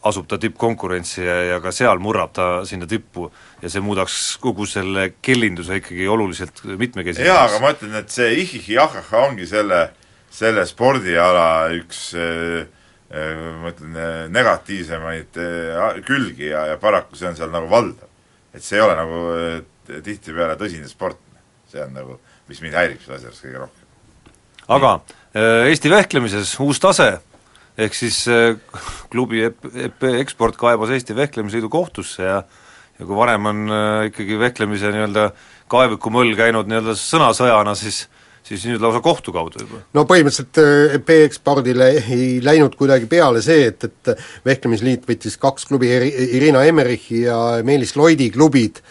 asub 0.08 0.28
ta 0.32 0.38
tippkonkurentsi 0.40 1.24
ja, 1.26 1.38
ja 1.54 1.58
ka 1.64 1.74
seal 1.76 2.00
murrab 2.00 2.32
ta 2.36 2.48
sinna 2.68 2.88
tippu 2.88 3.28
ja 3.62 3.72
see 3.72 3.84
muudaks 3.84 4.38
kogu 4.40 4.68
selle 4.70 5.10
kellinduse 5.22 5.82
ikkagi 5.82 6.08
oluliselt 6.08 6.64
mitmekesisemaks. 6.64 7.28
jaa, 7.28 7.48
aga 7.50 7.60
ma 7.64 7.74
ütlen, 7.76 7.98
et 8.00 8.14
see 8.14 8.30
ihihi-ahhaha 8.46 9.26
ongi 9.28 9.48
selle, 9.50 9.90
selle 10.34 10.66
spordiala 10.70 11.70
üks 11.76 12.14
äh, 12.18 12.68
äh, 13.10 13.40
ma 13.62 13.72
ütlen, 13.74 13.96
äh, 13.98 14.28
negatiivsemaid 14.32 15.40
külgi 16.08 16.52
ja, 16.52 16.66
ja 16.74 16.78
paraku 16.82 17.18
see 17.18 17.30
on 17.30 17.38
seal 17.38 17.52
nagu 17.54 17.70
valdav. 17.72 18.10
et 18.54 18.66
see 18.66 18.80
ei 18.80 18.86
ole 18.86 18.98
nagu 18.98 19.24
tihtipeale 20.06 20.58
tõsine 20.60 20.90
sport. 20.90 21.20
see 21.70 21.82
on 21.84 21.94
nagu, 21.98 22.20
mis 22.50 22.62
mind 22.62 22.78
häirib 22.78 23.02
selles 23.06 23.26
asjas 23.26 23.42
kõige 23.46 23.66
rohkem. 23.66 24.36
aga 24.78 25.00
Eesti 25.40 25.92
vehklemises 25.92 26.56
uus 26.64 26.80
tase 26.82 27.12
ehk 27.80 27.94
siis 27.94 28.24
klubi 29.14 29.44
EP, 29.46 30.08
Eksport 30.20 30.58
kaebas 30.58 30.90
Eesti 30.96 31.16
Vehklemisliidu 31.16 31.70
kohtusse 31.70 32.26
ja 32.26 32.42
ja 33.00 33.06
kui 33.08 33.16
varem 33.16 33.46
on 33.48 33.60
ikkagi 34.10 34.36
vehklemise 34.42 34.90
nii-öelda 34.92 35.30
kaevikumõll 35.72 36.34
käinud 36.36 36.68
nii-öelda 36.68 36.98
sõnasõjana, 37.00 37.72
siis 37.78 38.10
siis 38.50 38.66
nüüd 38.66 38.82
lausa 38.84 39.02
kohtu 39.06 39.34
kaudu 39.36 39.62
juba. 39.64 39.82
no 39.94 40.06
põhimõtteliselt 40.10 40.62
äh, 40.62 40.96
EP 40.98 41.14
Ekspordile 41.28 41.92
ei 42.02 42.32
läinud 42.44 42.76
kuidagi 42.80 43.10
peale 43.12 43.44
see, 43.46 43.70
et, 43.72 43.86
et 43.86 44.26
Vehklemisliit 44.46 45.06
võttis 45.10 45.38
kaks 45.42 45.70
klubi, 45.70 45.92
Irina 46.40 46.66
Emmerichi 46.68 47.24
ja 47.28 47.38
Meelis 47.66 47.96
Loidi 48.00 48.32
klubid 48.34 48.84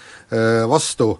vastu 0.68 1.14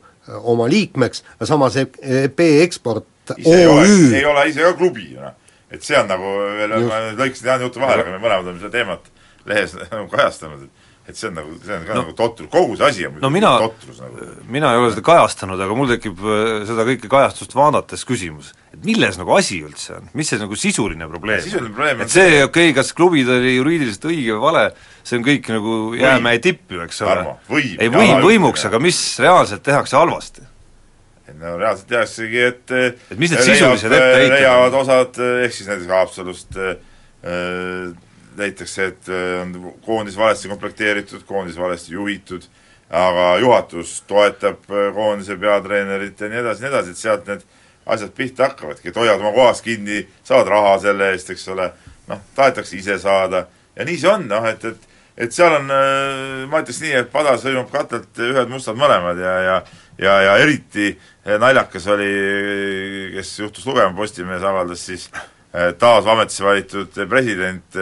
oma 0.45 0.67
liikmeks, 0.69 1.23
samas 1.49 1.79
EP 1.81 2.41
Eksport 2.63 3.33
ise 3.39 3.55
OÜ 3.55 3.59
ei 3.59 3.69
ole, 3.73 4.17
ei 4.19 4.25
ole 4.29 4.49
ise 4.51 4.65
ka 4.67 4.75
klubi 4.77 5.15
noh 5.17 5.37
et 5.71 5.85
see 5.85 5.97
on 5.99 6.09
nagu 6.09 6.35
veel, 6.57 6.75
ma 6.89 7.01
lõikasin 7.19 7.51
Jaani 7.51 7.67
jutu 7.67 7.83
vahele, 7.83 8.05
aga 8.05 8.15
me 8.15 8.21
mõlemad 8.23 8.47
oleme 8.47 8.63
seda 8.63 8.73
teemat 8.73 9.09
lehes 9.49 9.75
nagu 9.79 10.07
kajastanud, 10.15 10.65
et 10.65 10.78
et 11.09 11.17
see 11.17 11.31
on 11.31 11.39
nagu, 11.39 11.55
see 11.65 11.73
on 11.73 11.85
ka 11.89 11.95
no, 11.97 12.03
nagu 12.03 12.15
totrus, 12.17 12.49
kogu 12.53 12.75
see 12.77 12.89
asi 12.89 13.07
on 13.09 13.15
no 13.23 13.31
mina, 13.33 13.55
totrus 13.63 14.01
nagu. 14.03 14.27
mina 14.53 14.75
ei 14.75 14.81
ole 14.83 14.91
seda 14.93 15.05
kajastanud, 15.07 15.61
aga 15.65 15.77
mul 15.79 15.89
tekib 15.95 16.19
äh, 16.21 16.41
seda 16.69 16.85
kõike 16.89 17.09
kajastust 17.13 17.55
vaadates 17.57 18.05
küsimus, 18.09 18.51
et 18.75 18.83
milles 18.85 19.17
nagu 19.21 19.33
asi 19.37 19.63
üldse 19.65 19.97
on, 19.97 20.11
mis 20.19 20.29
see 20.29 20.41
nagu 20.43 20.59
sisuline 20.61 21.09
probleem 21.09 21.41
sisuline 21.45 21.73
probleem 21.73 22.03
et 22.05 22.13
see, 22.13 22.43
okei 22.45 22.69
okay,, 22.69 22.75
kas 22.77 22.93
klubid 22.97 23.31
oli 23.33 23.55
juriidiliselt 23.57 24.05
õige 24.11 24.37
või 24.37 24.45
vale, 24.45 24.65
see 25.01 25.17
on 25.21 25.25
kõik 25.31 25.49
nagu 25.55 25.79
jäämäe 25.97 26.43
tipp 26.45 26.77
ju, 26.77 26.83
eks 26.85 27.01
ole. 27.07 27.25
ei, 27.57 27.89
võim 27.95 28.21
võimuks, 28.27 28.67
aga 28.69 28.81
mis 28.83 29.01
reaalselt 29.25 29.65
tehakse 29.65 29.97
halvasti? 29.97 30.45
Et 31.29 31.37
no 31.41 31.55
reaalselt 31.61 31.89
tehaksegi, 31.89 32.45
et 32.51 32.75
et 32.77 33.17
mis 33.17 33.33
need 33.33 33.49
sisulised 33.49 33.89
etteheited 33.89 34.37
leiavad 34.37 34.77
osad, 34.77 35.17
ehk 35.47 35.57
siis 35.57 35.73
näiteks 35.73 35.89
Haapsalust 35.93 36.61
äh, 38.39 38.45
leitakse, 38.45 38.87
et 38.93 39.11
on 39.43 39.75
koondis 39.85 40.17
valesti 40.17 40.49
komplekteeritud, 40.49 41.27
koondis 41.27 41.59
valesti 41.59 41.95
juhitud, 41.95 42.47
aga 42.91 43.37
juhatus 43.43 44.01
toetab 44.09 44.65
koondise 44.95 45.37
peatreenerit 45.37 46.21
ja 46.21 46.29
nii 46.33 46.43
edasi, 46.43 46.65
nii 46.65 46.71
edasi, 46.73 46.95
et 46.95 47.03
sealt 47.03 47.27
need 47.29 47.43
asjad 47.89 48.13
pihta 48.17 48.49
hakkavadki, 48.49 48.89
et 48.89 48.97
hoiavad 48.97 49.25
oma 49.25 49.33
kohast 49.37 49.65
kinni, 49.65 50.05
saavad 50.25 50.53
raha 50.53 50.77
selle 50.85 51.13
eest, 51.13 51.31
eks 51.35 51.49
ole, 51.53 51.71
noh, 52.09 52.23
tahetakse 52.37 52.77
ise 52.77 52.99
saada. 53.01 53.47
Ja 53.77 53.85
nii 53.89 53.99
see 54.01 54.11
on, 54.13 54.29
noh, 54.31 54.47
et, 54.49 54.65
et 54.65 54.87
et 55.19 55.35
seal 55.35 55.51
on, 55.51 55.65
ma 56.47 56.61
ütleks 56.63 56.79
nii, 56.79 56.93
et 57.01 57.09
pada 57.11 57.33
sõimab 57.43 57.73
katelt 57.73 58.21
ühed 58.23 58.51
mustad 58.53 58.79
mõlemad 58.79 59.19
ja, 59.19 59.33
ja 59.43 59.57
ja, 59.99 60.13
ja 60.23 60.37
eriti 60.39 60.93
naljakas 61.27 61.89
oli, 61.91 62.11
kes 63.17 63.33
juhtus 63.41 63.67
lugema, 63.67 63.91
Postimehes 63.97 64.45
avaldas 64.47 64.85
siis 64.87 65.09
taas 65.79 66.07
ametisse 66.07 66.45
valitud 66.45 67.01
president 67.11 67.79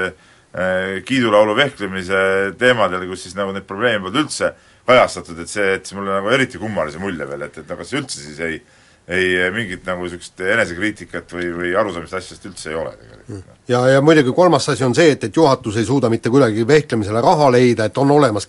kiidulaulu 1.05 1.57
vehklemise 1.57 2.21
teemadel, 2.59 3.05
kus 3.11 3.27
siis 3.27 3.37
nagu 3.37 3.53
neid 3.53 3.67
probleeme 3.69 4.07
polnud 4.07 4.23
üldse 4.23 4.55
kajastatud, 4.87 5.43
et 5.43 5.51
see 5.51 5.67
jättis 5.75 5.97
mulle 5.99 6.15
nagu 6.15 6.31
eriti 6.33 6.61
kummalise 6.63 7.03
mulje 7.03 7.27
veel, 7.29 7.49
et, 7.49 7.59
et 7.61 7.69
no 7.69 7.77
kas 7.77 7.93
üldse 7.99 8.23
siis 8.23 8.41
ei 8.45 8.61
ei 9.07 9.51
mingit 9.55 9.85
nagu 9.87 10.03
niisugust 10.03 10.41
enesekriitikat 10.43 11.31
või, 11.37 11.51
või 11.55 11.75
arusaamist 11.79 12.17
asjast 12.19 12.47
üldse 12.49 12.73
ei 12.73 12.79
ole 12.79 12.91
tegelikult. 12.97 13.29
Mm. 13.29 13.59
ja, 13.71 13.83
ja 13.95 14.01
muidugi 14.03 14.33
kolmas 14.35 14.67
asi 14.73 14.85
on 14.85 14.97
see, 14.99 15.13
et, 15.15 15.29
et 15.29 15.37
juhatus 15.37 15.79
ei 15.79 15.87
suuda 15.87 16.11
mitte 16.11 16.31
kuidagi 16.31 16.67
vehklemisele 16.67 17.23
raha 17.23 17.53
leida, 17.55 17.87
et 17.87 17.99
on 18.03 18.11
olemas 18.11 18.49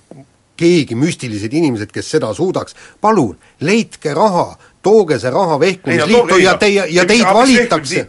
keegi, 0.58 0.98
müstilised 0.98 1.54
inimesed, 1.54 1.92
kes 1.94 2.10
seda 2.16 2.32
suudaks, 2.34 2.74
palun, 3.02 3.36
leidke 3.62 4.14
raha, 4.18 4.48
tooge 4.82 5.20
see 5.22 5.34
raha 5.34 5.60
vehklemisliitu 5.62 6.42
ja 6.42 6.58
teie, 6.58 6.88
ja 6.90 7.06
teid 7.06 7.30
valitakse 7.38 8.08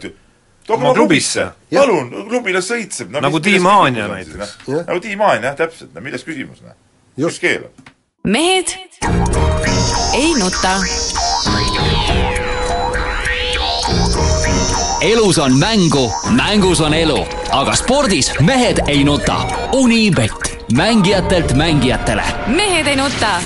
tooge 0.69 0.85
oma 0.85 0.93
klubisse, 0.93 1.49
palun, 1.73 2.11
klubi 2.29 2.53
las 2.53 2.69
sõitseb 2.69 3.09
no,. 3.13 3.23
nagu 3.25 3.41
Tiim 3.43 3.65
Haanja 3.65 4.07
näiteks. 4.11 4.57
nagu 4.69 4.99
Tiim 5.01 5.23
Haanja, 5.25 5.49
jah, 5.49 5.57
täpselt, 5.63 5.93
no 5.95 6.03
milles 6.05 6.25
küsimus, 6.27 6.61
noh. 6.65 6.77
kes 7.17 7.39
keelab? 7.41 7.89
mehed 8.23 8.75
ei 10.13 10.33
nuta. 10.37 10.75
elus 15.01 15.37
on 15.39 15.55
mängu, 15.57 16.11
mängus 16.35 16.81
on 16.81 16.93
elu, 16.93 17.19
aga 17.55 17.75
spordis 17.75 18.33
mehed 18.39 18.83
ei 18.87 19.03
nuta. 19.03 19.39
Unibet 19.73 20.59
mängijatelt 20.73 21.53
mängijatele. 21.53 22.23
mehed 22.47 22.87
ei 22.87 22.95
nuta. 22.95 23.41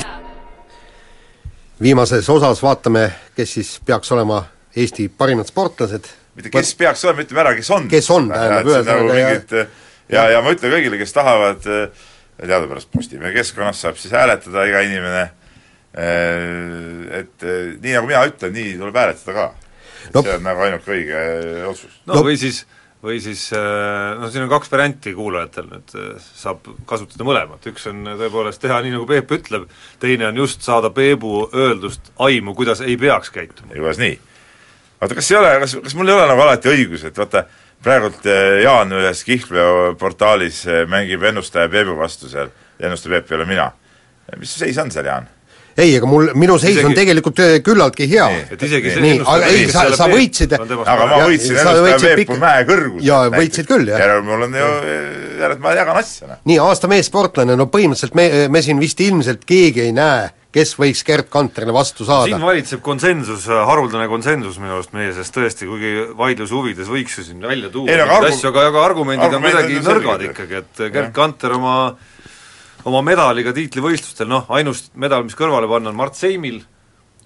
viimases 1.82 2.30
osas 2.30 2.64
vaatame, 2.64 3.12
kes 3.36 3.54
siis 3.54 3.80
peaks 3.86 4.12
olema 4.12 4.44
Eesti 4.76 5.10
parimad 5.10 5.46
sportlased. 5.46 6.23
Mitte 6.38 6.52
kes 6.54 6.74
peaks 6.80 7.06
olema, 7.06 7.24
ütleme 7.26 7.44
ära, 7.46 7.54
kes 7.58 7.70
on. 7.76 7.88
kes 7.92 8.10
on, 8.14 8.30
tähendab 8.34 8.70
ühesõnaga 8.72 9.18
ja 9.20 9.32
ja, 9.34 9.66
ja, 10.10 10.26
ja 10.36 10.44
ma 10.44 10.54
ütlen 10.56 10.74
kõigile, 10.74 11.00
kes 11.02 11.16
tahavad 11.16 11.66
äh, 11.70 12.06
teadupärast 12.42 12.92
Postimehe 12.94 13.34
keskkonnas 13.36 13.82
saab 13.86 14.00
siis 14.02 14.14
hääletada 14.16 14.66
iga 14.70 14.84
inimene, 14.86 15.26
äh, 15.94 17.20
et 17.22 17.46
äh, 17.48 17.74
nii 17.78 17.98
nagu 17.98 18.10
mina 18.10 18.24
ütlen, 18.30 18.56
nii 18.56 18.78
tuleb 18.82 19.02
hääletada 19.04 19.38
ka. 19.38 19.50
No, 20.14 20.20
see 20.20 20.36
on 20.36 20.44
nagu 20.44 20.66
ainuke 20.66 20.92
õige 20.92 21.20
otsus. 21.70 22.00
no 22.10 22.24
või 22.26 22.36
siis 22.40 22.66
või 23.04 23.18
siis 23.20 23.50
noh, 23.52 24.30
siin 24.32 24.46
on 24.46 24.52
kaks 24.52 24.70
varianti 24.72 25.12
kuulajatel 25.16 25.66
nüüd, 25.68 25.94
saab 26.40 26.70
kasutada 26.88 27.26
mõlemat, 27.28 27.66
üks 27.68 27.90
on 27.92 28.00
tõepoolest 28.20 28.62
teha 28.64 28.78
nii, 28.84 28.94
nagu 28.96 29.08
Peep 29.08 29.32
ütleb, 29.36 29.66
teine 30.00 30.30
on 30.30 30.40
just 30.40 30.64
saada 30.64 30.92
Peebu 30.96 31.50
öeldust 31.52 32.14
aimu, 32.24 32.56
kuidas 32.56 32.80
ei 32.84 32.96
peaks 33.00 33.32
käituma. 33.36 33.76
kuidas 33.76 34.00
nii? 34.00 34.16
Vaata, 35.04 35.20
kas 35.20 35.32
ei 35.32 35.38
ole, 35.40 35.54
kas, 35.66 35.78
kas 35.84 35.96
mul 36.00 36.10
ei 36.10 36.18
ole 36.18 36.26
nagu 36.32 36.46
alati 36.46 36.72
õigus, 36.72 37.06
et 37.10 37.22
vaata, 37.22 37.46
praegult 37.84 38.26
Jaan 38.64 38.96
ühes 38.96 39.24
kihlveoportaalis 39.28 40.64
mängib 40.92 41.24
ennustaja 41.30 41.70
Peebu 41.72 41.98
vastu 42.00 42.32
seal, 42.32 42.52
ennustaja 42.80 43.20
Peep 43.20 43.32
ei 43.32 43.42
ole 43.42 43.48
mina. 43.50 43.72
mis 44.40 44.60
seis 44.60 44.78
on 44.80 44.92
seal, 44.92 45.06
Jaan? 45.12 45.28
ei, 45.78 45.96
ega 45.98 46.08
mul, 46.10 46.30
minu 46.38 46.58
seis 46.62 46.76
isegi... 46.76 46.86
on 46.86 46.96
tegelikult 46.98 47.40
äh, 47.42 47.56
küllaltki 47.66 48.08
hea. 48.12 48.28
et 48.54 48.66
isegi 48.68 48.94
see 48.94 49.04
nii, 49.04 49.16
aga 49.34 49.50
ei, 49.50 49.66
sa, 49.74 49.86
sa 49.98 50.08
võitsid 50.12 50.54
aga 50.54 51.08
ma 51.10 51.20
võitsin 51.26 51.58
ennustaja 51.58 52.18
Peepu 52.20 52.38
mäe 52.42 52.68
kõrgust. 52.70 53.06
jaa, 53.08 53.32
võitsid 53.34 53.70
küll, 53.70 53.90
jah. 53.90 54.04
järelikult 54.04 54.30
mul 54.30 54.48
on 54.48 54.60
ju, 54.60 54.70
järelikult 55.42 55.66
ma 55.66 55.76
jagan 55.80 56.00
asja, 56.04 56.30
noh. 56.30 56.42
nii, 56.52 56.60
aasta 56.64 56.92
meessportlane, 56.92 57.58
no 57.60 57.68
põhimõtteliselt 57.74 58.18
me, 58.18 58.30
me 58.54 58.64
siin 58.66 58.82
vist 58.82 59.02
ilmselt 59.04 59.48
keegi 59.50 59.88
ei 59.88 59.96
näe, 59.98 60.30
kes 60.54 60.76
võiks 60.78 61.04
Gerd 61.08 61.30
Kanterile 61.34 61.74
vastu 61.76 62.06
saada. 62.08 62.30
siin 62.30 62.44
valitseb 62.46 62.82
konsensus, 62.86 63.48
haruldane 63.50 64.08
konsensus 64.12 64.60
minu 64.62 64.78
arust 64.78 64.94
meie 64.94 65.14
seas 65.16 65.34
tõesti, 65.34 65.68
kuigi 65.70 66.10
vaidluse 66.18 66.54
huvides 66.54 66.92
võiks 66.92 67.18
ju 67.18 67.28
siin 67.28 67.42
välja 67.42 67.72
tuua 67.74 67.90
mingeid 67.90 68.30
asju, 68.32 68.52
aga, 68.52 68.68
aga 68.72 68.84
argumendid 68.86 69.38
on 69.40 69.48
kuidagi 69.48 69.82
nõrgad 69.86 70.28
ikkagi, 70.30 70.62
et 70.62 70.84
Gerd 70.94 71.16
Kanter 71.16 71.58
oma 71.58 71.78
oma 72.84 73.02
medaliga 73.06 73.54
tiitlivõistlustel, 73.56 74.28
noh, 74.30 74.48
ainus 74.54 74.90
medal, 75.00 75.24
mis 75.28 75.38
kõrvale 75.40 75.70
panna, 75.72 75.94
on 75.94 76.00
Mart 76.00 76.18
Seimil, 76.20 76.62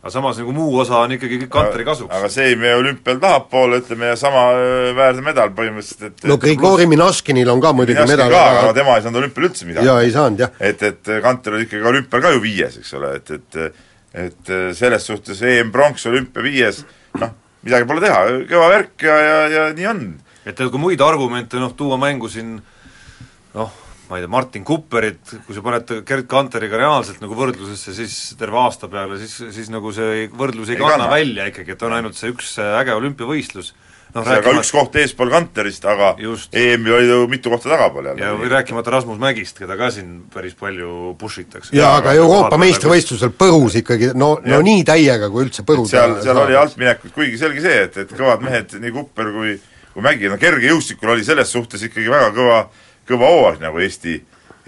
aga 0.08 0.13
samas 0.13 0.38
nagu 0.39 0.54
muu 0.56 0.78
osa 0.80 1.02
on 1.04 1.12
ikkagi 1.17 1.41
kõik 1.41 1.50
Kanteri 1.52 1.84
kasuks. 1.88 2.13
aga 2.15 2.30
Seim 2.32 2.62
jäi 2.63 2.76
olümpial 2.80 3.17
tahapoole, 3.20 3.82
ütleme, 3.82 4.13
ja 4.13 4.20
samaväärne 4.20 5.24
medal 5.26 5.52
põhimõtteliselt, 5.58 6.06
et 6.08 6.30
no 6.32 6.38
Grigori 6.39 6.86
Minaškinil 6.88 7.52
on 7.52 7.63
ka 7.63 7.74
muidugi 7.76 8.06
medal 8.08 8.32
ka, 8.32 8.43
aga 8.62 8.70
tema 8.78 8.96
ei 8.96 9.04
saanud 9.04 9.20
olümpial 9.20 9.50
üldse 9.50 9.67
midagi. 9.67 9.89
jaa, 9.89 9.98
ei 10.06 10.13
saanud, 10.15 10.46
jah. 10.46 10.54
et, 10.63 10.86
et 10.88 11.12
Kanter 11.25 11.58
oli 11.58 11.67
ikkagi 11.67 11.90
olümpial 11.92 12.23
ka 12.23 12.31
ju 12.38 12.40
viies, 12.46 12.77
eks 12.79 12.94
ole, 13.00 13.17
et, 13.19 13.36
et 13.36 13.84
et 14.17 14.54
selles 14.73 15.04
suhtes 15.12 15.42
EM-pronks, 15.46 16.08
olümpia 16.10 16.42
viies, 16.46 16.79
noh, 17.19 17.34
midagi 17.67 17.86
pole 17.90 18.02
teha, 18.02 18.21
kõva 18.50 18.69
värk 18.71 19.04
ja, 19.06 19.17
ja, 19.21 19.36
ja 19.52 19.65
nii 19.75 19.90
on. 19.92 20.06
et 20.48 20.63
kui 20.63 20.81
muid 20.81 21.04
argumente 21.04 21.60
noh, 21.60 21.75
tuua 21.77 22.00
mängu 22.00 22.31
siin 22.31 22.56
noh, 23.58 23.75
ma 24.10 24.17
ei 24.17 24.23
tea, 24.23 24.31
Martin 24.31 24.63
Kupperit, 24.67 25.33
kui 25.45 25.55
sa 25.55 25.63
paned 25.65 25.91
Gerd 26.08 26.29
Kanteriga 26.31 26.79
reaalselt 26.79 27.19
nagu 27.23 27.35
võrdlusesse, 27.37 27.95
siis 27.97 28.15
terve 28.39 28.60
aasta 28.62 28.89
peale, 28.91 29.19
siis, 29.21 29.35
siis 29.55 29.67
nagu 29.73 29.91
see 29.95 30.29
võrdlus 30.31 30.71
ei, 30.71 30.77
ei 30.77 30.81
kanna, 30.81 31.03
kanna. 31.03 31.12
välja 31.12 31.49
ikkagi, 31.51 31.75
et 31.75 31.85
on 31.87 31.97
ainult 31.97 32.17
see 32.19 32.31
üks 32.33 32.55
äge 32.63 32.95
olümpiavõistlus. 32.95 33.73
Noh, 34.15 34.23
see 34.23 34.37
rääkima... 34.37 34.53
ka 34.55 34.63
üks 34.63 34.71
koht 34.71 34.95
eespool 35.01 35.31
Kanterist, 35.33 35.83
aga 35.91 36.13
EM-il 36.17 36.95
oli 36.95 37.10
ju 37.10 37.27
mitu 37.29 37.51
kohta 37.51 37.73
tagapool 37.73 38.08
jälle. 38.08 38.23
ja 38.23 38.31
või 38.39 38.51
rääkimata 38.53 38.93
Rasmus 38.95 39.19
Mägist, 39.19 39.60
keda 39.60 39.75
ka 39.77 39.91
siin 39.91 40.21
päris 40.33 40.55
palju 40.58 41.13
push 41.19 41.43
itakse. 41.43 41.75
jaa, 41.75 41.97
aga 41.99 42.15
Euroopa 42.15 42.58
meistrivõistlusel 42.62 43.35
põrus 43.35 43.75
ikkagi 43.83 44.13
no, 44.15 44.37
no 44.45 44.62
nii 44.63 44.85
täiega, 44.87 45.27
kui 45.33 45.43
üldse 45.49 45.67
põruda 45.67 45.91
seal, 45.91 46.19
seal 46.23 46.39
oli 46.45 46.55
altminekut, 46.55 47.12
kuigi 47.15 47.41
selge 47.41 47.65
see, 47.67 47.81
et, 47.89 47.99
et 48.05 48.15
kõvad 48.15 48.47
mehed, 48.47 48.79
nii 48.79 48.95
Kupper 48.95 49.35
kui 49.35 49.58
kui 49.97 50.05
mägi, 50.05 50.27
no 50.29 50.35
kergejõustikul 50.37 51.10
oli 51.10 51.23
selles 51.25 51.49
suhtes 51.49 51.81
ikkagi 51.87 52.12
väga 52.13 52.29
kõva, 52.35 52.58
kõva 53.08 53.31
hooaeg 53.33 53.63
nagu 53.63 53.81
Eesti, 53.83 54.17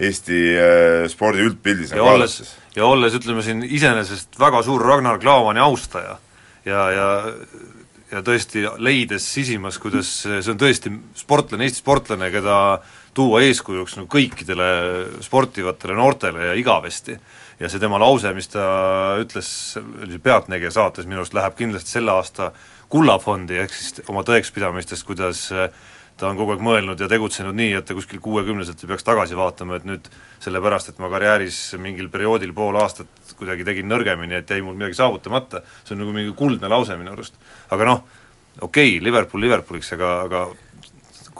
Eesti 0.00 0.40
äh, 0.56 1.04
spordi 1.12 1.44
üldpildis 1.46 1.94
ja 1.94 2.00
nagu 2.00 2.16
olles 2.16 2.40
ja 2.76 2.86
olles 2.86 3.16
ütleme 3.18 3.44
siin 3.44 3.62
iseenesest 3.66 4.38
väga 4.40 4.62
suur 4.66 4.84
Ragnar 4.86 5.20
Klavani 5.22 5.62
austaja 5.62 6.18
ja, 6.64 6.86
ja 6.94 7.10
ja 8.10 8.22
tõesti 8.26 8.64
leides 8.82 9.26
sisimas, 9.34 9.78
kuidas 9.78 10.08
see 10.24 10.40
on 10.50 10.58
tõesti 10.58 10.92
sportlane, 11.18 11.66
Eesti 11.66 11.82
sportlane, 11.82 12.30
keda 12.34 12.56
tuua 13.14 13.42
eeskujuks 13.46 13.96
no 13.98 14.06
kõikidele 14.10 14.70
sportivatele 15.24 15.96
noortele 15.98 16.50
ja 16.50 16.56
igavesti. 16.58 17.18
ja 17.60 17.68
see 17.68 17.80
tema 17.80 17.98
lause, 18.00 18.32
mis 18.34 18.48
ta 18.48 18.64
ütles, 19.20 19.78
Pealtnägija 20.22 20.70
saates, 20.72 21.06
minu 21.06 21.20
arust 21.20 21.34
läheb 21.36 21.56
kindlasti 21.58 21.98
selle 21.98 22.14
aasta 22.14 22.52
kullafondi, 22.90 23.58
ehk 23.60 23.74
siis 23.74 24.00
oma 24.08 24.24
tõekspidamistest, 24.26 25.04
kuidas 25.06 25.50
äh, 25.52 25.68
ta 26.20 26.28
on 26.28 26.38
kogu 26.38 26.54
aeg 26.54 26.62
mõelnud 26.64 27.00
ja 27.00 27.08
tegutsenud 27.08 27.56
nii, 27.56 27.72
et 27.78 27.86
ta 27.88 27.96
kuskil 27.96 28.20
kuuekümneselt 28.22 28.82
ei 28.84 28.90
peaks 28.90 29.06
tagasi 29.06 29.38
vaatama, 29.38 29.78
et 29.80 29.86
nüüd 29.88 30.08
sellepärast, 30.44 30.92
et 30.92 30.98
ma 31.00 31.08
karjääris 31.12 31.58
mingil 31.80 32.10
perioodil 32.12 32.52
pool 32.56 32.76
aastat 32.80 33.34
kuidagi 33.38 33.64
tegin 33.64 33.88
nõrgemini, 33.88 34.36
et 34.40 34.50
jäi 34.50 34.60
mul 34.64 34.76
midagi 34.76 34.98
saavutamata, 34.98 35.62
see 35.84 35.96
on 35.96 36.04
nagu 36.04 36.16
mingi 36.16 36.34
kuldne 36.36 36.68
lause 36.68 36.96
minu 37.00 37.14
arust. 37.14 37.38
aga 37.72 37.88
noh, 37.88 38.02
okei 38.60 38.96
okay,, 38.96 39.04
Liverpool 39.04 39.46
Liverpooliks, 39.46 39.94
aga, 39.96 40.12
aga 40.28 40.44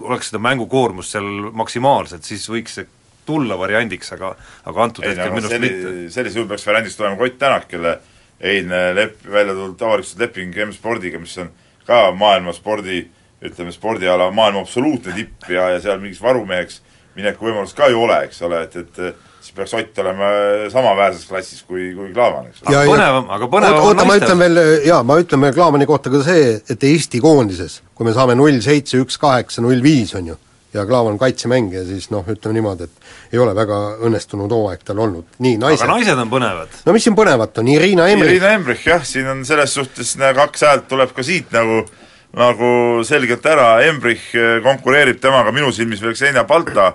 oleks 0.09 0.33
seda 0.33 0.41
mängukoormust 0.49 1.16
seal 1.16 1.28
maksimaalselt, 1.61 2.24
siis 2.24 2.49
võiks 2.49 2.81
see 2.81 2.89
tulla 3.28 3.59
variandiks, 3.61 4.14
aga 4.16 4.33
aga 4.66 4.85
antud 4.87 5.05
ei 5.05 5.12
hetkel 5.12 5.28
no 5.28 5.37
minu 5.37 5.51
arust 5.51 5.62
mitte 5.62 5.83
selli-, 5.85 6.11
sellisel 6.14 6.43
juhul 6.43 6.51
peaks 6.55 6.66
variandiks 6.66 6.97
tulema 6.99 7.20
Koit 7.20 7.39
Tänak, 7.39 7.68
kelle 7.70 7.99
eilne 8.41 8.85
lep-, 8.97 9.24
välja 9.28 9.55
tulnud 9.55 9.83
avalikustatud 9.89 10.24
leping 10.24 10.57
M-spordiga, 10.66 11.20
mis 11.20 11.37
on 11.43 11.53
ka 11.87 12.07
maailma 12.16 12.55
spordi, 12.57 13.03
ütleme 13.45 13.72
spordiala 13.72 14.30
maailma 14.34 14.61
absoluutne 14.61 15.14
tipp 15.16 15.49
ja, 15.49 15.70
ja 15.74 15.80
seal 15.80 16.01
mingiks 16.03 16.20
varumeheks 16.22 16.80
mineku 17.16 17.49
võimalust 17.49 17.76
ka 17.78 17.88
ei 17.91 17.97
ole, 17.97 18.18
eks 18.26 18.43
ole, 18.47 18.62
et, 18.66 18.76
et 18.76 19.01
siis 19.41 19.55
peaks 19.57 19.72
Ott 19.74 19.99
olema 20.03 20.28
samaväärses 20.72 21.24
klassis 21.28 21.62
kui, 21.66 21.91
kui 21.97 22.12
Klaavan, 22.14 22.51
eks 22.51 22.62
ole. 22.66 22.76
Aga 22.76 22.93
põnevam- 22.93 23.32
aga 23.36 23.49
põnevam 23.55 23.88
oota, 23.88 24.05
ma 24.07 24.18
ütlen 24.20 24.45
veel, 24.45 24.61
jaa, 24.86 25.01
ma 25.07 25.16
ütlen 25.22 25.47
veel 25.47 25.57
Klaamani 25.57 25.88
kohta 25.88 26.12
ka 26.12 26.22
see, 26.26 26.53
et 26.70 26.86
Eesti 26.91 27.22
koondises, 27.24 27.80
kui 27.95 28.07
me 28.09 28.14
saame 28.16 28.36
null 28.38 28.61
seitse, 28.64 29.01
üks 29.01 29.18
kaheksa, 29.20 29.64
null 29.64 29.82
viis, 29.84 30.12
on 30.18 30.30
ju, 30.32 30.36
ja 30.76 30.84
Klaavan 30.86 31.18
kaitsemängija, 31.18 31.82
siis 31.88 32.11
noh, 32.14 32.28
ütleme 32.30 32.59
niimoodi, 32.61 32.86
et 32.86 33.34
ei 33.34 33.41
ole 33.43 33.55
väga 33.57 33.80
õnnestunud 34.07 34.53
hooaeg 34.55 34.84
tal 34.86 35.01
olnud. 35.03 35.26
nii, 35.38 35.57
aga 35.57 35.66
naised, 35.66 35.88
naised 35.91 36.22
on 36.26 36.30
põnevad. 36.30 36.76
no 36.86 36.95
mis 36.95 37.09
siin 37.09 37.16
põnevat 37.18 37.59
on, 37.62 37.72
Irina 37.72 38.07
Emrich, 38.12 38.36
Irina 38.36 38.53
Embrich 38.59 38.86
jah, 38.86 39.03
siin 39.07 39.26
on 39.32 39.43
selles 39.49 39.74
suhtes 39.74 40.14
kaks 40.36 40.68
häält 40.68 40.86
tuleb 40.93 41.16
ka 41.16 41.26
siit 41.26 41.51
nagu 41.57 41.82
nagu 42.37 43.03
selgelt 43.07 43.47
ära, 43.47 43.72
Embrich 43.87 44.31
eh, 44.39 44.61
konkureerib 44.64 45.20
temaga 45.22 45.53
minu 45.55 45.72
silmis 45.74 46.03
veel 46.03 46.14
Xenia 46.14 46.45
Balta 46.49 46.93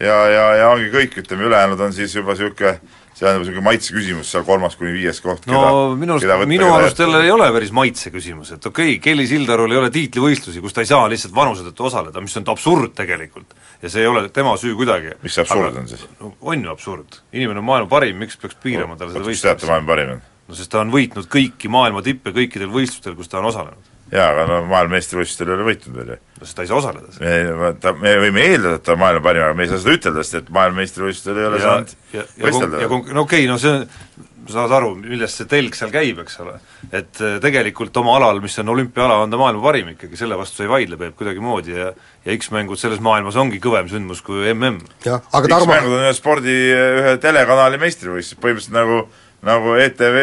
ja, 0.00 0.16
ja, 0.30 0.46
ja 0.60 0.70
ongi 0.74 0.90
kõik, 0.92 1.18
ütleme, 1.22 1.46
ülejäänud 1.48 1.82
on 1.86 1.94
siis 1.94 2.14
juba 2.16 2.34
niisugune, 2.34 2.72
see 3.16 3.28
on 3.28 3.36
juba 3.36 3.44
niisugune 3.44 3.64
maitse 3.68 3.94
küsimus, 3.94 4.32
seal 4.32 4.44
kolmas 4.48 4.76
kuni 4.76 4.92
viies 4.96 5.22
koht, 5.24 5.46
no 5.50 5.62
minu 5.98 6.18
arust, 6.18 6.50
minu 6.50 6.68
arust 6.74 7.00
jälle 7.00 7.22
ei 7.24 7.32
ole 7.32 7.48
päris 7.54 7.72
maitse 7.76 8.12
küsimus, 8.14 8.52
et 8.56 8.66
okei 8.66 8.96
okay,, 8.96 9.02
Kelly 9.06 9.28
Sildarul 9.30 9.72
ei 9.72 9.80
ole 9.80 9.90
tiitlivõistlusi, 9.94 10.62
kus 10.64 10.76
ta 10.76 10.84
ei 10.84 10.90
saa 10.90 11.06
lihtsalt 11.12 11.34
vanuse 11.36 11.64
tõttu 11.68 11.88
osaleda, 11.88 12.24
mis 12.24 12.36
on 12.40 12.50
absurd 12.52 12.94
tegelikult. 12.98 13.54
ja 13.82 13.92
see 13.92 14.02
ei 14.02 14.08
ole 14.08 14.28
tema 14.32 14.54
süü 14.56 14.72
kuidagi. 14.74 15.12
Mis 15.22 15.34
see 15.36 15.44
absurd 15.44 15.76
on 15.76 15.88
siis? 15.88 16.06
no 16.20 16.34
on 16.40 16.64
ju 16.64 16.70
absurd. 16.72 17.20
inimene 17.32 17.62
on 17.62 17.70
maailma 17.70 17.92
parim, 17.92 18.18
miks 18.18 18.40
peaks 18.40 18.58
piirama 18.62 18.96
talle 18.96 19.14
seda 19.14 19.24
kust 19.24 19.46
teate 19.46 19.60
võistlust? 19.62 19.70
maailma 19.70 19.94
parim 19.94 20.16
on? 20.16 20.24
no 20.48 20.58
sest 20.58 20.72
ta 20.72 20.82
on 20.82 20.92
võitnud 20.94 21.28
kõiki 21.32 21.70
maailma 21.72 22.02
tippe 22.04 22.32
kõikidel 22.36 22.72
võistlustel, 22.72 23.16
kus 23.16 23.30
ta 23.32 23.40
on 23.40 23.52
osalenud. 23.52 23.92
Jaa, 24.12 24.28
aga 24.30 24.46
no 24.50 24.60
maailmameistrivõistlustel 24.70 25.50
ei 25.50 25.56
ole 25.56 25.66
võitnud 25.70 25.98
veel 25.98 26.14
ju. 26.14 26.20
no 26.38 26.46
sest 26.46 26.58
ta 26.58 26.64
ei 26.64 26.70
saa 26.70 26.78
osaleda 26.78 27.16
me, 27.58 27.72
ta, 27.82 27.94
me 27.98 28.14
võime 28.22 28.46
eeldada, 28.46 28.78
et 28.78 28.86
ta 28.86 28.94
on 28.94 29.02
maailma 29.02 29.24
parim, 29.24 29.46
aga 29.48 29.58
me 29.58 29.66
ei 29.66 29.72
saa 29.72 29.82
seda 29.82 29.98
ütelda, 29.98 30.24
sest 30.24 30.40
et 30.42 30.54
maailmameistrivõistlustel 30.54 31.42
ei 31.42 31.50
ole 31.50 31.60
ja, 31.60 31.66
saanud 31.66 31.94
ja, 31.96 32.22
ja, 32.22 32.24
kon- 32.30 32.46
võistelda 32.46 32.86
no 32.86 33.26
okei 33.26 33.44
okay,, 33.44 33.50
no 33.50 33.58
see 33.62 34.24
saad 34.52 34.70
aru, 34.76 34.92
millest 35.00 35.40
see 35.40 35.48
telg 35.50 35.74
seal 35.74 35.90
käib, 35.90 36.20
eks 36.22 36.38
ole. 36.44 36.56
et 36.94 37.20
eh, 37.24 37.36
tegelikult 37.42 37.96
oma 37.98 38.16
alal, 38.18 38.40
mis 38.44 38.54
on 38.62 38.70
olümpiaala, 38.76 39.18
on 39.24 39.32
ta 39.32 39.40
maailma 39.40 39.62
parim 39.64 39.90
ikkagi, 39.94 40.18
selle 40.18 40.38
vastu 40.38 40.62
ei 40.62 40.70
vaidle 40.70 40.98
Peep 41.00 41.16
kuidagimoodi 41.18 41.74
ja 41.74 41.88
ja 42.26 42.36
X-mängud 42.36 42.78
selles 42.80 43.02
maailmas 43.02 43.38
ongi 43.38 43.60
kõvem 43.62 43.90
sündmus 43.90 44.22
kui 44.26 44.46
MM. 44.52 44.80
Tarmo, 45.02 45.66
X-mängud 45.66 45.94
on 45.94 46.06
ühe 46.06 46.14
spordi, 46.16 46.56
ühe 46.74 47.16
telekanali 47.22 47.78
meistrivõistlused, 47.82 48.42
põhimõtteliselt 48.42 48.78
nagu 48.78 49.02
nagu 49.46 49.76
ETV 49.78 50.16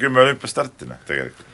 kümme 0.00 0.22
olümpiastarti, 0.22 0.88
noh, 0.88 1.00
tegelikult. 1.08 1.51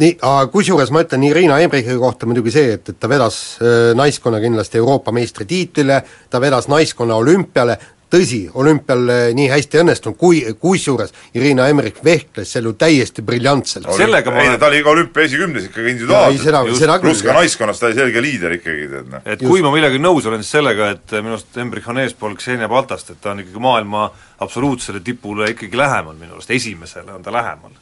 Nii, 0.00 0.16
aga 0.24 0.46
kusjuures 0.52 0.90
ma 0.94 1.02
ütlen 1.04 1.24
Irina 1.28 1.58
Embrichi 1.60 1.96
kohta 2.00 2.26
muidugi 2.26 2.50
see, 2.54 2.76
et, 2.78 2.88
et 2.94 3.00
ta 3.00 3.08
vedas 3.12 3.58
äh, 3.60 3.90
naiskonna 3.98 4.40
kindlasti 4.40 4.78
Euroopa 4.80 5.12
meistritiitlile, 5.12 6.02
ta 6.30 6.40
vedas 6.40 6.68
naiskonna 6.72 7.18
olümpiale, 7.20 7.76
tõsi, 8.12 8.42
olümpial 8.60 9.06
äh, 9.12 9.20
nii 9.36 9.46
hästi 9.52 9.78
õnnestunud, 9.82 10.16
kui, 10.20 10.40
kusjuures 10.60 11.12
Irina 11.36 11.68
Embrich 11.72 12.00
vehkles 12.04 12.50
seal 12.52 12.66
ju 12.68 12.72
täiesti 12.80 13.24
briljantselt. 13.24 13.88
Sellega 13.96 14.32
ma 14.32 14.40
ei 14.42 14.48
olen- 14.50 14.60
ta 14.60 14.68
oli 14.72 14.80
iga 14.82 14.90
olümpia 14.92 15.28
esikümnes 15.28 15.68
ikkagi 15.68 15.94
individuaalselt. 15.94 16.44
seda- 16.44 16.64
seda 16.80 16.98
küll, 16.98 17.08
pluss 17.10 17.22
ka 17.28 17.36
naiskonnas 17.36 17.80
ta 17.80 17.86
oli 17.88 17.94
selge 18.00 18.24
liider 18.24 18.56
ikkagi, 18.58 18.88
tead 18.96 19.12
noh. 19.12 19.22
et 19.24 19.44
kui 19.44 19.62
ma 19.64 19.70
millegagi 19.76 20.00
nõus 20.00 20.26
olen, 20.28 20.42
siis 20.44 20.56
sellega, 20.58 20.90
et 20.96 21.16
minu 21.20 21.36
arust 21.36 21.56
Embrich 21.56 21.88
on 21.88 21.98
eespool 22.04 22.36
Xenia 22.40 22.68
Baltast, 22.68 23.10
et 23.12 23.20
ta 23.20 23.32
on 23.36 23.40
ikkagi 23.44 23.60
maailma 23.60 24.10
absoluutsele 24.40 25.00
tipule 25.04 25.52
ikkagi 25.52 25.76
lähemal 25.76 26.16
minu 26.16 26.36
arust, 26.36 26.50
esimesele 26.50 27.12
on 27.12 27.22
ta 27.22 27.32
lähemal. 27.32 27.72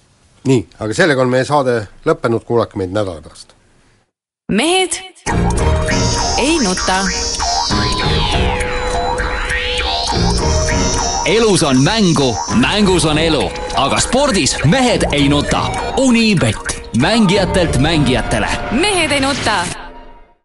Nii, 0.45 0.67
aga 0.79 0.95
sellega 0.95 1.23
on 1.23 1.33
meie 1.33 1.45
saade 1.45 1.77
lõppenud, 2.07 2.45
kuulake 2.49 2.79
meid 2.81 2.95
nädala 2.95 3.21
pärast. 3.23 3.55
mehed 4.53 5.01
ei 6.39 6.59
nuta. 6.65 7.05
elus 11.27 11.63
on 11.63 11.83
mängu, 11.83 12.37
mängus 12.55 13.05
on 13.05 13.19
elu, 13.19 13.45
aga 13.77 14.01
spordis 14.01 14.57
mehed 14.65 15.05
ei 15.13 15.29
nuta. 15.29 15.67
Unibet, 15.97 16.83
mängijatelt 16.97 17.77
mängijatele 17.79 18.49
mehed 18.73 19.13
ei 19.13 19.21
nuta 19.21 19.90